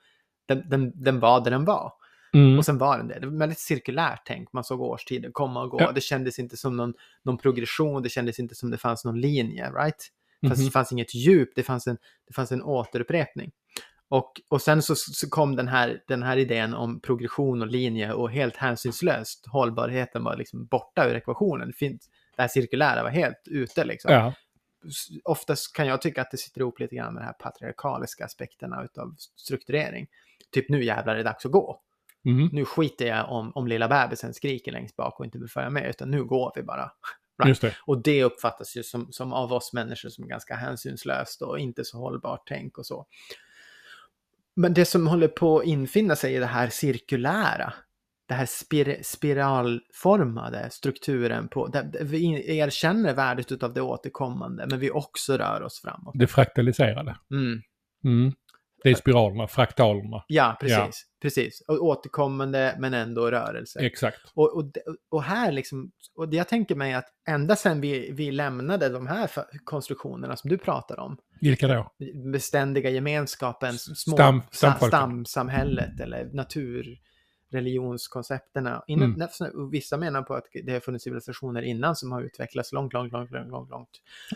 Den, 0.49 0.69
den, 0.69 0.93
den 0.95 1.21
var 1.21 1.41
där 1.41 1.51
den 1.51 1.65
var. 1.65 1.93
Mm. 2.35 2.59
Och 2.59 2.65
sen 2.65 2.79
var 2.79 2.99
den 2.99 3.09
det. 3.09 3.19
Det 3.21 3.27
var 3.27 3.39
väldigt 3.39 3.59
cirkulärt 3.59 4.23
tänk. 4.27 4.53
Man 4.53 4.65
såg 4.65 4.81
årstiden 4.81 5.33
komma 5.33 5.63
och 5.63 5.71
gå. 5.71 5.81
Ja. 5.81 5.93
Det 5.93 6.01
kändes 6.01 6.39
inte 6.39 6.57
som 6.57 6.77
någon, 6.77 6.95
någon 7.23 7.39
progression. 7.39 8.03
Det 8.03 8.09
kändes 8.09 8.39
inte 8.39 8.55
som 8.55 8.71
det 8.71 8.79
fanns 8.79 9.05
någon 9.05 9.21
linje, 9.21 9.71
right? 9.71 10.09
Fast 10.49 10.59
Mhm. 10.59 10.65
det 10.67 10.71
fanns 10.71 10.93
inget 10.93 11.15
djup. 11.15 11.51
Det 11.55 11.63
fanns 11.63 11.87
en, 11.87 11.97
det 12.29 12.35
fanns 12.35 12.53
en 12.53 12.63
återupprepning. 12.63 13.51
Och, 14.11 14.33
och 14.49 14.63
sen 14.63 14.83
så, 14.83 14.95
så 14.97 15.29
kom 15.31 15.57
den 15.57 15.69
här, 15.69 16.01
den 16.09 16.23
här 16.23 16.37
idén 16.37 16.75
om 16.75 17.01
progression 17.01 17.63
och 17.63 17.69
linje 17.69 18.13
och 18.13 18.31
helt 18.31 18.57
hänsynslöst. 18.57 19.47
Hållbarheten 19.47 20.25
var 20.25 20.37
liksom 20.37 20.67
borta 20.67 21.09
ur 21.09 21.15
ekvationen. 21.15 21.67
Det, 21.69 21.75
finns, 21.77 22.09
det 22.37 22.43
här 22.43 22.49
cirkulära 22.49 23.03
var 23.03 23.11
helt 23.11 23.43
ute 23.47 23.85
liksom 23.85 24.13
Ja, 24.13 24.33
oftast 25.25 25.73
kan 25.73 25.87
jag 25.87 26.03
tycka 26.03 26.23
att 26.23 26.31
det 26.31 26.37
sitter 26.37 26.61
ihop 26.61 26.81
lite 26.81 26.97
grann 26.97 27.15
med 27.15 27.23
de 27.23 27.27
här 27.27 27.33
patriarkaliska 27.33 28.25
aspekterna 28.25 28.85
utav 28.85 29.15
strukturering. 29.37 30.07
Typ 30.53 30.69
nu 30.69 30.85
jävlar 30.85 31.13
är 31.13 31.19
det 31.19 31.25
dags 31.25 31.47
att 31.47 31.53
gå. 31.53 31.81
mm. 32.25 32.49
Nu 32.53 32.65
skiter 32.65 33.07
jag 33.07 33.31
om, 33.33 33.53
om 33.55 33.67
lilla 33.67 33.89
bebisen 33.89 34.35
skriker 34.35 34.73
längst 34.73 34.97
bak 34.97 35.21
och 35.21 35.25
inte 35.27 35.39
vill 35.39 35.49
följa 35.49 35.71
med, 35.71 35.91
utan 35.91 36.11
nu 36.11 36.25
går 36.25 36.53
vi 36.55 36.63
bara. 36.63 36.93
Right. 37.45 37.61
det. 37.61 37.75
Och 37.87 38.03
det 38.03 38.25
uppfattas 38.25 38.77
ju 38.77 38.83
som, 38.83 39.13
som 39.13 39.33
av 39.33 39.53
oss 39.53 39.73
människor 39.73 40.09
som 40.09 40.29
ganska 40.29 40.55
hänsynslöst 40.55 41.43
och 41.43 41.59
inte 41.59 41.85
så 41.85 41.99
hållbart 41.99 42.43
tänk 42.47 42.79
och 42.79 42.87
så. 42.87 43.07
Men 44.57 44.75
det 44.75 44.85
som 44.85 45.07
håller 45.07 45.29
på 45.29 45.59
att 45.59 45.67
infinna 45.67 46.17
sig 46.17 46.37
är 46.37 46.41
det 46.41 46.47
här 46.47 46.69
cirkulära. 46.69 47.73
Det 48.29 48.35
här 48.35 48.47
spir 48.47 48.99
spiralformade 49.03 50.71
strukturen 50.71 51.49
på, 51.49 51.71
vi 52.01 52.59
erkänner 52.59 53.15
värdet 53.15 53.63
av 53.63 53.75
det 53.75 53.81
återkommande, 53.81 54.67
men 54.71 54.79
vi 54.79 54.91
också 54.91 55.37
rör 55.37 55.63
oss 55.63 55.81
framåt. 55.83 56.15
Det 56.19 56.27
fraktaliserade. 56.27 57.17
Mm. 57.31 57.61
Mm. 58.05 58.33
Det 58.83 58.91
är 58.91 58.95
spiralerna, 58.95 59.47
fraktalerna. 59.49 60.25
Ja, 60.27 60.57
precis. 60.61 60.79
Ja. 60.79 61.19
precis. 61.23 61.61
Och 61.69 61.85
återkommande, 61.85 62.77
men 62.79 62.95
ändå 62.95 63.31
rörelse. 63.31 63.81
Exakt. 63.81 64.19
Och, 64.35 64.57
och, 64.57 64.73
och 65.11 65.23
här 65.23 65.53
liksom, 65.53 65.91
och 66.17 66.35
jag 66.35 66.49
tänker 66.49 66.75
mig 66.75 66.95
att 66.95 67.07
ända 67.29 67.57
sedan 67.57 67.81
vi, 67.81 68.11
vi 68.13 68.31
lämnade 68.31 68.89
de 68.89 69.07
här 69.07 69.31
konstruktionerna 69.65 70.37
som 70.37 70.51
du 70.51 70.59
pratar 70.59 71.01
om, 71.01 71.17
Vilka 71.41 71.69
då? 71.69 71.93
beständiga 72.33 72.91
gemenskapen, 72.91 73.73
små 73.79 74.17
Stam- 74.17 74.89
stamsamhället 74.89 76.01
eller 76.01 76.25
naturreligionskoncepterna. 77.51 78.83
Innan, 78.87 79.23
Mm. 79.41 79.53
och 79.55 79.75
Vissa 79.75 79.97
menar 79.97 80.23
på 80.23 80.35
att 80.35 80.45
det 80.65 80.73
har 80.73 80.81
funnits 80.81 81.05
civilisationer 81.05 81.63
innan 81.63 81.97
som 81.97 82.13
har 82.13 82.23
utvecklats 82.23 82.73
långt, 82.73 82.93
långt, 82.93 83.13
långt, 83.13 83.31
långt, 83.31 83.51
långt, 83.51 83.71
långt 83.71 83.89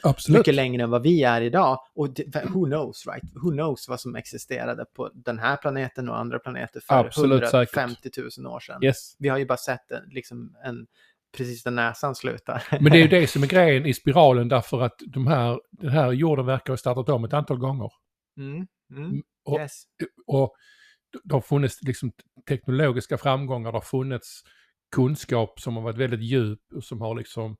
Absolut. 0.03 0.39
mycket 0.39 0.55
längre 0.55 0.83
än 0.83 0.91
vad 0.91 1.03
vi 1.03 1.23
är 1.23 1.41
idag. 1.41 1.79
Och 1.95 2.11
det, 2.11 2.45
who 2.45 2.65
knows, 2.65 3.07
right? 3.07 3.25
Who 3.35 3.51
knows 3.51 3.89
vad 3.89 4.01
som 4.01 4.17
existerade 4.17 4.85
på 4.97 5.11
den 5.15 5.39
här 5.39 5.57
planeten 5.57 6.09
och 6.09 6.19
andra 6.19 6.39
planeter 6.39 6.81
för 6.81 6.95
Absolut 6.95 7.49
säkert. 7.49 7.77
150 7.77 8.11
000 8.39 8.55
år 8.55 8.61
sedan. 8.61 8.85
Yes. 8.85 9.17
Vi 9.19 9.29
har 9.29 9.39
ju 9.39 9.47
bara 9.47 9.59
sett 9.59 9.91
en, 9.91 10.05
liksom 10.11 10.57
en, 10.65 10.87
precis 11.37 11.63
där 11.63 11.71
näsan 11.71 12.15
slutar. 12.15 12.63
Men 12.71 12.85
det 12.93 12.99
är 12.99 13.03
ju 13.03 13.09
det 13.21 13.27
som 13.27 13.43
är 13.43 13.47
grejen 13.47 13.87
i 13.87 13.95
spiralen 13.95 14.49
därför 14.49 14.83
att 14.83 15.01
de 15.07 15.27
här, 15.27 15.61
den 15.71 15.91
här 15.91 16.13
jorden 16.13 16.47
verkar 16.47 16.73
ha 16.73 16.77
startat 16.77 17.09
om 17.09 17.25
ett 17.25 17.33
antal 17.33 17.59
gånger. 17.59 17.91
Mm, 18.37 18.67
mm, 18.91 19.23
Och, 19.45 19.61
yes. 19.61 19.83
och 20.27 20.55
det 21.25 21.35
har 21.35 21.41
funnits 21.41 21.83
liksom 21.83 22.13
teknologiska 22.49 23.19
framgångar, 23.19 23.73
det 23.73 23.77
har 23.77 23.83
funnits 23.83 24.43
kunskap 24.95 25.61
som 25.61 25.77
har 25.77 25.83
varit 25.83 25.99
väldigt 25.99 26.23
djup 26.23 26.61
och 26.75 26.85
som 26.85 27.01
har 27.01 27.15
liksom 27.15 27.57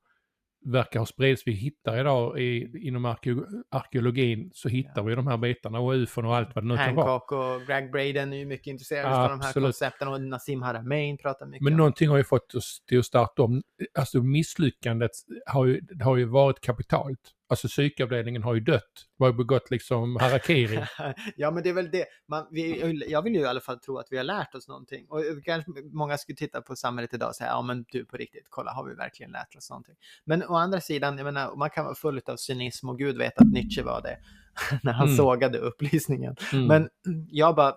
verkar 0.65 0.99
ha 0.99 1.05
spridits. 1.05 1.43
Vi 1.45 1.51
hittar 1.51 1.99
idag 1.99 2.39
i, 2.39 2.71
inom 2.87 3.05
arkeo, 3.05 3.45
arkeologin 3.71 4.51
så 4.53 4.69
hittar 4.69 5.03
vi 5.03 5.15
de 5.15 5.27
här 5.27 5.37
bitarna 5.37 5.79
och 5.79 5.93
ufon 5.93 6.25
och 6.25 6.35
allt 6.35 6.55
vad 6.55 6.63
det 6.63 6.67
nu 6.67 6.77
kan 6.77 6.95
vara. 6.95 7.09
Hancock 7.09 7.31
och 7.31 7.67
Greg 7.67 7.91
Braden 7.91 8.33
är 8.33 8.37
ju 8.37 8.45
mycket 8.45 8.67
intresserade 8.67 9.15
av 9.15 9.29
de 9.29 9.41
här 9.41 9.47
Absolut. 9.47 9.65
koncepten 9.65 10.07
och 10.07 10.21
Nassim 10.21 10.61
Haramein 10.61 11.17
pratar 11.17 11.45
mycket 11.45 11.63
Men 11.63 11.73
om 11.73 11.77
någonting 11.77 12.09
har 12.09 12.17
ju 12.17 12.23
fått 12.23 12.55
oss 12.55 12.83
till 12.87 12.99
att 12.99 13.05
starta 13.05 13.43
om. 13.43 13.61
Alltså 13.99 14.21
misslyckandet 14.21 15.11
har 15.45 15.65
ju, 15.65 15.81
har 16.01 16.17
ju 16.17 16.25
varit 16.25 16.61
kapitalt. 16.61 17.19
Alltså 17.47 17.67
psykavdelningen 17.67 18.43
har 18.43 18.53
ju 18.53 18.59
dött. 18.59 18.91
De 19.17 19.23
har 19.23 19.31
ju 19.31 19.37
begått 19.37 19.71
liksom 19.71 20.15
harakiri. 20.15 20.83
ja, 21.35 21.51
men 21.51 21.63
det 21.63 21.69
är 21.69 21.73
väl 21.73 21.91
det. 21.91 22.05
Man, 22.27 22.47
vi, 22.51 23.03
jag 23.09 23.21
vill 23.21 23.33
ju 23.35 23.39
i 23.41 23.45
alla 23.45 23.61
fall 23.61 23.79
tro 23.79 23.97
att 23.97 24.07
vi 24.09 24.17
har 24.17 24.23
lärt 24.23 24.55
oss 24.55 24.67
någonting. 24.67 25.05
Och 25.09 25.21
kanske 25.45 25.71
många 25.93 26.17
skulle 26.17 26.35
titta 26.35 26.61
på 26.61 26.75
samhället 26.75 27.13
idag 27.13 27.29
och 27.29 27.35
säga, 27.35 27.49
ja 27.49 27.61
men 27.61 27.85
du 27.91 28.05
på 28.05 28.17
riktigt, 28.17 28.47
kolla, 28.49 28.71
har 28.71 28.85
vi 28.85 28.95
verkligen 28.95 29.31
lärt 29.31 29.55
oss 29.55 29.69
någonting? 29.69 29.95
Men 30.25 30.43
å 30.43 30.55
andra 30.55 30.81
sidan, 30.81 31.17
jag 31.17 31.25
menar, 31.25 31.55
man 31.55 31.69
kan 31.69 31.85
vara 31.85 31.95
full 31.95 32.21
av 32.25 32.35
cynism 32.37 32.89
och 32.89 32.97
Gud 32.97 33.17
vet 33.17 33.37
att 33.41 33.51
Nietzsche 33.51 33.83
var 33.83 34.01
det 34.01 34.17
när 34.83 34.93
han 34.93 35.07
Mm. 35.07 35.17
sågade 35.17 35.57
upplysningen. 35.57 36.35
Mm. 36.53 36.65
Men 36.67 36.89
jag 37.29 37.55
bara 37.55 37.75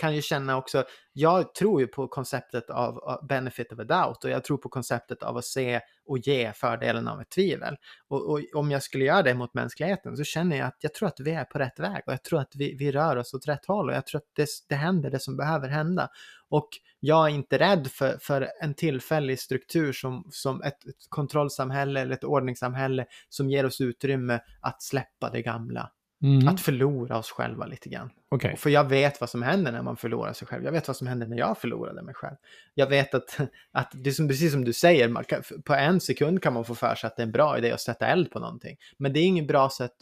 kan 0.00 0.14
ju 0.14 0.22
känna 0.22 0.56
också, 0.56 0.84
jag 1.12 1.54
tror 1.54 1.80
ju 1.80 1.86
på 1.86 2.08
konceptet 2.08 2.70
av 2.70 3.18
benefit 3.28 3.72
of 3.72 3.78
a 3.78 3.84
doubt 3.84 4.24
och 4.24 4.30
jag 4.30 4.44
tror 4.44 4.58
på 4.58 4.68
konceptet 4.68 5.22
av 5.22 5.36
att 5.36 5.44
se 5.44 5.80
och 6.06 6.18
ge 6.18 6.52
fördelen 6.52 7.08
av 7.08 7.20
ett 7.20 7.30
tvivel. 7.30 7.76
Och, 8.08 8.30
och 8.30 8.40
om 8.54 8.70
jag 8.70 8.82
skulle 8.82 9.04
göra 9.04 9.22
det 9.22 9.34
mot 9.34 9.54
mänskligheten 9.54 10.16
så 10.16 10.24
känner 10.24 10.56
jag 10.56 10.66
att 10.66 10.78
jag 10.80 10.94
tror 10.94 11.08
att 11.08 11.20
vi 11.20 11.30
är 11.30 11.44
på 11.44 11.58
rätt 11.58 11.78
väg 11.78 12.02
och 12.06 12.12
jag 12.12 12.22
tror 12.22 12.40
att 12.40 12.52
vi, 12.56 12.74
vi 12.74 12.92
rör 12.92 13.16
oss 13.16 13.34
åt 13.34 13.48
rätt 13.48 13.66
håll 13.66 13.88
och 13.88 13.94
jag 13.94 14.06
tror 14.06 14.18
att 14.18 14.30
det, 14.36 14.48
det 14.68 14.74
händer 14.74 15.10
det 15.10 15.20
som 15.20 15.36
behöver 15.36 15.68
hända. 15.68 16.08
Och 16.48 16.68
jag 17.00 17.26
är 17.30 17.34
inte 17.34 17.58
rädd 17.58 17.88
för, 17.90 18.18
för 18.20 18.48
en 18.60 18.74
tillfällig 18.74 19.40
struktur 19.40 19.92
som, 19.92 20.28
som 20.30 20.62
ett, 20.62 20.86
ett 20.86 21.06
kontrollsamhälle 21.08 22.00
eller 22.00 22.14
ett 22.14 22.24
ordningssamhälle 22.24 23.06
som 23.28 23.50
ger 23.50 23.66
oss 23.66 23.80
utrymme 23.80 24.40
att 24.60 24.82
släppa 24.82 25.30
det 25.30 25.42
gamla. 25.42 25.90
Mm. 26.22 26.48
Att 26.48 26.60
förlora 26.60 27.18
oss 27.18 27.30
själva 27.30 27.66
lite 27.66 27.88
grann. 27.88 28.10
Okej. 28.28 28.56
För 28.56 28.70
jag 28.70 28.88
vet 28.88 29.20
vad 29.20 29.30
som 29.30 29.42
händer 29.42 29.72
när 29.72 29.82
man 29.82 29.96
förlorar 29.96 30.32
sig 30.32 30.48
själv. 30.48 30.64
Jag 30.64 30.72
vet 30.72 30.88
vad 30.88 30.96
som 30.96 31.06
händer 31.06 31.26
när 31.26 31.36
jag 31.36 31.58
förlorade 31.58 32.02
mig 32.02 32.14
själv. 32.14 32.36
Jag 32.74 32.86
vet 32.86 33.14
att, 33.14 33.38
att 33.72 33.90
det 33.92 34.10
är 34.10 34.14
som, 34.14 34.28
precis 34.28 34.52
som 34.52 34.64
du 34.64 34.72
säger, 34.72 35.08
man 35.08 35.24
kan, 35.24 35.42
på 35.64 35.74
en 35.74 36.00
sekund 36.00 36.42
kan 36.42 36.54
man 36.54 36.64
få 36.64 36.74
för 36.74 36.94
sig 36.94 37.08
att 37.08 37.16
det 37.16 37.22
är 37.22 37.26
en 37.26 37.32
bra 37.32 37.58
idé 37.58 37.72
att 37.72 37.80
sätta 37.80 38.06
eld 38.06 38.30
på 38.30 38.38
någonting. 38.38 38.76
Men 38.98 39.12
det 39.12 39.20
är 39.20 39.24
ingen 39.24 39.46
bra 39.46 39.70
sätt 39.70 39.92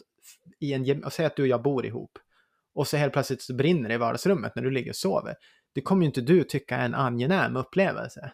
i 0.59 0.73
en, 0.73 0.83
gem- 0.83 1.09
säg 1.09 1.25
att 1.25 1.35
du 1.35 1.41
och 1.41 1.47
jag 1.47 1.61
bor 1.61 1.85
ihop. 1.85 2.11
Och 2.75 2.87
så 2.87 2.97
helt 2.97 3.13
plötsligt 3.13 3.41
så 3.41 3.55
brinner 3.55 3.89
det 3.89 3.95
i 3.95 3.97
vardagsrummet 3.97 4.55
när 4.55 4.63
du 4.63 4.71
ligger 4.71 4.91
och 4.91 4.95
sover. 4.95 5.35
Det 5.75 5.81
kommer 5.81 6.01
ju 6.01 6.05
inte 6.05 6.21
du 6.21 6.43
tycka 6.43 6.77
är 6.77 6.85
en 6.85 6.95
angenäm 6.95 7.55
upplevelse. 7.55 8.31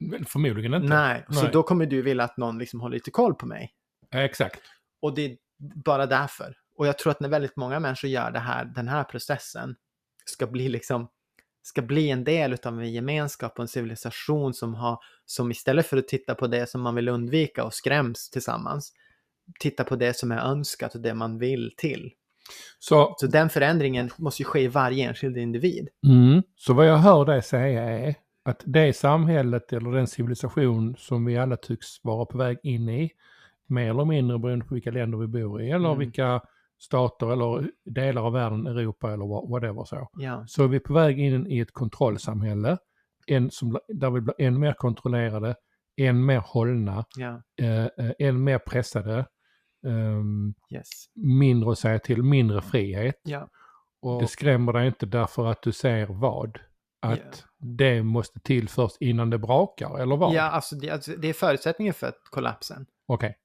Men 0.00 0.24
Förmodligen 0.24 0.74
inte. 0.74 0.88
Nej, 0.88 1.24
så 1.28 1.42
Nej. 1.42 1.50
då 1.52 1.62
kommer 1.62 1.86
du 1.86 2.02
vilja 2.02 2.24
att 2.24 2.36
någon 2.36 2.58
liksom 2.58 2.80
håller 2.80 2.94
lite 2.94 3.10
koll 3.10 3.34
på 3.34 3.46
mig. 3.46 3.72
Ja, 4.10 4.18
Exakt. 4.18 4.60
Och 5.02 5.14
det 5.14 5.24
är 5.24 5.36
bara 5.84 6.06
därför. 6.06 6.54
Och 6.78 6.86
jag 6.86 6.98
tror 6.98 7.10
att 7.10 7.20
när 7.20 7.28
väldigt 7.28 7.56
många 7.56 7.80
människor 7.80 8.10
gör 8.10 8.30
det 8.30 8.38
här, 8.38 8.64
den 8.64 8.88
här 8.88 9.04
processen 9.04 9.74
ska 10.24 10.46
bli 10.46 10.68
liksom 10.68 11.08
ska 11.62 11.82
bli 11.82 12.10
en 12.10 12.24
del 12.24 12.56
av 12.64 12.80
en 12.80 12.92
gemenskap 12.92 13.52
och 13.58 13.62
en 13.62 13.68
civilisation 13.68 14.54
som 14.54 14.74
har 14.74 14.98
som 15.24 15.50
istället 15.50 15.86
för 15.86 15.96
att 15.96 16.08
titta 16.08 16.34
på 16.34 16.46
det 16.46 16.68
som 16.68 16.80
man 16.80 16.94
vill 16.94 17.08
undvika 17.08 17.64
och 17.64 17.74
skräms 17.74 18.30
tillsammans 18.30 18.92
titta 19.60 19.84
på 19.84 19.96
det 19.96 20.16
som 20.16 20.32
är 20.32 20.38
önskat 20.38 20.94
och 20.94 21.00
det 21.00 21.14
man 21.14 21.38
vill 21.38 21.74
till. 21.76 22.12
Så, 22.78 23.14
Så 23.18 23.26
den 23.26 23.48
förändringen 23.50 24.10
måste 24.18 24.42
ju 24.42 24.46
ske 24.46 24.60
i 24.60 24.68
varje 24.68 25.08
enskild 25.08 25.36
individ. 25.36 25.88
mm. 26.06 26.42
så 26.56 26.72
vad 26.74 26.86
jag 26.88 26.96
hör 26.96 27.24
dig 27.24 27.42
säga 27.42 27.82
är 27.82 28.14
att 28.44 28.62
det 28.66 28.96
samhället 28.96 29.72
eller 29.72 29.90
den 29.92 30.06
civilisation 30.06 30.94
som 30.98 31.24
vi 31.24 31.38
alla 31.38 31.56
tycks 31.56 32.04
vara 32.04 32.24
på 32.26 32.38
väg 32.38 32.58
in 32.62 32.88
i, 32.88 33.10
mer 33.66 33.90
eller 33.90 34.04
mindre 34.04 34.38
beroende 34.38 34.64
på 34.64 34.74
vilka 34.74 34.90
länder 34.90 35.18
vi 35.18 35.26
bor 35.26 35.62
i 35.62 35.70
eller 35.70 35.88
Mm. 35.88 35.98
vilka 35.98 36.40
stater 36.78 37.32
eller 37.32 37.70
delar 37.84 38.22
av 38.26 38.32
världen, 38.32 38.66
Europa 38.66 39.12
eller 39.12 39.24
what- 39.24 39.50
whatever 39.50 39.84
så. 39.84 40.08
Ja, 40.12 40.44
Så 40.46 40.64
är 40.64 40.68
vi 40.68 40.80
på 40.80 40.92
väg 40.92 41.18
in 41.20 41.46
i 41.46 41.58
ett 41.58 41.72
kontrollsamhälle, 41.72 42.78
en 43.26 43.50
som, 43.50 43.78
där 43.88 44.10
vi 44.10 44.20
blir 44.20 44.34
än 44.38 44.60
mer 44.60 44.72
kontrollerade, 44.72 45.54
än 45.96 46.26
mer 46.26 46.38
hållna, 46.46 47.04
ja, 47.16 47.42
eh, 47.60 47.84
eh, 47.84 48.12
än 48.18 48.44
mer 48.44 48.58
pressade, 48.58 49.26
ehm, 49.86 50.54
yes. 50.74 50.88
mindre 51.14 51.70
att 51.70 51.78
säga 51.78 51.98
till, 51.98 52.22
mindre 52.22 52.62
frihet. 52.62 53.20
Ja, 53.22 53.48
och, 54.02 54.20
Det 54.22 54.26
skrämmer 54.28 54.72
dig 54.72 54.86
inte 54.86 55.06
därför 55.06 55.46
att 55.46 55.62
du 55.62 55.72
ser 55.72 56.06
vad? 56.06 56.58
Att 57.02 57.18
Ja. 57.18 57.66
det 57.66 58.02
måste 58.02 58.40
till 58.40 58.68
först 58.68 58.96
innan 59.00 59.30
det 59.30 59.38
brakar, 59.38 59.98
eller 59.98 60.16
vad? 60.16 60.34
ja 60.34 60.42
alltså 60.42 60.76
det, 60.76 60.90
alltså 60.90 61.12
det 61.12 61.28
är 61.28 61.32
förutsättningen 61.32 61.94
för 61.94 62.12
kollapsen. 62.30 62.86
Okej, 63.06 63.28
med. 63.28 63.36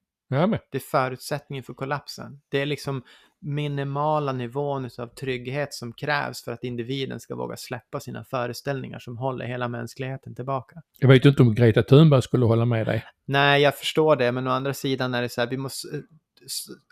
Det 0.70 0.78
är 0.78 0.78
förutsättningen 0.78 1.64
för 1.64 1.74
kollapsen. 1.74 2.40
Det 2.48 2.58
är 2.58 2.66
liksom 2.66 3.02
minimala 3.40 4.32
nivån 4.32 4.90
av 4.98 5.06
trygghet 5.06 5.74
som 5.74 5.92
krävs 5.92 6.44
för 6.44 6.52
att 6.52 6.64
individen 6.64 7.20
ska 7.20 7.34
våga 7.34 7.56
släppa 7.56 8.00
sina 8.00 8.24
föreställningar 8.24 8.98
som 8.98 9.18
håller 9.18 9.46
hela 9.46 9.68
mänskligheten 9.68 10.34
tillbaka. 10.34 10.82
Jag 10.98 11.08
vet 11.08 11.24
ju 11.24 11.28
inte 11.28 11.42
om 11.42 11.54
Greta 11.54 11.82
Thunberg 11.82 12.22
skulle 12.22 12.44
hålla 12.46 12.64
med 12.64 12.86
dig. 12.86 13.04
Nej, 13.26 13.62
jag 13.62 13.78
förstår 13.78 14.16
det, 14.16 14.32
men 14.32 14.46
å 14.46 14.50
andra 14.50 14.74
sidan 14.74 15.14
är 15.14 15.22
det 15.22 15.28
så 15.28 15.40
här, 15.40 15.48
vi 15.48 15.56
måste... 15.56 15.88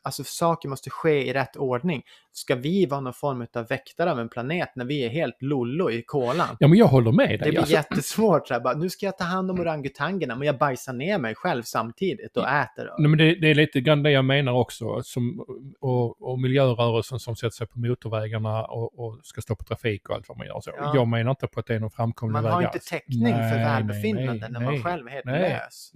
alltså 0.03 0.25
saker 0.25 0.69
måste 0.69 0.91
ske 0.91 1.29
i 1.29 1.33
rätt 1.33 1.57
ordning. 1.57 2.03
Ska 2.33 2.55
vi 2.55 2.87
vara 2.87 3.01
någon 3.01 3.13
form 3.13 3.47
av 3.55 3.69
väktare 3.69 4.11
av 4.11 4.21
en 4.21 4.29
planet 4.29 4.69
när 4.77 4.85
vi 4.85 5.05
är 5.05 5.09
helt 5.09 5.43
lollo 5.43 5.91
i 5.91 6.03
kolan? 6.03 6.57
Ja, 6.59 6.69
men 6.69 6.79
jag 6.79 6.87
håller 6.87 7.13
med 7.13 7.29
dig. 7.29 7.39
Det 7.39 7.49
blir 7.51 7.59
Alltså, 7.59 7.75
jättesvårt. 7.75 8.49
Så 8.49 8.55
här, 8.55 8.61
bara, 8.61 8.75
nu 8.75 8.91
ska 8.91 9.07
jag 9.07 9.19
ta 9.19 9.25
hand 9.25 9.51
om 9.51 9.61
orangutangerna, 9.61 10.37
men 10.37 10.47
jag 10.47 10.59
bajsar 10.59 10.93
ner 10.93 11.19
mig 11.19 11.35
själv 11.35 11.63
samtidigt 11.63 12.37
och 12.37 12.49
äter. 12.49 12.91
Nej, 12.99 13.09
men 13.09 13.19
det, 13.19 13.35
det 13.35 13.51
är 13.51 13.55
lite 13.55 13.81
grann 13.81 14.03
det 14.03 14.11
jag 14.11 14.25
menar 14.25 14.53
också. 14.53 15.03
Som, 15.03 15.45
och, 15.81 16.23
och 16.23 16.39
miljörörelsen 16.41 17.19
som 17.21 17.37
sätter 17.37 17.51
sig 17.57 17.67
på 17.67 17.79
motorvägarna 17.79 18.65
och, 18.65 18.99
och 18.99 19.21
ska 19.23 19.41
stoppa 19.41 19.65
trafik 19.65 20.09
och 20.09 20.15
allt 20.15 20.29
vad 20.29 20.39
man 20.39 20.47
gör. 20.47 20.61
Så. 20.61 20.71
Ja. 20.79 20.93
Jag 20.95 21.09
menar 21.09 21.31
inte 21.31 21.47
på 21.47 21.61
att 21.61 21.67
det 21.67 21.75
är 21.75 21.81
någon 21.81 21.91
framkomlig 21.91 22.33
Man 22.33 22.43
väg 22.45 22.53
har 22.53 22.61
inte 22.63 22.73
alls. 22.73 22.85
täckning 22.85 23.23
Nej, 23.23 23.33
för 23.51 23.57
nej, 23.57 23.65
välbefinnande 23.65 24.33
nej, 24.33 24.51
när 24.51 24.61
nej, 24.61 24.69
man 24.69 24.83
själv 24.83 25.07
är 25.07 25.11
helt 25.11 25.25
nej. 25.25 25.41
lös. 25.51 25.91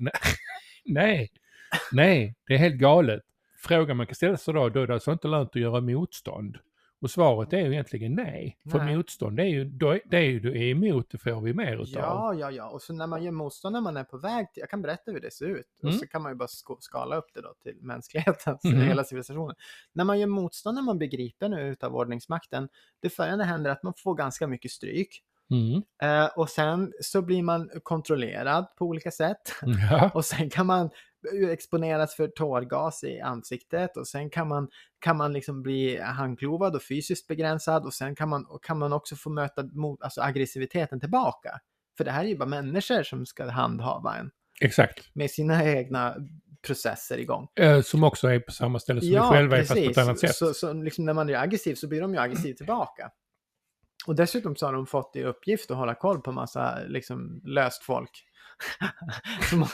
Nej, 0.85 1.29
nej, 1.93 2.35
det 2.47 2.55
är 2.55 2.59
helt 2.59 2.75
galet. 2.77 3.23
Frågan 3.69 3.97
man 3.97 4.07
kan 4.07 4.15
ställa 4.15 4.37
sig 4.37 4.55
då, 4.55 4.69
då 4.69 4.81
är 4.83 4.87
det 4.87 4.95
alltså 4.95 5.13
inte 5.13 5.29
lönt 5.29 5.49
att 5.51 5.57
göra 5.57 5.81
motstånd. 5.81 6.59
Och 7.01 7.11
svaret 7.11 7.53
är 7.53 7.59
ju 7.59 7.73
egentligen 7.73 8.15
nej. 8.15 8.59
För 8.71 8.79
Nej. 8.79 8.97
motstånd, 8.97 9.37
det 9.37 9.43
är 9.43 9.47
ju, 9.49 9.65
då 9.65 9.99
det 10.05 10.17
är 10.17 10.23
ju 10.23 10.41
du 10.41 10.51
är 10.51 10.63
emot, 10.71 11.11
det 11.11 11.19
får 11.19 11.41
vi 11.41 11.55
mer 11.55 11.83
utav. 11.83 12.03
Ja, 12.03 12.35
ja, 12.35 12.51
ja. 12.51 12.69
Och 12.69 12.83
så 12.83 12.93
när 12.93 13.07
man 13.07 13.25
gör 13.25 13.33
motstånd 13.33 13.73
när 13.73 13.81
man 13.81 13.97
är 13.97 14.05
på 14.05 14.19
väg 14.19 14.53
till, 14.53 14.61
jag 14.61 14.71
kan 14.71 14.83
berätta 14.83 15.11
hur 15.11 15.21
det 15.21 15.31
ser 15.33 15.47
ut. 15.47 15.67
Och 15.83 15.89
Mm. 15.89 15.99
så 15.99 16.07
kan 16.07 16.23
man 16.23 16.33
ju 16.33 16.37
bara 16.37 16.49
skala 16.81 17.17
upp 17.17 17.27
det 17.35 17.41
då 17.41 17.55
till 17.63 17.77
mänskligheten, 17.81 18.59
Mhm. 18.65 18.81
hela 18.81 19.05
civilisationen. 19.05 19.55
När 19.93 20.05
man 20.05 20.21
gör 20.21 20.27
motstånd 20.27 20.75
när 20.75 20.83
man 20.83 20.99
blir 20.99 21.09
gripen 21.09 21.51
nu 21.51 21.69
utav 21.69 21.97
ordningsmakten, 21.97 22.69
det 23.01 23.11
följande 23.11 23.45
händer 23.45 23.71
att 23.71 23.83
man 23.83 23.95
får 23.97 24.15
ganska 24.15 24.47
mycket 24.47 24.71
stryk. 24.71 25.23
Mm. 25.51 25.83
Eh, 26.03 26.31
och 26.37 26.51
sen 26.51 26.93
så 27.01 27.23
blir 27.23 27.43
man 27.43 27.71
kontrollerad 27.83 28.67
på 28.79 28.85
olika 28.85 29.11
sätt. 29.11 29.53
Ja. 29.91 30.11
Och 30.15 30.25
sen 30.25 30.51
kan 30.51 30.67
man 30.67 30.91
exponeras 31.53 32.15
för 32.15 32.29
tårgas 32.29 33.05
i 33.05 33.21
ansiktet 33.21 33.97
och 33.97 34.09
sen 34.09 34.31
kan 34.31 34.49
man, 34.49 34.69
kan 34.99 35.17
man 35.17 35.33
liksom 35.33 35.63
bli 35.63 36.01
handklovad 36.01 36.75
och 36.75 36.83
fysiskt 36.83 37.27
begränsad 37.27 37.85
och 37.85 37.95
sen 37.95 38.15
kan 38.15 38.29
man, 38.29 38.47
kan 38.63 38.79
man 38.79 38.93
också 38.93 39.17
få 39.17 39.31
möta 39.31 39.63
mot, 39.63 40.03
alltså 40.03 40.21
aggressiviteten 40.21 41.01
tillbaka. 41.01 41.51
För 41.97 42.05
det 42.05 42.11
här 42.11 42.25
är 42.25 42.29
ju 42.29 42.37
bara 42.37 42.49
människor 42.49 43.03
som 43.03 43.27
ska 43.27 43.51
handhava 43.51 44.17
en 44.17 44.31
Exakt. 44.61 45.15
med 45.15 45.31
sina 45.31 45.65
egna 45.65 46.17
processer 46.67 47.19
igång. 47.19 47.49
Eh, 47.61 47.83
som 47.83 48.05
också 48.05 48.29
är 48.29 48.41
på 48.41 48.53
samma 48.53 48.79
ställe 48.79 49.01
som 49.01 49.11
vi 49.11 49.17
själva 49.17 49.59
är 49.59 49.65
fast 49.65 49.85
på 49.85 49.91
ett 49.91 49.99
annat 49.99 50.19
sätt. 50.19 50.35
Så, 50.35 50.55
så 50.55 50.73
liksom 50.73 51.05
när 51.05 51.15
man 51.15 51.29
är 51.29 51.35
aggressiv 51.35 51.75
så 51.75 51.89
blir 51.89 52.01
de 52.01 52.15
ju 52.15 52.21
aggressiv 52.21 52.55
tillbaka. 52.55 53.11
Och 54.07 54.17
dessutom 54.17 54.57
så 54.57 54.67
har 54.67 54.73
de 54.73 54.87
fått 54.87 55.17
i 55.17 55.25
uppgift 55.25 55.71
att 55.71 55.77
hålla 55.77 55.95
koll 55.95 56.21
på 56.21 56.33
massa 56.33 56.79
liksom 56.87 57.41
löst 57.45 57.83
folk. 57.83 58.11
som, 59.51 59.67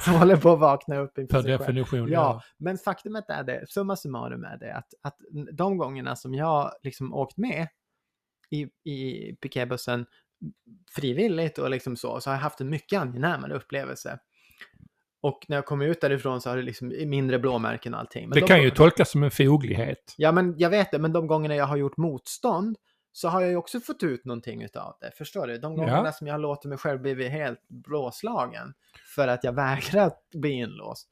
som 0.00 0.14
håller 0.14 0.36
på 0.36 0.52
att 0.52 0.60
vakna 0.60 0.98
upp 0.98 1.18
inför 1.18 1.42
Per 1.42 1.48
definition. 1.58 2.08
Ja, 2.08 2.42
men 2.58 2.78
faktumet 2.78 3.24
är 3.30 3.42
det, 3.44 3.64
summa 3.68 3.96
summarum 3.96 4.44
är 4.44 4.56
det 4.58 4.74
att, 4.74 4.88
att 5.02 5.16
de 5.52 5.78
gångerna 5.78 6.16
som 6.16 6.34
jag 6.34 6.72
liksom 6.82 7.14
åkt 7.14 7.36
med 7.36 7.68
i, 8.50 8.90
i 8.90 9.32
piketbussen 9.42 10.06
frivilligt 10.96 11.58
och 11.58 11.70
liksom 11.70 11.96
så, 11.96 12.20
så 12.20 12.30
har 12.30 12.34
jag 12.34 12.42
haft 12.42 12.60
en 12.60 12.68
mycket 12.70 13.00
angenämare 13.00 13.54
upplevelse. 13.54 14.18
Och 15.22 15.46
när 15.48 15.56
jag 15.56 15.66
kom 15.66 15.82
ut 15.82 16.00
därifrån 16.00 16.40
så 16.40 16.50
har 16.50 16.56
det 16.56 16.62
liksom 16.62 16.88
mindre 17.06 17.38
blåmärken 17.38 17.94
och 17.94 18.00
allting. 18.00 18.28
Men 18.28 18.34
Det 18.34 18.40
de 18.40 18.46
kan 18.46 18.56
gång- 18.56 18.64
ju 18.64 18.70
tolkas 18.70 19.10
som 19.10 19.22
en 19.22 19.30
foglighet. 19.30 20.14
Ja, 20.16 20.32
men 20.32 20.54
jag 20.58 20.70
vet 20.70 20.90
det, 20.90 20.98
men 20.98 21.12
de 21.12 21.26
gångerna 21.26 21.54
jag 21.56 21.66
har 21.66 21.76
gjort 21.76 21.96
motstånd 21.96 22.76
så 23.12 23.28
har 23.28 23.40
jag 23.40 23.50
ju 23.50 23.56
också 23.56 23.80
fått 23.80 24.02
ut 24.02 24.24
någonting 24.24 24.62
utav 24.62 24.96
det. 25.00 25.10
Förstår 25.16 25.46
du? 25.46 25.58
De 25.58 25.76
gångerna 25.76 26.02
Ja. 26.04 26.12
som 26.12 26.26
jag 26.26 26.34
har 26.34 26.38
låtit 26.38 26.68
mig 26.68 26.78
själv 26.78 27.00
bli 27.00 27.28
helt 27.28 27.68
blåslagen 27.68 28.74
för 29.14 29.28
att 29.28 29.44
jag 29.44 29.52
vägrar 29.54 30.12
bli 30.34 30.50
inlåst. 30.50 31.08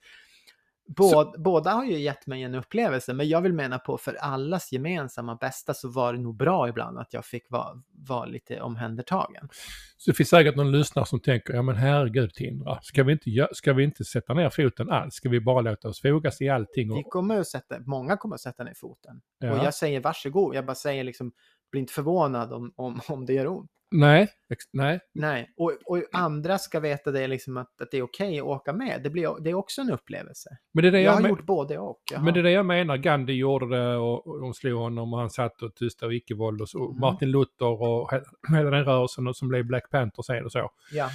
Båda, 0.97 1.39
båda 1.39 1.71
har 1.71 1.85
ju 1.85 1.99
gett 1.99 2.27
mig 2.27 2.43
en 2.43 2.55
upplevelse, 2.55 3.13
men 3.15 3.29
jag 3.29 3.41
vill 3.41 3.53
mena 3.53 3.79
på 3.79 3.99
för 3.99 4.15
allas 4.15 4.73
gemensamma 4.73 5.35
bästa 5.35 5.75
så 5.75 5.89
var 5.89 6.13
det 6.13 6.19
nog 6.19 6.37
bra 6.37 6.69
ibland 6.69 6.99
att 6.99 7.13
jag 7.13 7.25
fick 7.25 7.51
vara, 7.51 7.83
vara 8.09 8.25
lite 8.25 8.61
omhändertagen. 8.61 9.49
Så 9.97 10.11
det 10.11 10.15
finns 10.15 10.29
säkert 10.29 10.57
någon 10.57 10.73
lyssnare 10.73 11.07
som 11.07 11.21
tänker, 11.21 11.55
ja 11.55 11.63
men 11.63 11.77
herregud 11.77 12.35
Tindra, 12.35 12.79
ska 12.83 13.05
vi 13.05 13.13
inte, 13.13 13.49
ska 13.53 13.73
vi 13.73 13.85
inte 13.85 14.05
sätta 14.05 14.35
ner 14.35 14.51
foten 14.51 14.91
alls? 14.91 15.15
Ska 15.15 15.29
vi 15.29 15.41
bara 15.41 15.61
låta 15.61 15.89
oss 15.89 16.01
fogas 16.01 16.41
i 16.41 16.49
allting? 16.49 16.95
Vi 16.95 17.03
Och, 17.05 17.11
kommer 17.11 17.41
att 17.41 17.47
sätta, 17.49 17.79
många 17.81 18.17
kommer 18.17 18.35
att 18.35 18.41
sätta 18.41 18.65
ner 18.65 18.75
foten. 18.75 19.21
ja. 19.39 19.53
Och 19.53 19.65
jag 19.65 19.75
säger 19.75 20.01
varsågod, 20.01 20.55
jag 20.55 20.67
bara 20.67 20.75
säger 20.75 21.05
liksom, 21.05 21.33
bli 21.71 21.81
inte 21.81 21.93
förvånad 21.93 22.53
om, 22.53 22.73
om, 22.77 23.01
om 23.09 23.27
det 23.27 23.33
gör 23.33 23.47
ont. 23.47 23.71
Nej, 23.91 24.29
nej, 24.73 25.01
Nej, 25.15 25.51
och, 25.57 25.73
och 25.87 26.03
andra 26.13 26.59
ska 26.59 26.81
veta 26.81 27.11
det 27.11 27.27
liksom 27.27 27.57
att, 27.57 27.81
att 27.81 27.91
det 27.91 27.99
är 27.99 28.03
okej 28.03 28.39
att 28.39 28.45
åka 28.45 28.73
med. 28.73 29.01
Det, 29.03 29.11
blir, 29.11 29.41
det 29.41 29.51
är 29.51 29.55
också 29.55 29.81
en 29.81 29.91
upplevelse. 29.91 30.51
men 30.73 30.83
det 30.83 30.89
är 30.89 30.93
det 30.93 31.01
Jag, 31.01 31.07
jag, 31.11 31.13
har 31.15 31.23
men- 31.23 31.31
gjort 31.31 31.47
både 31.47 31.79
och. 31.79 32.01
Jag 32.13 32.23
Men 32.25 32.35
det 32.35 32.41
är 32.41 32.45
det 32.45 32.51
jag 32.51 32.67
menar, 32.67 32.97
Gandhi 32.97 33.33
gjorde 33.35 33.69
det 33.79 33.97
och, 33.97 34.27
och 34.27 34.41
de 34.41 34.55
slog 34.55 34.79
honom 34.81 35.15
och 35.15 35.21
han 35.21 35.31
satt 35.31 35.63
och 35.63 35.75
tystade 35.75 36.15
icke-våld 36.17 36.61
och 36.61 36.69
så. 36.69 36.91
Mhm. 36.91 37.01
Martin 37.01 37.31
Luther 37.31 37.83
och 37.83 38.11
he- 38.11 38.25
hela 38.57 38.71
den 38.71 38.85
rörelsen 38.85 39.27
och 39.27 39.37
som 39.37 39.49
blev 39.49 39.65
Black 39.67 39.91
Panther 39.91 40.23
sen 40.23 40.45
och 40.45 40.53
så. 40.53 40.71
ja. 40.93 41.09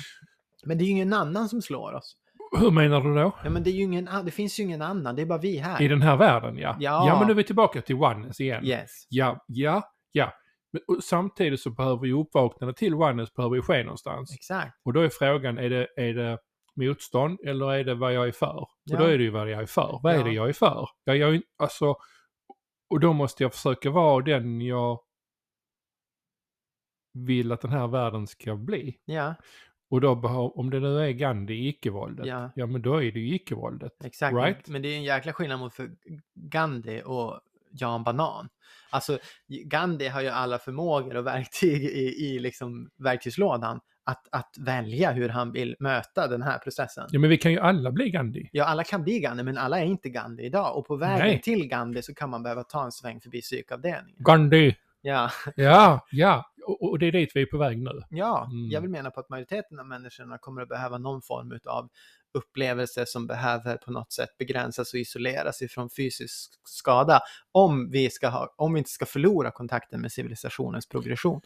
Men 0.66 0.78
det 0.78 0.84
är 0.84 0.86
ju 0.86 0.92
ingen 0.92 1.14
annan 1.14 1.50
som 1.50 1.62
slår 1.62 1.94
oss. 1.94 2.18
Hur 2.60 2.72
menar 2.72 3.02
du 3.02 3.16
då? 3.16 3.32
Ja, 3.44 3.50
men 3.50 3.64
det, 3.64 3.70
är 3.70 3.74
ju 3.74 3.82
ingen, 3.84 4.10
det 4.26 4.32
finns 4.32 4.60
ju 4.60 4.64
ingen 4.64 4.82
annan, 4.82 5.16
det 5.16 5.22
är 5.22 5.26
bara 5.26 5.40
vi 5.40 5.58
här. 5.58 5.82
I 5.82 5.88
den 5.88 6.02
här 6.02 6.18
världen 6.18 6.58
ja. 6.58 6.78
Ja. 6.80 7.08
Ja 7.08 7.18
men 7.20 7.28
nu 7.28 7.32
är 7.32 7.36
vi 7.38 7.44
tillbaka 7.44 7.82
till 7.82 7.96
oneness 7.96 8.40
igen. 8.40 8.66
Yes. 8.66 9.08
Ja, 9.10 9.44
ja, 9.48 9.84
ja. 10.12 10.34
Och 10.88 11.04
samtidigt 11.04 11.60
så 11.60 11.70
behöver 11.70 12.06
ju 12.06 12.14
uppvaknandet 12.14 12.78
till 12.78 12.94
oneness 12.94 13.34
behöver 13.34 13.56
ju 13.56 13.62
ske 13.62 13.84
någonstans. 13.84 14.34
Exakt. 14.36 14.82
Och 14.86 14.94
då 14.94 15.00
är 15.02 15.10
frågan, 15.10 15.58
är 15.58 15.70
det, 15.70 15.88
är 15.98 16.14
det 16.14 16.38
motstånd 16.76 17.40
eller 17.46 17.74
är 17.74 17.84
det 17.84 17.96
vad 17.96 18.14
jag 18.14 18.28
är 18.28 18.32
för? 18.32 18.68
Ja. 18.84 18.96
Och 18.98 19.00
då 19.04 19.04
är 19.04 19.18
det 19.18 19.24
ju 19.24 19.30
vad 19.30 19.50
jag 19.50 19.62
är 19.62 19.66
för. 19.66 20.00
Vad 20.04 20.14
är 20.14 20.18
Ja. 20.18 20.24
det 20.24 20.32
jag 20.32 20.50
är 20.50 20.54
för? 20.54 20.90
Ja, 21.04 21.16
jag, 21.16 21.36
är- 21.36 21.42
alltså, 21.58 21.96
och 22.90 23.00
då 23.00 23.14
måste 23.14 23.44
jag 23.44 23.54
försöka 23.54 23.90
vara 23.90 24.24
den 24.24 24.62
jag 24.62 25.00
vill 27.14 27.52
att 27.52 27.62
den 27.62 27.72
här 27.72 27.88
världen 27.88 28.28
ska 28.28 28.56
bli. 28.56 29.00
Ja, 29.06 29.34
Och 29.90 30.02
då 30.02 30.16
behöver, 30.16 30.58
om 30.60 30.70
det 30.70 30.80
nu 30.80 31.00
är 31.00 31.10
Gandhi, 31.12 31.68
icke-våldet, 31.68 32.26
Ja. 32.26 32.52
ja. 32.56 32.66
men 32.66 32.82
då 32.82 32.96
är 33.04 33.12
det 33.12 33.20
ju 33.20 33.36
icke-våldet. 33.36 34.06
exakt. 34.06 34.36
Right? 34.36 34.68
Men 34.70 34.82
det 34.82 34.88
är 34.88 34.96
en 34.98 35.04
jäkla 35.04 35.34
skillnad 35.34 35.60
mot 35.60 35.74
för 35.74 35.92
Gandhi 36.36 37.02
och 37.06 37.42
Jan 37.74 38.04
Banan. 38.04 38.50
Alltså, 38.90 39.18
Gandhi 39.66 40.08
har 40.08 40.22
ju 40.22 40.28
alla 40.28 40.60
förmågor 40.60 41.16
och 41.16 41.28
verktyg 41.28 41.84
i, 41.84 42.26
i 42.26 42.40
liksom 42.40 42.90
verktygslådan 42.98 43.80
att, 44.06 44.28
att 44.32 44.56
välja 44.60 45.12
hur 45.12 45.30
han 45.30 45.52
vill 45.52 45.76
möta 45.80 46.28
den 46.28 46.42
här 46.42 46.58
processen. 46.58 47.08
Ja 47.10 47.20
men 47.20 47.30
vi 47.30 47.38
kan 47.38 47.52
ju 47.52 47.60
alla 47.60 47.92
bli 47.92 48.10
Gandhi. 48.10 48.50
Ja, 48.52 48.66
alla 48.66 48.84
kan 48.84 49.04
bli 49.04 49.20
Gandhi, 49.20 49.44
men 49.44 49.58
alla 49.58 49.80
är 49.80 49.86
inte 49.86 50.10
Gandhi 50.10 50.44
idag. 50.46 50.78
Och 50.78 50.88
på 50.88 50.96
vägen 50.96 51.28
Nej. 51.28 51.42
till 51.42 51.68
Gandhi 51.68 52.02
så 52.02 52.14
kan 52.14 52.30
man 52.30 52.44
behöva 52.44 52.64
ta 52.64 52.86
en 52.86 52.92
sväng 52.92 53.22
förbi 53.22 53.42
psykavdelningen. 53.42 54.16
Gandhi! 54.24 54.76
Ja, 55.02 55.30
Ja, 55.56 56.08
ja. 56.12 56.46
Och, 56.68 56.90
och 56.92 57.00
det 57.00 57.06
är 57.06 57.12
dit 57.12 57.32
vi 57.36 57.42
är 57.42 57.46
på 57.46 57.58
väg 57.58 57.78
nu. 57.78 58.02
ja 58.10 58.50
Mm. 58.52 58.70
jag 58.70 58.82
vill 58.82 58.90
mena 58.90 59.12
på 59.12 59.20
att 59.20 59.30
majoriteten 59.30 59.80
av 59.80 59.86
människorna 59.88 60.38
kommer 60.38 60.62
att 60.62 60.70
behöva 60.70 60.98
någon 60.98 61.22
form 61.22 61.60
av 61.66 61.90
upplevelse 62.34 63.06
som 63.06 63.28
behöver 63.28 63.78
på 63.78 63.92
något 63.92 64.12
sätt 64.12 64.38
begränsas 64.38 64.94
och 64.94 65.00
isoleras 65.00 65.62
ifrån 65.62 65.90
fysisk 65.90 66.52
skada 66.64 67.22
om 67.52 67.92
vi, 67.92 68.10
ska 68.10 68.28
ha, 68.28 68.54
om 68.56 68.74
vi 68.74 68.78
inte 68.78 68.92
ska 68.92 69.06
förlora 69.06 69.52
kontakten 69.52 70.02
med 70.02 70.12
civilisationens 70.12 70.88
progression. 70.88 71.42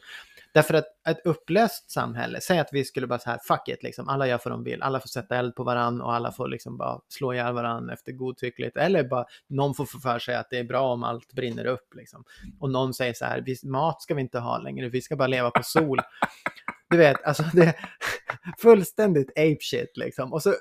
Därför 0.52 0.74
att 0.74 0.84
ett 1.08 1.26
upplöst 1.26 1.90
samhälle, 1.90 2.40
säg 2.40 2.58
att 2.58 2.68
vi 2.72 2.84
skulle 2.84 3.06
bara 3.06 3.18
så 3.18 3.30
här, 3.30 3.38
fuck 3.48 3.68
it, 3.68 3.82
liksom, 3.82 4.08
alla 4.08 4.26
gör 4.26 4.40
vad 4.44 4.52
de 4.52 4.64
vill, 4.64 4.82
alla 4.82 5.00
får 5.00 5.08
sätta 5.08 5.36
eld 5.36 5.54
på 5.54 5.64
varann 5.64 6.00
och 6.00 6.14
alla 6.14 6.32
får 6.32 6.48
liksom 6.48 6.76
bara 6.76 7.00
slå 7.08 7.34
ihjäl 7.34 7.54
varann 7.54 7.90
efter 7.90 8.12
godtyckligt, 8.12 8.76
eller 8.76 9.04
bara 9.04 9.24
någon 9.46 9.74
får 9.74 9.84
få 9.84 9.98
för 9.98 10.18
sig 10.18 10.34
att 10.34 10.50
det 10.50 10.58
är 10.58 10.64
bra 10.64 10.92
om 10.92 11.04
allt 11.04 11.32
brinner 11.32 11.64
upp 11.64 11.94
liksom. 11.94 12.24
Och 12.60 12.70
någon 12.70 12.94
säger 12.94 13.14
så 13.14 13.24
här, 13.24 13.66
mat 13.66 14.02
ska 14.02 14.14
vi 14.14 14.20
inte 14.20 14.38
ha 14.38 14.58
längre, 14.58 14.88
vi 14.88 15.02
ska 15.02 15.16
bara 15.16 15.28
leva 15.28 15.50
på 15.50 15.62
sol. 15.62 16.00
Du 16.90 16.96
vet, 16.96 17.24
alltså 17.24 17.42
det 17.52 17.62
är 17.62 17.74
fullständigt 18.58 19.30
ape 19.30 19.58
shit 19.60 19.96
liksom. 19.96 20.32
Och 20.32 20.42
så 20.42 20.54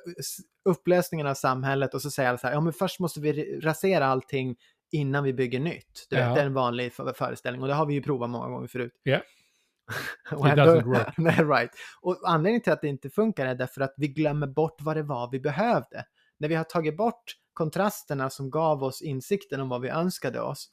upplösningen 0.65 1.28
av 1.28 1.34
samhället 1.34 1.93
och 1.93 2.01
så 2.01 2.11
säger 2.11 2.30
alla 2.30 2.38
så 2.38 2.47
här, 2.47 2.53
ja 2.53 2.61
men 2.61 2.73
först 2.73 2.99
måste 2.99 3.19
vi 3.19 3.59
rasera 3.59 4.05
allting 4.05 4.55
innan 4.91 5.23
vi 5.23 5.34
bygger 5.34 5.59
nytt. 5.59 6.07
Du 6.09 6.15
vet, 6.15 6.25
Ja. 6.25 6.34
det 6.34 6.41
är 6.41 6.45
en 6.45 6.53
vanlig 6.53 6.93
för- 6.93 7.13
föreställning 7.13 7.61
och 7.61 7.67
det 7.67 7.73
har 7.73 7.86
vi 7.86 7.93
ju 7.93 8.01
provat 8.01 8.30
många 8.30 8.47
gånger 8.47 8.67
förut. 8.67 8.93
Och 10.32 10.47
It 10.47 10.53
doesn't 10.53 10.84
work. 10.84 11.13
Nej, 11.17 11.43
right. 11.43 11.71
Och 12.01 12.19
anledningen 12.25 12.61
till 12.61 12.73
att 12.73 12.82
det 12.82 12.88
inte 12.88 13.09
funkar 13.09 13.45
är 13.45 13.55
därför 13.55 13.82
att 13.82 13.93
vi 13.97 14.07
glömmer 14.07 14.47
bort 14.47 14.82
vad 14.82 14.95
det 14.97 15.03
var 15.03 15.32
vi 15.32 15.39
behövde. 15.39 16.05
När 16.39 16.49
vi 16.49 16.55
har 16.55 16.63
tagit 16.63 16.97
bort 16.97 17.23
kontrasterna 17.53 18.30
som 18.30 18.49
gav 18.49 18.84
oss 18.84 19.01
insikten 19.01 19.61
om 19.61 19.69
vad 19.69 19.82
vi 19.82 19.89
önskade 19.89 20.41
oss, 20.41 20.69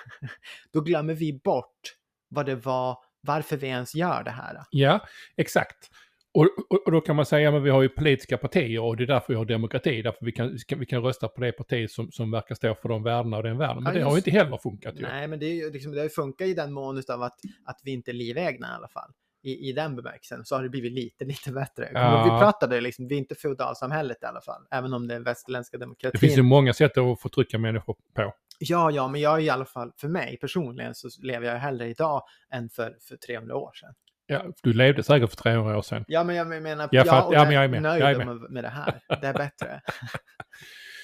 då 0.72 0.80
glömmer 0.80 1.14
vi 1.14 1.40
bort 1.44 1.96
vad 2.28 2.46
det 2.46 2.54
var, 2.56 2.98
varför 3.20 3.56
vi 3.56 3.66
ens 3.66 3.94
gör 3.94 4.22
det 4.24 4.30
här. 4.30 4.56
Ja, 4.70 5.00
exakt. 5.36 5.90
Och, 6.34 6.48
och, 6.70 6.86
och 6.86 6.92
då 6.92 7.00
kan 7.00 7.16
man 7.16 7.26
säga, 7.26 7.50
men 7.50 7.62
vi 7.62 7.70
har 7.70 7.82
ju 7.82 7.88
politiska 7.88 8.38
partier 8.38 8.82
och 8.82 8.96
det 8.96 9.04
är 9.04 9.06
därför 9.06 9.32
vi 9.32 9.34
har 9.34 9.44
demokrati. 9.44 10.02
Därför 10.02 10.26
vi 10.26 10.32
kan, 10.32 10.58
vi 10.76 10.86
kan 10.86 11.02
rösta 11.02 11.28
på 11.28 11.40
det 11.40 11.52
parti 11.52 11.90
som, 11.90 12.12
som 12.12 12.30
verkar 12.30 12.54
stå 12.54 12.74
för 12.74 12.88
de 12.88 13.02
värdena 13.02 13.36
och 13.36 13.42
den 13.42 13.58
världen. 13.58 13.82
Men 13.82 13.92
Ja, 13.92 13.98
det 13.98 14.04
har 14.04 14.12
ju 14.12 14.16
inte 14.16 14.30
heller 14.30 14.58
funkat 14.58 14.96
ju. 14.96 15.02
Nej, 15.02 15.28
men 15.28 15.38
det, 15.38 15.46
är 15.46 15.54
ju 15.54 15.70
liksom, 15.70 15.92
det 15.92 16.14
funkar 16.14 16.44
i 16.44 16.54
den 16.54 16.72
mån 16.72 17.02
av 17.08 17.22
att, 17.22 17.36
att 17.64 17.80
vi 17.84 17.90
inte 17.90 18.10
är 18.10 18.12
livegna 18.12 18.66
i 18.66 18.70
alla 18.70 18.88
fall. 18.88 19.10
i, 19.42 19.68
i 19.68 19.72
den 19.72 19.96
bemärkelsen 19.96 20.44
så 20.44 20.56
har 20.56 20.62
det 20.62 20.68
blivit 20.68 20.92
lite, 20.92 21.24
lite 21.24 21.52
bättre. 21.52 21.90
Ja. 21.94 22.24
Vi 22.24 22.44
pratade 22.44 22.80
liksom, 22.80 23.08
vi 23.08 23.14
är 23.14 23.18
inte 23.18 23.34
feodalsamhället 23.34 24.22
i 24.22 24.26
alla 24.26 24.40
fall, 24.40 24.62
även 24.70 24.92
om 24.94 25.08
det 25.08 25.14
är 25.14 25.20
västerländska 25.20 25.78
demokratin. 25.78 26.10
Det 26.12 26.18
finns 26.18 26.38
ju 26.38 26.42
många 26.42 26.72
sätt 26.72 26.98
att 26.98 27.20
förtrycka 27.20 27.58
människor 27.58 27.96
på. 28.14 28.32
Ja, 28.62 28.90
ja, 28.90 29.08
men 29.08 29.20
jag 29.20 29.34
är 29.38 29.40
i 29.42 29.50
alla 29.50 29.64
fall, 29.64 29.92
för 29.96 30.08
mig 30.08 30.36
personligen 30.40 30.94
så 30.94 31.08
lever 31.22 31.46
jag 31.46 31.58
hellre 31.58 31.88
idag 31.88 32.22
än 32.50 32.70
för, 32.70 32.96
för 33.08 33.16
300 33.16 33.56
år 33.56 33.72
sedan. 33.74 33.94
Ja, 34.26 34.44
du 34.62 34.72
levde 34.72 35.02
säkert 35.02 35.30
för 35.30 35.36
300 35.36 35.78
år 35.78 35.82
sedan. 35.82 36.04
Ja, 36.08 36.24
men 36.24 36.36
jag 36.36 36.46
menar, 36.46 36.88
Jag 36.92 37.26
och 37.28 37.34
ja, 37.34 37.44
men 37.44 37.54
jag 37.54 37.64
är 37.64 37.68
med. 37.68 37.82
nöjd 37.82 38.02
Jag 38.02 38.10
är 38.10 38.16
med. 38.16 38.26
Med, 38.26 38.50
med 38.50 38.64
det 38.64 38.68
här. 38.68 39.00
Det 39.20 39.26
är 39.26 39.34
bättre. 39.34 39.80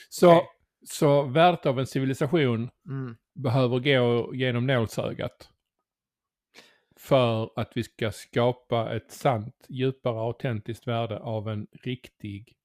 Så, 0.08 0.32
Okej. 0.36 0.48
så 0.86 1.22
värdet 1.22 1.66
av 1.66 1.78
en 1.80 1.86
civilisation 1.86 2.70
Mm. 2.88 3.16
behöver 3.34 3.78
gå 3.78 4.34
genom 4.34 4.66
nålsögat. 4.66 5.50
För 6.98 7.60
att 7.60 7.70
vi 7.74 7.82
ska 7.82 8.10
skapa 8.12 8.96
ett 8.96 9.10
sant, 9.12 9.66
djupare, 9.68 10.20
autentiskt 10.20 10.86
värde 10.86 11.18
av 11.18 11.48
en 11.48 11.66
riktig 11.82 12.56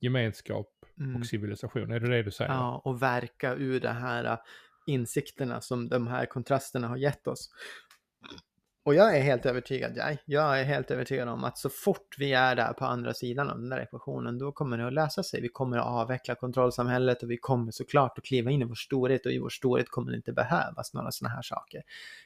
gemenskap 0.00 0.66
Mm. 1.00 1.16
och 1.16 1.26
civilisation. 1.26 1.90
Är 1.90 2.00
det 2.00 2.08
det 2.08 2.22
du 2.22 2.30
säger? 2.30 2.50
Ja, 2.50 2.82
och 2.84 3.02
verka 3.02 3.54
ur 3.54 3.80
de 3.80 3.88
här 3.88 4.24
äh, 4.24 4.38
insikterna 4.86 5.60
som 5.60 5.88
de 5.88 6.06
här 6.06 6.26
kontrasterna 6.26 6.88
har 6.88 6.96
gett 6.96 7.26
oss. 7.26 7.50
Och 8.84 8.94
jag 8.94 9.16
är 9.16 9.22
helt 9.22 9.46
övertygad, 9.46 9.92
jag, 9.96 10.16
jag 10.24 10.60
är 10.60 10.64
helt 10.64 10.90
övertygad 10.90 11.28
om 11.28 11.44
att 11.44 11.58
så 11.58 11.68
fort 11.68 12.14
vi 12.18 12.32
är 12.32 12.56
där 12.56 12.72
på 12.72 12.84
andra 12.84 13.14
sidan 13.14 13.50
av 13.50 13.58
den 13.58 13.68
där 13.68 13.80
ekvationen, 13.80 14.38
då 14.38 14.52
kommer 14.52 14.78
det 14.78 14.86
att 14.86 14.92
lösa 14.92 15.22
sig. 15.22 15.40
Vi 15.40 15.48
kommer 15.48 15.78
att 15.78 15.86
avveckla 15.86 16.34
kontrollsamhället 16.34 17.22
och 17.22 17.30
vi 17.30 17.36
kommer 17.36 17.72
såklart 17.72 18.18
att 18.18 18.24
kliva 18.24 18.50
in 18.50 18.62
i 18.62 18.64
vår 18.64 18.74
storhet 18.74 19.26
och 19.26 19.32
i 19.32 19.38
vår 19.38 19.48
storhet 19.48 19.88
kommer 19.88 20.10
det 20.10 20.16
inte 20.16 20.32
behövas 20.32 20.94
några 20.94 21.10
sådana 21.10 21.34
här 21.34 21.42
saker. 21.42 21.82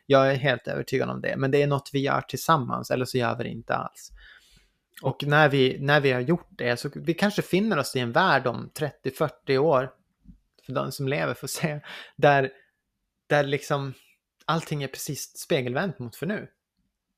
Jag 0.07 0.31
är 0.31 0.35
helt 0.35 0.69
övertygad 0.69 1.11
om 1.11 1.21
det, 1.21 1.37
men 1.37 1.51
det 1.51 1.63
är 1.63 1.67
något 1.67 1.91
vi 1.93 1.99
gör 1.99 2.21
tillsammans, 2.21 2.91
eller 2.91 3.05
så 3.05 3.19
gör 3.19 3.37
vi 3.37 3.45
det 3.45 3.51
inte 3.51 3.75
alls. 3.75 4.13
Och 5.03 5.25
när 5.27 5.49
vi, 5.49 5.79
när 5.81 6.01
vi 6.01 6.13
har 6.13 6.21
gjort 6.21 6.49
det 6.51 6.77
så 6.77 6.91
vi 6.95 7.15
kanske 7.15 7.43
finner 7.43 7.79
oss 7.79 7.97
i 7.97 8.01
en 8.01 8.13
värld 8.13 8.47
om 8.47 8.71
30-40 9.05 9.59
år, 9.59 9.91
för 10.67 10.73
de 10.73 10.93
som 10.93 11.09
lever 11.09 11.35
får 11.35 11.47
se, 11.47 11.81
där, 12.17 12.51
där 13.27 13.45
liksom 13.45 13.95
allting 14.45 14.83
är 14.83 14.89
precis 14.89 15.39
spegelvänt 15.39 15.99
mot 15.99 16.17
för 16.17 16.27
nu. 16.27 16.49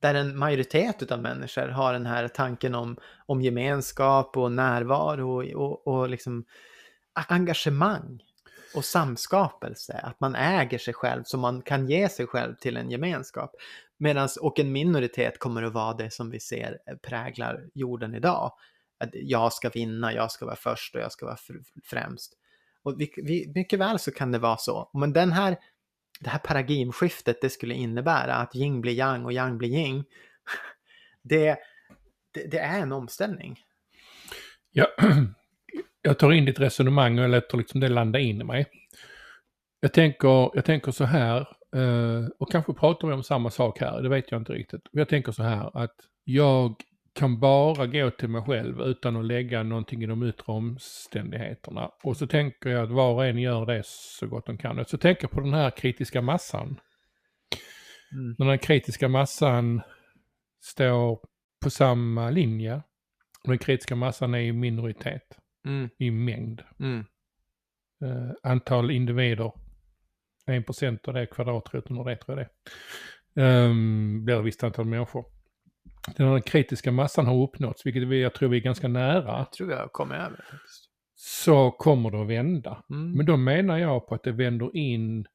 Där 0.00 0.14
en 0.14 0.38
majoritet 0.38 1.12
av 1.12 1.22
människor 1.22 1.68
har 1.68 1.92
den 1.92 2.06
här 2.06 2.28
tanken 2.28 2.74
om, 2.74 2.96
om 3.26 3.42
gemenskap 3.42 4.36
och 4.36 4.52
närvaro 4.52 5.30
och, 5.30 5.44
och, 5.44 5.86
och 5.86 6.08
liksom 6.08 6.44
engagemang 7.12 8.22
och 8.76 8.84
samskapelse. 8.84 10.00
Att 10.02 10.20
man 10.20 10.34
äger 10.34 10.78
sig 10.78 10.94
själv 10.94 11.22
så 11.24 11.38
man 11.38 11.62
kan 11.62 11.88
ge 11.88 12.08
sig 12.08 12.26
själv 12.26 12.54
till 12.54 12.76
en 12.76 12.90
gemenskap. 12.90 13.50
Medans, 13.98 14.36
och 14.36 14.58
en 14.58 14.72
minoritet 14.72 15.38
kommer 15.38 15.62
att 15.62 15.72
vara 15.72 15.94
det 15.94 16.10
som 16.10 16.30
vi 16.30 16.40
ser 16.40 16.78
eh, 16.86 16.96
präglar 16.96 17.68
jorden 17.74 18.14
idag. 18.14 18.52
Att 18.98 19.10
jag 19.12 19.52
ska 19.52 19.68
vinna, 19.68 20.12
jag 20.12 20.32
ska 20.32 20.46
vara 20.46 20.56
först 20.56 20.94
och 20.94 21.00
jag 21.00 21.12
ska 21.12 21.26
vara 21.26 21.38
främst. 21.84 22.32
Och 22.82 23.00
vi, 23.00 23.12
vi, 23.16 23.52
mycket 23.54 23.78
väl 23.78 23.98
så 23.98 24.10
kan 24.10 24.32
det 24.32 24.38
vara 24.38 24.56
så. 24.56 24.90
Men 24.92 25.12
den 25.12 25.32
här, 25.32 25.56
det 26.20 26.30
här 26.30 26.38
paradigmskiftet 26.38 27.40
det 27.40 27.50
skulle 27.50 27.74
innebära 27.74 28.34
att 28.34 28.54
yin 28.54 28.80
blir 28.80 28.92
yang 28.92 29.24
och 29.24 29.32
yang 29.32 29.58
blir 29.58 29.68
yin. 29.68 30.04
Det, 31.28 31.58
det, 32.32 32.50
det 32.50 32.58
är 32.58 32.80
en 32.80 32.92
omställning. 32.92 33.60
Ja, 34.70 34.86
jag 36.06 36.18
tar 36.18 36.32
in 36.32 36.44
ditt 36.44 36.60
resonemang 36.60 37.18
och 37.18 37.28
låter 37.28 37.58
liksom 37.58 37.80
det 37.80 37.88
landa 37.88 38.18
in 38.18 38.40
i 38.40 38.44
mig. 38.44 38.66
Jag 39.80 39.92
tänker, 39.92 40.50
jag 40.54 40.64
tänker 40.64 40.92
så 40.92 41.04
här, 41.04 41.40
eh, 41.76 42.26
och 42.38 42.52
kanske 42.52 42.72
pratar 42.72 43.08
vi 43.08 43.14
om 43.14 43.22
samma 43.22 43.50
sak 43.50 43.80
här, 43.80 44.02
det 44.02 44.08
vet 44.08 44.30
jag 44.30 44.40
inte 44.40 44.52
riktigt. 44.52 44.80
Jag 44.92 45.08
tänker 45.08 45.32
så 45.32 45.42
här 45.42 45.82
att 45.82 45.94
jag 46.24 46.74
kan 47.14 47.40
bara 47.40 47.86
gå 47.86 48.10
till 48.10 48.28
mig 48.28 48.42
själv 48.42 48.80
utan 48.80 49.16
att 49.16 49.24
lägga 49.24 49.62
någonting 49.62 50.02
i 50.02 50.06
de 50.06 50.22
yttre 50.22 50.52
omständigheterna. 50.52 51.90
Och 52.02 52.16
så 52.16 52.26
tänker 52.26 52.70
jag 52.70 52.82
att 52.82 52.90
var 52.90 53.12
och 53.12 53.26
en 53.26 53.38
gör 53.38 53.66
det 53.66 53.82
så 53.86 54.26
gott 54.26 54.46
de 54.46 54.58
kan. 54.58 54.84
Så 54.84 54.98
tänker 54.98 55.24
jag 55.24 55.30
på 55.30 55.40
den 55.40 55.54
här 55.54 55.70
kritiska 55.70 56.22
massan. 56.22 56.80
Mm. 58.12 58.36
När 58.38 58.46
den 58.46 58.58
kritiska 58.58 59.08
massan 59.08 59.80
står 60.62 61.20
på 61.62 61.70
samma 61.70 62.30
linje. 62.30 62.82
Den 63.44 63.58
kritiska 63.58 63.96
massan 63.96 64.34
är 64.34 64.38
i 64.38 64.52
minoritet, 64.52 65.38
Mm, 65.66 65.88
i 65.98 66.10
mängd. 66.10 66.62
mm, 66.80 67.04
Eh, 68.02 68.30
antal 68.50 68.90
individer, 68.90 69.52
1% 70.46 71.08
av 71.08 71.14
det 71.14 71.26
kvadratroten 71.26 71.98
och 71.98 72.04
det 72.04 72.16
tror 72.16 72.38
jag 72.38 72.46
det 73.34 73.42
um, 73.42 74.24
blir 74.24 74.38
ett 74.38 74.44
visst 74.44 74.64
antal 74.64 74.84
människor. 74.84 75.24
Den 76.16 76.28
här 76.28 76.40
kritiska 76.40 76.92
massan 76.92 77.26
har 77.26 77.42
uppnåtts, 77.42 77.86
vilket 77.86 78.02
vi, 78.02 78.22
jag 78.22 78.34
tror 78.34 78.48
vi 78.48 78.56
är 78.56 78.60
ganska 78.62 78.88
nära, 78.88 79.38
jag 79.38 79.52
tror 79.52 79.70
jag 79.72 79.92
kommer 79.92 80.14
över 80.14 80.36
faktiskt. 80.36 80.90
så 81.14 81.70
kommer 81.70 82.10
det 82.10 82.20
att 82.20 82.28
vända. 82.28 82.84
Mm. 82.90 83.12
Men 83.12 83.26
då 83.26 83.36
menar 83.36 83.78
jag 83.78 84.06
på 84.06 84.14
att 84.14 84.22
det 84.22 84.32
vänder 84.32 84.76
in 84.76 85.26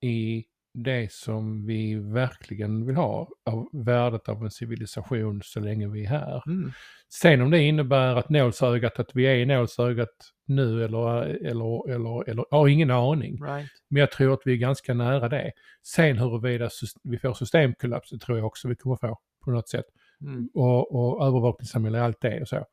i 0.00 0.44
det 0.74 1.12
som 1.12 1.66
vi 1.66 1.94
verkligen 1.94 2.86
vill 2.86 2.96
ha, 2.96 3.28
av 3.44 3.68
värdet 3.72 4.28
av 4.28 4.44
en 4.44 4.50
civilisation 4.50 5.40
så 5.44 5.60
länge 5.60 5.88
vi 5.88 6.04
är 6.04 6.08
här. 6.08 6.42
Mm. 6.46 6.72
Sen 7.08 7.42
om 7.42 7.50
det 7.50 7.62
innebär 7.62 8.16
att 8.16 8.28
nålsögat, 8.28 8.98
att 8.98 9.10
vi 9.14 9.24
är 9.24 9.34
i 9.34 9.46
nålsögat 9.46 10.08
nu 10.46 10.84
eller, 10.84 11.22
eller, 11.22 11.90
eller, 11.90 12.30
eller, 12.30 12.44
jag 12.50 12.58
har 12.58 12.68
ingen 12.68 12.90
aning. 12.90 13.44
Right. 13.44 13.70
Men 13.88 14.00
jag 14.00 14.10
tror 14.10 14.34
att 14.34 14.42
vi 14.44 14.52
är 14.52 14.56
ganska 14.56 14.94
nära 14.94 15.28
det. 15.28 15.52
Sen 15.82 16.18
huruvida 16.18 16.70
vi 17.02 17.18
får 17.18 17.34
systemkollaps, 17.34 18.10
det 18.10 18.18
tror 18.18 18.38
jag 18.38 18.46
också 18.46 18.68
vi 18.68 18.76
kommer 18.76 18.96
få 18.96 19.18
på 19.44 19.50
något 19.50 19.68
sätt. 19.68 19.86
Mm. 20.20 20.48
Och, 20.54 20.94
och 20.94 21.26
övervakningssamhälle, 21.26 22.02
allt 22.02 22.20
det 22.20 22.40
och 22.40 22.48
så. 22.48 22.64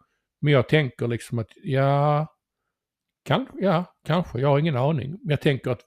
Men 0.42 0.54
jag 0.54 0.70
tänker 0.70 1.08
liksom 1.08 1.40
att, 1.40 1.50
ja, 1.64 2.28
kan, 3.26 3.48
ja, 3.54 3.86
kanske, 4.06 4.40
jag 4.40 4.48
har 4.48 4.60
ingen 4.60 4.78
aning. 4.78 5.10
Men 5.10 5.30
jag 5.30 5.42
tänker 5.42 5.72
att, 5.72 5.82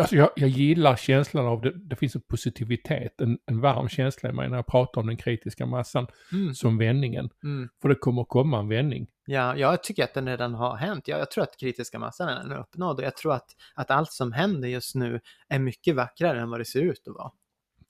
alltså 0.00 0.16
jag, 0.16 0.30
jag 0.36 0.48
gillar 0.48 0.96
känslan 0.96 1.46
av, 1.46 1.60
det, 1.62 1.72
det 1.74 1.96
finns 1.96 2.14
en 2.16 2.20
positivitet, 2.20 3.20
en, 3.20 3.38
en 3.46 3.60
varm 3.60 3.88
känsla 3.88 4.28
i 4.28 4.32
mig 4.32 4.48
när 4.48 4.56
jag 4.56 4.66
pratar 4.66 5.00
om 5.00 5.06
den 5.06 5.16
kritiska 5.16 5.66
massan 5.66 6.06
Mm. 6.32 6.54
som 6.54 6.78
vändningen. 6.78 7.30
Mm. 7.44 7.68
För 7.82 7.88
det 7.88 7.94
kommer 7.94 8.24
komma 8.24 8.58
en 8.58 8.68
vändning. 8.68 9.06
Ja, 9.26 9.56
jag 9.56 9.82
tycker 9.82 10.04
att 10.04 10.14
den 10.14 10.26
redan 10.28 10.54
har 10.54 10.76
hänt. 10.76 11.08
Jag, 11.08 11.20
jag 11.20 11.30
tror 11.30 11.44
att 11.44 11.56
kritiska 11.60 11.98
massan 11.98 12.28
är 12.28 12.58
uppnådd 12.60 12.98
och 12.98 13.04
jag 13.04 13.16
tror 13.16 13.32
att, 13.34 13.46
att 13.74 13.90
allt 13.90 14.12
som 14.12 14.32
händer 14.32 14.68
just 14.68 14.94
nu 14.94 15.20
är 15.48 15.58
mycket 15.58 15.96
vackrare 15.96 16.40
än 16.40 16.50
vad 16.50 16.60
det 16.60 16.64
ser 16.64 16.82
ut 16.82 17.02
att 17.08 17.14
vara. 17.14 17.30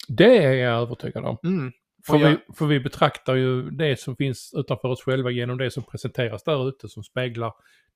Det 0.09 0.37
är 0.45 0.53
jag 0.53 0.83
övertygad 0.83 1.25
om. 1.25 1.37
Mm. 1.45 1.73
För, 2.07 2.17
jag- 2.19 2.31
vi, 2.31 2.39
för 2.55 2.67
vi 2.67 2.81
betraktar 2.81 3.35
ju 3.35 3.71
det 3.71 4.01
som 4.01 4.17
finns 4.17 4.53
utanför 4.57 4.89
oss 4.89 5.03
själva 5.03 5.31
genom 5.31 5.59
det 5.59 5.71
som 5.71 5.83
presenteras 5.83 6.43
där 6.45 6.69
ute 6.69 6.89
som 6.89 7.03
speglar 7.03 7.53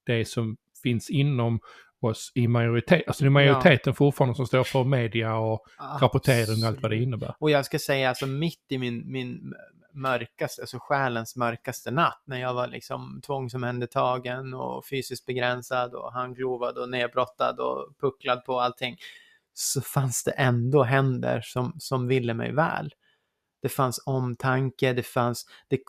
det 0.06 0.24
som 0.28 0.56
finns 0.82 1.10
inom 1.10 1.60
oss 2.06 2.32
i 2.34 2.48
majoritet. 2.48 3.02
Alltså 3.06 3.24
det 3.24 3.28
är 3.28 3.30
majoriteten 3.30 3.94
fortfarande 3.94 4.34
som 4.34 4.46
står 4.46 4.64
för 4.64 4.84
media 4.84 5.36
och 5.36 5.66
rapportering 6.00 6.62
och 6.62 6.68
allt 6.68 6.82
vad 6.82 6.90
det 6.90 6.96
innebär. 6.96 7.34
Och 7.38 7.50
jag 7.50 7.66
ska 7.66 7.78
säga 7.78 8.08
alltså 8.08 8.26
mitt 8.26 8.66
i 8.68 8.78
min, 8.78 9.12
min 9.12 9.54
mörkaste, 9.94 10.62
alltså 10.62 10.78
själens 10.80 11.36
mörkaste 11.36 11.90
natt 11.90 12.22
när 12.24 12.40
jag 12.40 12.54
var 12.54 12.66
liksom 12.66 13.20
tvångsomhändertagen 13.26 14.54
och 14.54 14.86
fysiskt 14.86 15.26
begränsad 15.26 15.94
och 15.94 16.12
handglovad 16.12 16.78
och 16.78 16.90
nedbrottad 16.90 17.60
och 17.60 17.94
pucklad 18.00 18.44
på 18.44 18.60
allting 18.60 18.96
så 19.54 19.80
fanns 19.80 20.24
det 20.24 20.30
ändå 20.30 20.82
händer 20.82 21.40
som, 21.40 21.74
som 21.78 22.08
ville 22.08 22.34
mig 22.34 22.52
väl. 22.52 22.94
Det 23.62 23.68
fanns 23.68 24.02
omtanke, 24.06 24.92
det 24.92 25.02
fanns, 25.02 25.46
det, 25.68 25.80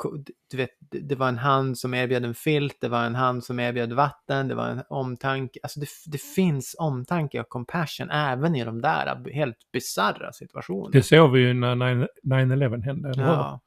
du 0.52 0.58
vet, 0.58 0.70
det 0.80 1.16
var 1.16 1.28
en 1.28 1.38
hand 1.38 1.78
som 1.78 1.94
erbjöd 1.94 2.26
en 2.26 2.34
filt, 2.34 2.78
det 2.82 2.88
var 2.88 3.06
en 3.06 3.16
hand 3.16 3.44
som 3.44 3.60
erbjöd 3.60 3.94
vatten, 3.94 4.48
det 4.48 4.56
var 4.56 4.68
en 4.68 4.84
omtanke. 4.90 5.60
Alltså 5.64 5.80
det, 5.80 5.88
det 6.06 6.22
finns 6.22 6.76
omtanke 6.80 7.42
och 7.42 7.50
compassion 7.50 8.10
även 8.10 8.56
i 8.56 8.64
de 8.64 8.82
där 8.82 9.32
helt 9.34 9.58
bisarra 9.72 10.34
situationerna. 10.34 10.90
Det 10.92 11.04
såg 11.04 11.32
vi 11.32 11.40
ju 11.40 11.54
när 11.54 11.76
9- 11.76 12.08
9-11 12.24 12.84
hände, 12.84 13.10
eller? 13.10 13.24
Ja, 13.24 13.62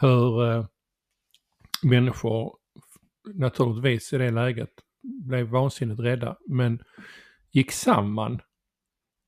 Hur 0.00 0.50
eh, 0.50 0.66
människor 1.82 2.56
naturligtvis 3.34 4.12
i 4.12 4.18
det 4.18 4.30
läget 4.30 4.70
blev 5.02 5.46
vansinnigt 5.46 6.00
rädda, 6.00 6.36
men 6.46 6.82
gick 7.50 7.72
samman 7.72 8.40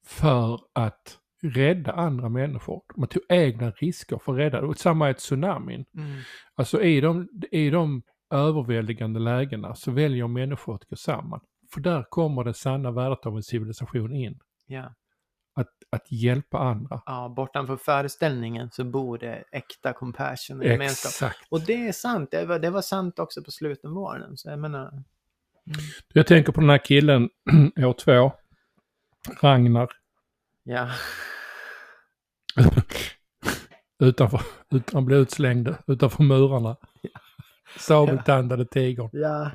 för 0.07 0.61
att 0.73 1.19
rädda 1.51 1.93
andra 1.93 2.29
människor. 2.29 2.83
Man 2.97 3.09
tog 3.09 3.23
egna 3.29 3.71
risker 3.71 4.19
för 4.25 4.33
att 4.33 4.39
rädda. 4.39 4.61
Och 4.67 4.77
samma 4.79 5.09
är 5.09 5.13
tsunamin. 5.13 5.85
mm, 5.97 6.21
Alltså 6.55 6.83
i 6.83 7.01
de, 7.01 7.29
i 7.51 7.71
de 7.71 8.03
överväldigande 8.31 9.21
lägena 9.21 9.75
så 9.75 9.91
väljer 9.91 10.27
människor 10.29 10.75
att 10.75 10.85
gå 10.85 10.97
samman. 10.97 11.41
För 11.73 11.81
där 11.81 12.05
kommer 12.11 12.45
det 12.45 12.55
sanna 12.55 12.91
värdet 12.91 13.27
av 13.27 13.37
en 13.37 13.43
civilisation 13.43 14.13
in. 14.15 14.39
ja. 14.67 14.95
Att, 15.59 15.69
att 15.91 16.13
hjälpa 16.13 16.59
andra. 16.59 17.03
ja, 17.07 17.29
bortanför 17.37 17.77
föreställningen 17.77 18.71
så 18.73 18.85
bor 18.85 19.19
det 19.19 19.45
äkta 19.53 19.93
compassion 19.93 20.59
och 20.61 20.65
gemenskap. 20.67 21.09
Exakt. 21.11 21.39
Och 21.51 21.61
det 21.61 21.89
är 21.89 21.93
sant, 21.93 22.31
det 22.31 22.45
var, 22.47 22.59
det 22.59 22.71
var 22.71 22.83
sant 22.83 23.19
också 23.19 23.43
på 23.43 23.51
slutenvåren. 23.51 24.37
Så 24.37 24.49
jag 24.51 24.59
menar, 24.59 24.89
mm, 24.89 25.05
Jag 26.15 26.27
tänker 26.27 26.53
på 26.53 26.61
den 26.61 26.71
här 26.71 26.85
killen, 26.85 27.29
år 27.77 27.93
två, 27.93 28.33
Ragnar. 29.43 29.89
ja. 30.63 30.89
utanför, 33.99 34.41
utan 34.71 34.99
att 34.99 35.05
bli 35.07 35.17
utslängd 35.17 35.75
utanför 35.87 36.23
murarna. 36.23 36.77
Sabeltandade 37.79 38.67
tigern. 38.67 39.09
Ja, 39.13 39.51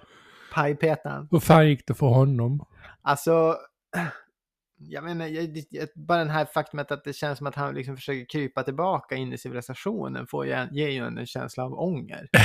pajpetaren. 0.54 1.28
Hur 1.32 1.40
fan 1.40 1.68
gick 1.70 1.88
det 1.88 1.94
för 1.94 2.08
honom? 2.08 2.66
Alltså, 3.02 3.56
jag 4.78 5.04
menar, 5.04 5.28
jag, 5.28 5.64
jag- 5.70 5.88
bara 5.96 6.18
den 6.18 6.30
här 6.30 6.46
faktumet 6.46 6.92
att 6.92 7.04
det 7.04 7.14
känns 7.14 7.38
som 7.38 7.48
att 7.48 7.56
han 7.56 7.76
liksom 7.76 7.96
försöker 7.98 8.26
krypa 8.30 8.64
tillbaka 8.64 9.16
in 9.16 9.34
i 9.34 9.38
civilisationen 9.38 10.28
får 10.28 10.46
ju, 10.46 10.52
en- 10.52 10.76
ger 10.76 10.90
ju 10.90 11.06
en 11.06 11.26
känsla 11.26 11.64
av 11.64 11.74
ånger. 11.74 12.28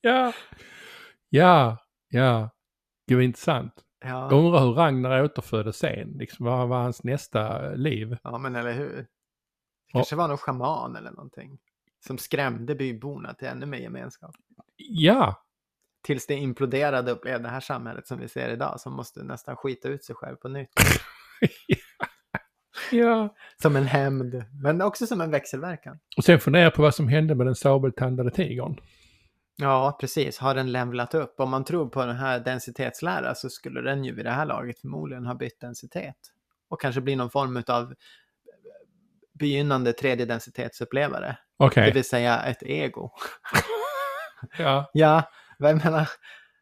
ja, 0.00 0.32
ja, 1.30 1.76
ja. 2.08 2.50
Gud, 3.08 3.22
intressant. 3.22 3.72
Jag 4.06 4.32
Ja, 4.32 4.36
undrar 4.36 4.60
hur 4.60 4.72
Ragnar 4.72 5.24
återföddes 5.24 5.76
sen. 5.76 6.08
Liksom, 6.18 6.46
vad 6.46 6.68
var 6.68 6.82
hans 6.82 7.04
nästa 7.04 7.68
liv? 7.70 8.16
ja 8.22 8.38
men 8.38 8.56
eller 8.56 8.72
hur? 8.72 8.96
Det 8.96 9.06
Ja. 9.92 9.98
kanske 9.98 10.16
var 10.16 10.28
någon 10.28 10.38
schaman 10.38 10.96
eller 10.96 11.10
någonting. 11.10 11.58
Som 12.06 12.18
skrämde 12.18 12.74
byborna 12.74 13.34
till 13.34 13.48
ännu 13.48 13.66
mer 13.66 13.78
gemenskap. 13.78 14.34
Ja, 14.76 15.42
Tills 16.02 16.26
det 16.26 16.34
imploderade 16.34 17.12
och 17.12 17.20
blev 17.20 17.42
det 17.42 17.48
här 17.48 17.60
samhället 17.60 18.06
som 18.06 18.18
vi 18.18 18.28
ser 18.28 18.48
idag. 18.48 18.80
Som 18.80 18.92
måste 18.92 19.22
nästan 19.22 19.56
skita 19.56 19.88
ut 19.88 20.04
sig 20.04 20.16
själv 20.16 20.36
på 20.36 20.48
nytt. 20.48 20.70
ja. 22.90 23.34
Som 23.62 23.76
en 23.76 23.86
hämnd. 23.86 24.44
Men 24.62 24.82
också 24.82 25.06
som 25.06 25.20
en 25.20 25.30
växelverkan. 25.30 25.98
Och 26.16 26.24
sen 26.24 26.40
funderar 26.40 26.64
jag 26.64 26.74
på 26.74 26.82
vad 26.82 26.94
som 26.94 27.08
hände 27.08 27.34
med 27.34 27.46
den 27.46 27.54
sabeltandade 27.54 28.30
tigern. 28.30 28.80
Ja, 29.56 29.96
precis. 30.00 30.38
Har 30.38 30.54
den 30.54 30.72
levlat 30.72 31.14
upp? 31.14 31.40
Om 31.40 31.50
man 31.50 31.64
tror 31.64 31.88
på 31.88 32.06
den 32.06 32.16
här 32.16 32.40
densitetslära 32.40 33.34
så 33.34 33.50
skulle 33.50 33.80
den 33.80 34.04
ju 34.04 34.14
vid 34.14 34.24
det 34.24 34.30
här 34.30 34.46
laget 34.46 34.80
förmodligen 34.80 35.26
ha 35.26 35.34
bytt 35.34 35.60
densitet. 35.60 36.16
Och 36.68 36.80
kanske 36.80 37.00
bli 37.00 37.16
någon 37.16 37.30
form 37.30 37.62
av 37.66 37.94
begynnande 39.38 39.92
tredje 39.92 40.26
densitetsupplevare. 40.26 41.38
Okej, 41.56 41.86
Det 41.86 41.92
vill 41.92 42.04
säga 42.04 42.42
ett 42.42 42.62
ego. 42.62 43.10
ja. 44.58 44.90
Ja, 44.92 45.30
jag 45.58 45.84
menar, 45.84 46.08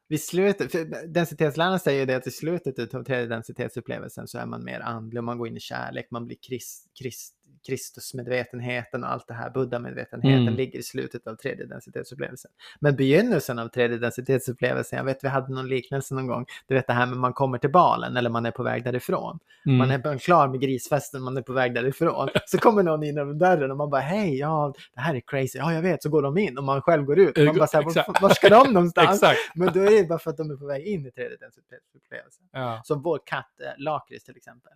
vid 0.09 0.23
slutet, 0.23 0.73
för 0.73 1.07
densitetsläran 1.07 1.81
säger 1.81 2.01
ju 2.01 2.07
det 2.07 2.15
att 2.15 2.27
i 2.27 2.31
slutet 2.31 2.95
av 2.95 3.05
tredje 3.05 3.27
densitetsupplevelsen 3.27 4.29
så 4.29 4.39
är 4.39 4.47
man 4.47 4.65
mer 4.65 4.81
andlig 4.81 5.19
och 5.19 5.25
man 5.25 5.39
går 5.39 5.49
in 5.49 5.57
i 5.57 5.61
kärlek, 5.61 6.07
man 6.11 6.27
blir 6.27 6.37
krist, 6.49 6.91
krist, 7.03 7.35
Kristusmedvetenheten 7.67 9.05
och 9.05 9.13
allt 9.13 9.29
det 9.29 9.35
här, 9.35 9.51
Buddha-medvetenheten 9.51 10.43
Mm. 10.43 10.55
ligger 10.55 10.79
i 10.79 10.83
slutet 10.83 11.27
av 11.27 11.35
tredje 11.35 11.67
densitetsupplevelsen. 11.67 12.51
Men 12.81 12.97
begynnelsen 12.97 13.59
av 13.59 13.69
tredje 13.69 13.99
densitetsupplevelsen, 13.99 14.97
jag 14.97 15.05
vet 15.05 15.25
vi 15.25 15.29
hade 15.29 15.55
någon 15.55 15.69
liknelse 15.69 16.15
någon 16.15 16.27
gång, 16.27 16.47
du 16.67 16.75
vet 16.75 16.87
det 16.87 16.93
här 16.93 17.07
med 17.07 17.19
man 17.19 17.33
kommer 17.33 17.59
till 17.59 17.71
balen 17.71 18.17
eller 18.17 18.31
man 18.31 18.47
är 18.47 18.51
på 18.51 18.63
väg 18.63 18.85
därifrån. 18.85 19.39
Mm. 19.67 19.79
Man 19.79 19.91
är 19.91 20.19
klar 20.19 20.49
med 20.49 20.61
grisfesten, 20.61 21.23
man 21.23 21.37
är 21.37 21.43
på 21.43 21.53
väg 21.53 21.75
därifrån. 21.75 22.29
Så 22.47 22.59
kommer 22.59 22.83
någon 22.83 23.03
in 23.03 23.19
över 23.19 23.35
dörren 23.35 23.71
och 23.71 23.77
man 23.77 23.91
bara 23.91 24.01
hej, 24.01 24.39
ja 24.39 24.75
det 24.95 25.01
här 25.01 25.15
är 25.15 25.21
crazy, 25.21 25.59
ja 25.59 25.73
jag 25.73 25.83
vet, 25.83 26.03
så 26.03 26.09
går 26.09 26.23
de 26.23 26.39
in 26.39 26.59
och 26.59 26.65
man 26.65 26.83
själv 26.83 27.05
går 27.05 27.19
ut. 27.19 27.37
Man 27.37 27.57
bara 27.57 27.67
så 27.67 27.77
här, 27.77 28.21
var, 28.23 28.29
ska 28.29 28.49
de 28.49 28.73
någonstans? 28.73 29.23
Men 29.55 29.73
då 29.73 29.81
är 29.81 29.91
det 29.91 30.09
bara 30.09 30.19
för 30.19 30.31
att 30.31 30.37
de 30.37 30.51
är 30.51 30.57
på 30.57 30.67
väg 30.67 30.87
in 30.87 31.07
i 31.07 31.11
tredje 31.11 31.37
densitetsupplevelsen. 31.37 32.45
Ja. 32.53 32.81
Som 32.85 33.03
vår 33.03 33.21
katt 33.25 33.61
eh, 33.61 33.83
Lakrits 33.83 34.25
till 34.25 34.37
exempel. 34.37 34.73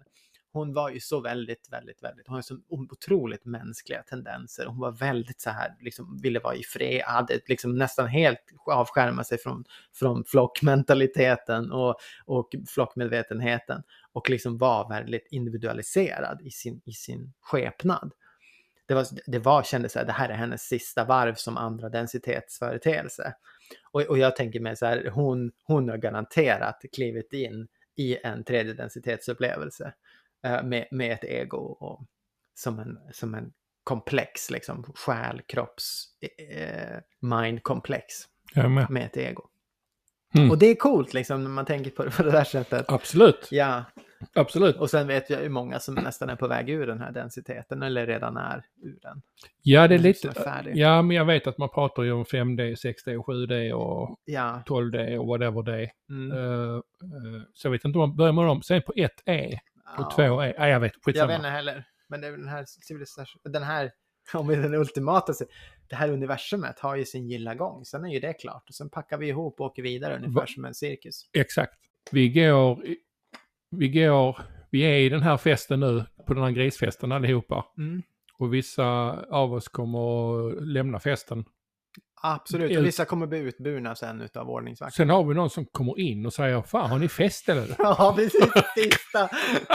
Hon 0.53 0.75
var 0.75 0.91
ju 0.91 1.01
så 1.01 1.21
väldigt, 1.21 1.69
väldigt, 1.73 2.03
väldigt, 2.03 2.27
hon 2.27 2.35
har 2.35 2.43
så 2.43 2.59
otroligt 2.69 3.45
mänskliga 3.45 4.03
tendenser. 4.03 4.67
Hon 4.67 4.79
var 4.79 4.93
väldigt 4.93 5.41
så 5.41 5.51
här, 5.51 5.77
liksom 5.81 6.19
ville 6.23 6.41
vara 6.41 6.55
i 6.55 6.63
fred, 6.63 7.03
hade 7.07 7.41
liksom 7.47 7.79
nästan 7.79 8.07
helt 8.07 8.41
avskärma 8.67 9.25
sig 9.25 9.39
från, 9.39 9.65
från 9.95 10.25
flockmentaliteten 10.25 11.73
och, 11.73 11.97
och 12.25 12.49
flockmedvetenheten. 12.69 13.83
Och 14.13 14.31
liksom 14.31 14.59
var 14.59 14.89
väldigt 14.89 15.27
individualiserad 15.31 16.41
i 16.43 16.51
sin, 16.51 16.81
i 16.85 16.93
sin 16.93 17.33
skepnad. 17.41 18.13
Det 18.87 18.95
var, 18.95 19.07
det 19.27 19.39
var, 19.39 19.63
kändes 19.63 19.93
så 19.93 19.99
här, 19.99 20.07
det 20.07 20.13
här 20.13 20.29
är 20.29 20.35
hennes 20.35 20.63
sista 20.63 21.05
varv 21.05 21.35
som 21.35 21.57
andra 21.57 21.89
densitetsföreteelse. 21.89 23.35
Och, 23.91 24.01
och 24.01 24.19
jag 24.19 24.37
tänker 24.37 24.61
mig 24.61 24.77
så 24.77 24.87
här, 24.87 25.11
hon, 25.11 25.53
hon 25.65 25.89
har 25.89 25.97
garanterat 25.97 26.83
klivit 26.93 27.33
in 27.33 27.69
i 27.97 28.19
en 28.25 28.45
tredje 28.45 28.75
densitetsupplevelse 28.75 29.85
eh, 29.85 29.93
med, 30.43 30.89
med 30.91 31.13
ett 31.13 31.25
ego 31.25 31.59
och 31.59 32.05
som 32.55 32.79
en, 32.79 32.99
som 33.13 33.35
en 33.35 33.53
komplex, 33.85 34.51
liksom 34.51 34.93
själ, 34.95 35.41
kropps, 35.47 36.05
eh, 36.39 36.99
mind-komplex 37.21 38.05
med. 38.55 38.91
med 38.91 39.05
ett 39.07 39.17
ego. 39.17 39.43
Mm. 40.35 40.51
Och 40.51 40.59
det 40.59 40.67
är 40.67 40.75
coolt 40.75 41.15
liksom 41.15 41.43
när 41.45 41.51
man 41.51 41.65
tänker 41.65 41.91
på 41.91 42.05
det 42.05 42.11
på 42.11 42.23
det 42.23 42.31
där 42.31 42.45
sättet. 42.45 42.85
Absolut. 42.89 43.49
Ja, 43.51 43.85
Absolut. 44.33 44.77
och 44.77 44.91
sen 44.91 45.07
vet 45.07 45.31
jag 45.31 45.43
ju 45.43 45.49
många 45.49 45.79
som 45.79 45.95
nästan 45.95 46.31
är 46.31 46.37
på 46.37 46.49
väg 46.49 46.71
ur 46.71 46.87
den 46.87 47.01
här 47.01 47.13
densiteten 47.13 47.83
eller 47.83 48.07
redan 48.07 48.37
är 48.37 48.65
ur 48.83 48.99
den. 49.03 49.23
Ja, 49.63 49.89
det 49.89 49.95
är 49.95 49.99
Mm, 49.99 50.03
lite... 50.03 50.29
är. 50.47 50.73
Ja, 50.75 51.03
men 51.03 51.17
jag 51.17 51.25
vet 51.25 51.47
att 51.47 51.59
man 51.59 51.69
pratar 51.69 52.03
ju 52.03 52.13
om 52.13 52.25
5D, 52.25 52.75
6D 52.75 53.17
och 53.17 53.27
7D 53.27 53.73
och 53.73 54.17
Ja, 54.25 54.63
12D 54.67 55.17
och 55.17 55.27
whatever 55.27 55.63
det 55.63 55.91
mm. 56.09 56.33
är. 56.33 56.69
Eh, 56.69 56.75
eh, 56.77 57.43
så 57.55 57.67
jag 57.67 57.73
vet 57.73 57.85
inte 57.85 57.99
om 57.99 58.09
man 58.09 58.17
börjar 58.17 58.33
med 58.33 58.45
dem. 58.45 58.63
Sen 58.63 58.83
på 58.83 58.93
1E 58.93 59.59
och 59.99 60.05
Ja. 60.17 60.29
2E. 60.29 60.55
Ja, 60.59 60.69
jag 60.69 60.81
vet. 60.81 60.93
Jag 60.95 61.03
Skitsamma. 61.05 61.27
vet 61.27 61.37
inte 61.37 61.49
heller. 61.49 61.85
Men 62.09 62.21
det 62.21 62.27
är 62.27 62.33
den 62.33 62.49
här 62.49 62.65
civilisationen, 62.67 63.53
den 63.53 63.63
här, 63.63 63.91
om 64.35 64.49
vi 64.49 64.57
den 64.57 64.75
ultimata, 64.75 65.33
det 65.89 65.97
här 65.97 66.09
universumet 66.11 66.79
har 66.79 66.97
ju 66.97 67.05
sin 67.05 67.29
gilla 67.29 67.55
gång. 67.55 67.85
Sen 67.85 68.05
är 68.05 68.09
ju 68.09 68.21
det 68.21 68.33
klart. 68.33 68.65
Och 68.69 68.75
sen 68.75 68.91
packar 68.91 69.19
vi 69.19 69.29
ihop 69.29 69.61
och 69.61 69.67
åker 69.67 69.83
vidare 69.83 70.17
ungefär 70.17 70.35
Va- 70.41 70.47
som 70.47 70.65
en 70.65 70.75
cirkus. 70.75 71.23
Exakt. 71.33 71.79
Vi 72.11 72.29
går... 72.29 72.85
Vi 73.71 73.89
går... 73.89 74.39
Vi 74.71 74.83
är 74.83 74.99
i 74.99 75.09
den 75.09 75.23
här 75.23 75.37
festen 75.37 75.81
nu, 75.81 76.05
på 76.27 76.35
den 76.35 76.43
här 76.43 76.51
grisfesten 76.51 77.13
allihopa. 77.13 77.65
Mm. 77.79 78.03
Och 78.39 78.55
vissa 78.55 78.85
av 79.31 79.53
oss 79.53 79.69
kommer 79.69 79.99
att 80.49 80.63
lämna 80.67 81.01
festen. 81.01 81.45
Absolut. 82.23 82.79
Och 82.79 82.85
vissa 82.87 83.05
kommer 83.05 83.27
bli 83.27 83.39
utburna 83.39 83.95
sen 83.95 84.21
utav 84.21 84.51
ordningsvakten. 84.51 84.97
Sen 84.97 85.11
har 85.11 85.25
vi 85.25 85.35
någon 85.35 85.51
som 85.51 85.67
kommer 85.67 85.99
in 86.01 86.27
och 86.27 86.33
säger 86.33 86.63
Fan, 86.63 86.91
har 86.91 86.99
ni 86.99 87.09
fest 87.09 87.49
eller? 87.49 87.67
Ja, 87.79 88.13
precis. 88.17 88.45
Sista, 88.75 89.29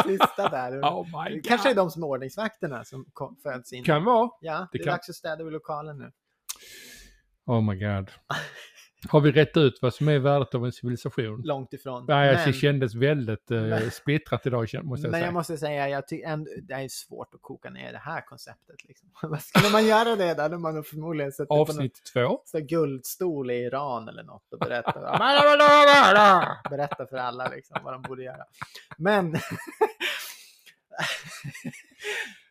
sista 0.05 0.49
där. 0.49 0.82
Oh 0.84 1.05
my 1.26 1.36
god. 1.36 1.45
kanske 1.45 1.70
är 1.70 1.76
de 1.76 1.91
som 1.91 2.03
är 2.03 2.07
ordningsvakterna 2.07 2.84
som 2.86 3.05
föds 3.43 3.74
in. 3.74 3.84
Kan 3.84 4.03
vara. 4.03 4.30
Ja, 4.41 4.59
det, 4.59 4.68
det 4.72 4.82
är 4.82 4.84
kan- 4.84 4.91
dags 4.93 5.09
att 5.09 5.16
städa 5.16 5.43
ur 5.43 5.51
lokalen 5.51 5.97
nu. 5.97 6.11
Oh 7.45 7.61
my 7.61 7.76
god. 7.76 8.11
Har 9.09 9.21
vi 9.21 9.31
rätt 9.31 9.57
ut 9.57 9.79
vad 9.81 9.93
som 9.93 10.07
är 10.09 10.19
värdet 10.19 10.55
av 10.55 10.65
en 10.65 10.71
civilisation? 10.71 11.41
Långt 11.45 11.73
ifrån. 11.73 12.05
Nej, 12.07 12.29
alltså, 12.29 12.43
Men- 12.45 12.51
det 12.53 12.57
kändes 12.59 12.95
väldigt 12.95 13.51
eh, 13.51 13.61
Men- 13.61 13.91
splittrat 13.91 14.45
idag 14.45 14.59
måste 14.61 15.07
jag 15.07 15.11
Men 15.11 15.19
säga. 15.19 15.25
jag 15.25 15.33
måste 15.33 15.57
säga, 15.57 15.89
jag 15.89 16.07
ändå, 16.25 16.51
det 16.63 16.73
är 16.73 16.87
svårt 16.87 17.33
att 17.33 17.41
koka 17.41 17.69
ner 17.69 17.91
det 17.91 17.97
här 17.97 18.21
konceptet. 18.21 18.83
Liksom. 18.87 19.09
Vad 19.21 19.41
skulle 19.41 19.69
man 19.71 19.85
göra 19.85 20.15
det 20.15 20.33
där? 20.33 20.49
när 20.49 20.57
man 20.57 20.75
har 20.75 20.83
förmodligen 20.83 21.31
sett 21.31 21.47
på 21.47 21.55
någon 21.55 21.61
Avsnitt 21.69 22.01
två. 22.13 22.39
guldstol 22.59 23.51
i 23.51 23.53
Iran 23.63 24.07
eller 24.09 24.23
något 24.23 24.53
och 24.53 24.59
berätta, 24.59 24.91
berätta 26.69 27.05
för 27.07 27.17
alla 27.17 27.47
liksom, 27.49 27.77
vad 27.83 27.93
de 27.93 28.01
borde 28.01 28.23
göra. 28.23 28.43
Men... 28.97 29.35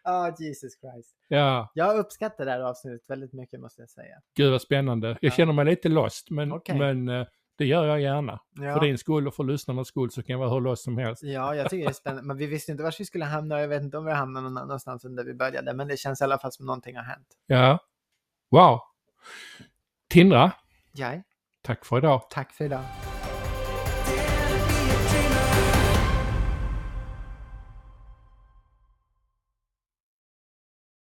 Ja, 0.05 0.35
Jesus 0.39 0.73
Christ. 0.81 1.17
Ja, 1.29 1.71
Jag 1.75 1.97
uppskattar 1.99 2.45
det 2.45 2.51
här 2.51 2.61
avsnittet 2.61 3.11
väldigt 3.11 3.33
mycket 3.33 3.61
måste 3.61 3.83
jag 3.83 3.91
säga. 3.91 4.17
gud 4.37 4.51
vad 4.51 4.63
spännande. 4.63 5.09
Jag 5.09 5.19
Ja. 5.21 5.31
känner 5.31 5.53
mig 5.53 5.65
lite 5.65 5.89
lost, 5.89 6.31
men, 6.31 6.53
Okej. 6.53 6.79
men 6.79 7.09
eh, 7.09 7.27
det 7.59 7.65
gör 7.67 7.87
jag 7.87 8.01
gärna. 8.01 8.41
Ja. 8.51 8.75
För 8.75 8.81
din 8.81 8.99
skull 8.99 9.29
och 9.29 9.35
för 9.35 9.45
lyssnarnas 9.45 9.89
skull 9.89 10.11
så 10.11 10.23
kan 10.23 10.33
jag 10.33 10.39
vara 10.39 10.51
hur 10.51 10.61
lost 10.61 10.85
som 10.85 10.99
helst. 10.99 11.23
Ja, 11.23 11.55
jag 11.55 11.71
tycker 11.71 11.85
det 11.85 11.91
är 11.91 11.95
spännande. 11.95 12.23
Men 12.23 12.37
vi 12.37 12.47
visste 12.47 12.73
inte 12.73 12.85
var 12.85 12.95
vi 12.99 13.05
skulle 13.05 13.25
hamna. 13.25 13.61
Jag 13.61 13.69
vet 13.69 13.83
inte 13.83 13.99
om 13.99 14.05
vi 14.05 14.13
hamnar 14.13 14.41
någon 14.41 14.57
annanstans 14.59 15.05
än 15.05 15.17
där 15.17 15.25
vi 15.25 15.35
började. 15.35 15.75
Men 15.75 15.89
det 15.89 15.97
känns 15.97 16.21
i 16.21 16.25
alla 16.25 16.39
fall 16.39 16.53
som 16.53 16.67
någonting 16.67 16.97
har 16.97 17.05
hänt. 17.05 17.27
Ja. 17.47 17.79
Wow. 18.51 18.81
Tindra, 20.11 20.53
Ja, 20.93 21.23
tack 21.63 21.85
för 21.85 21.99
idag. 21.99 22.23
tack 22.31 22.53
för 22.53 22.65
idag. 22.65 22.83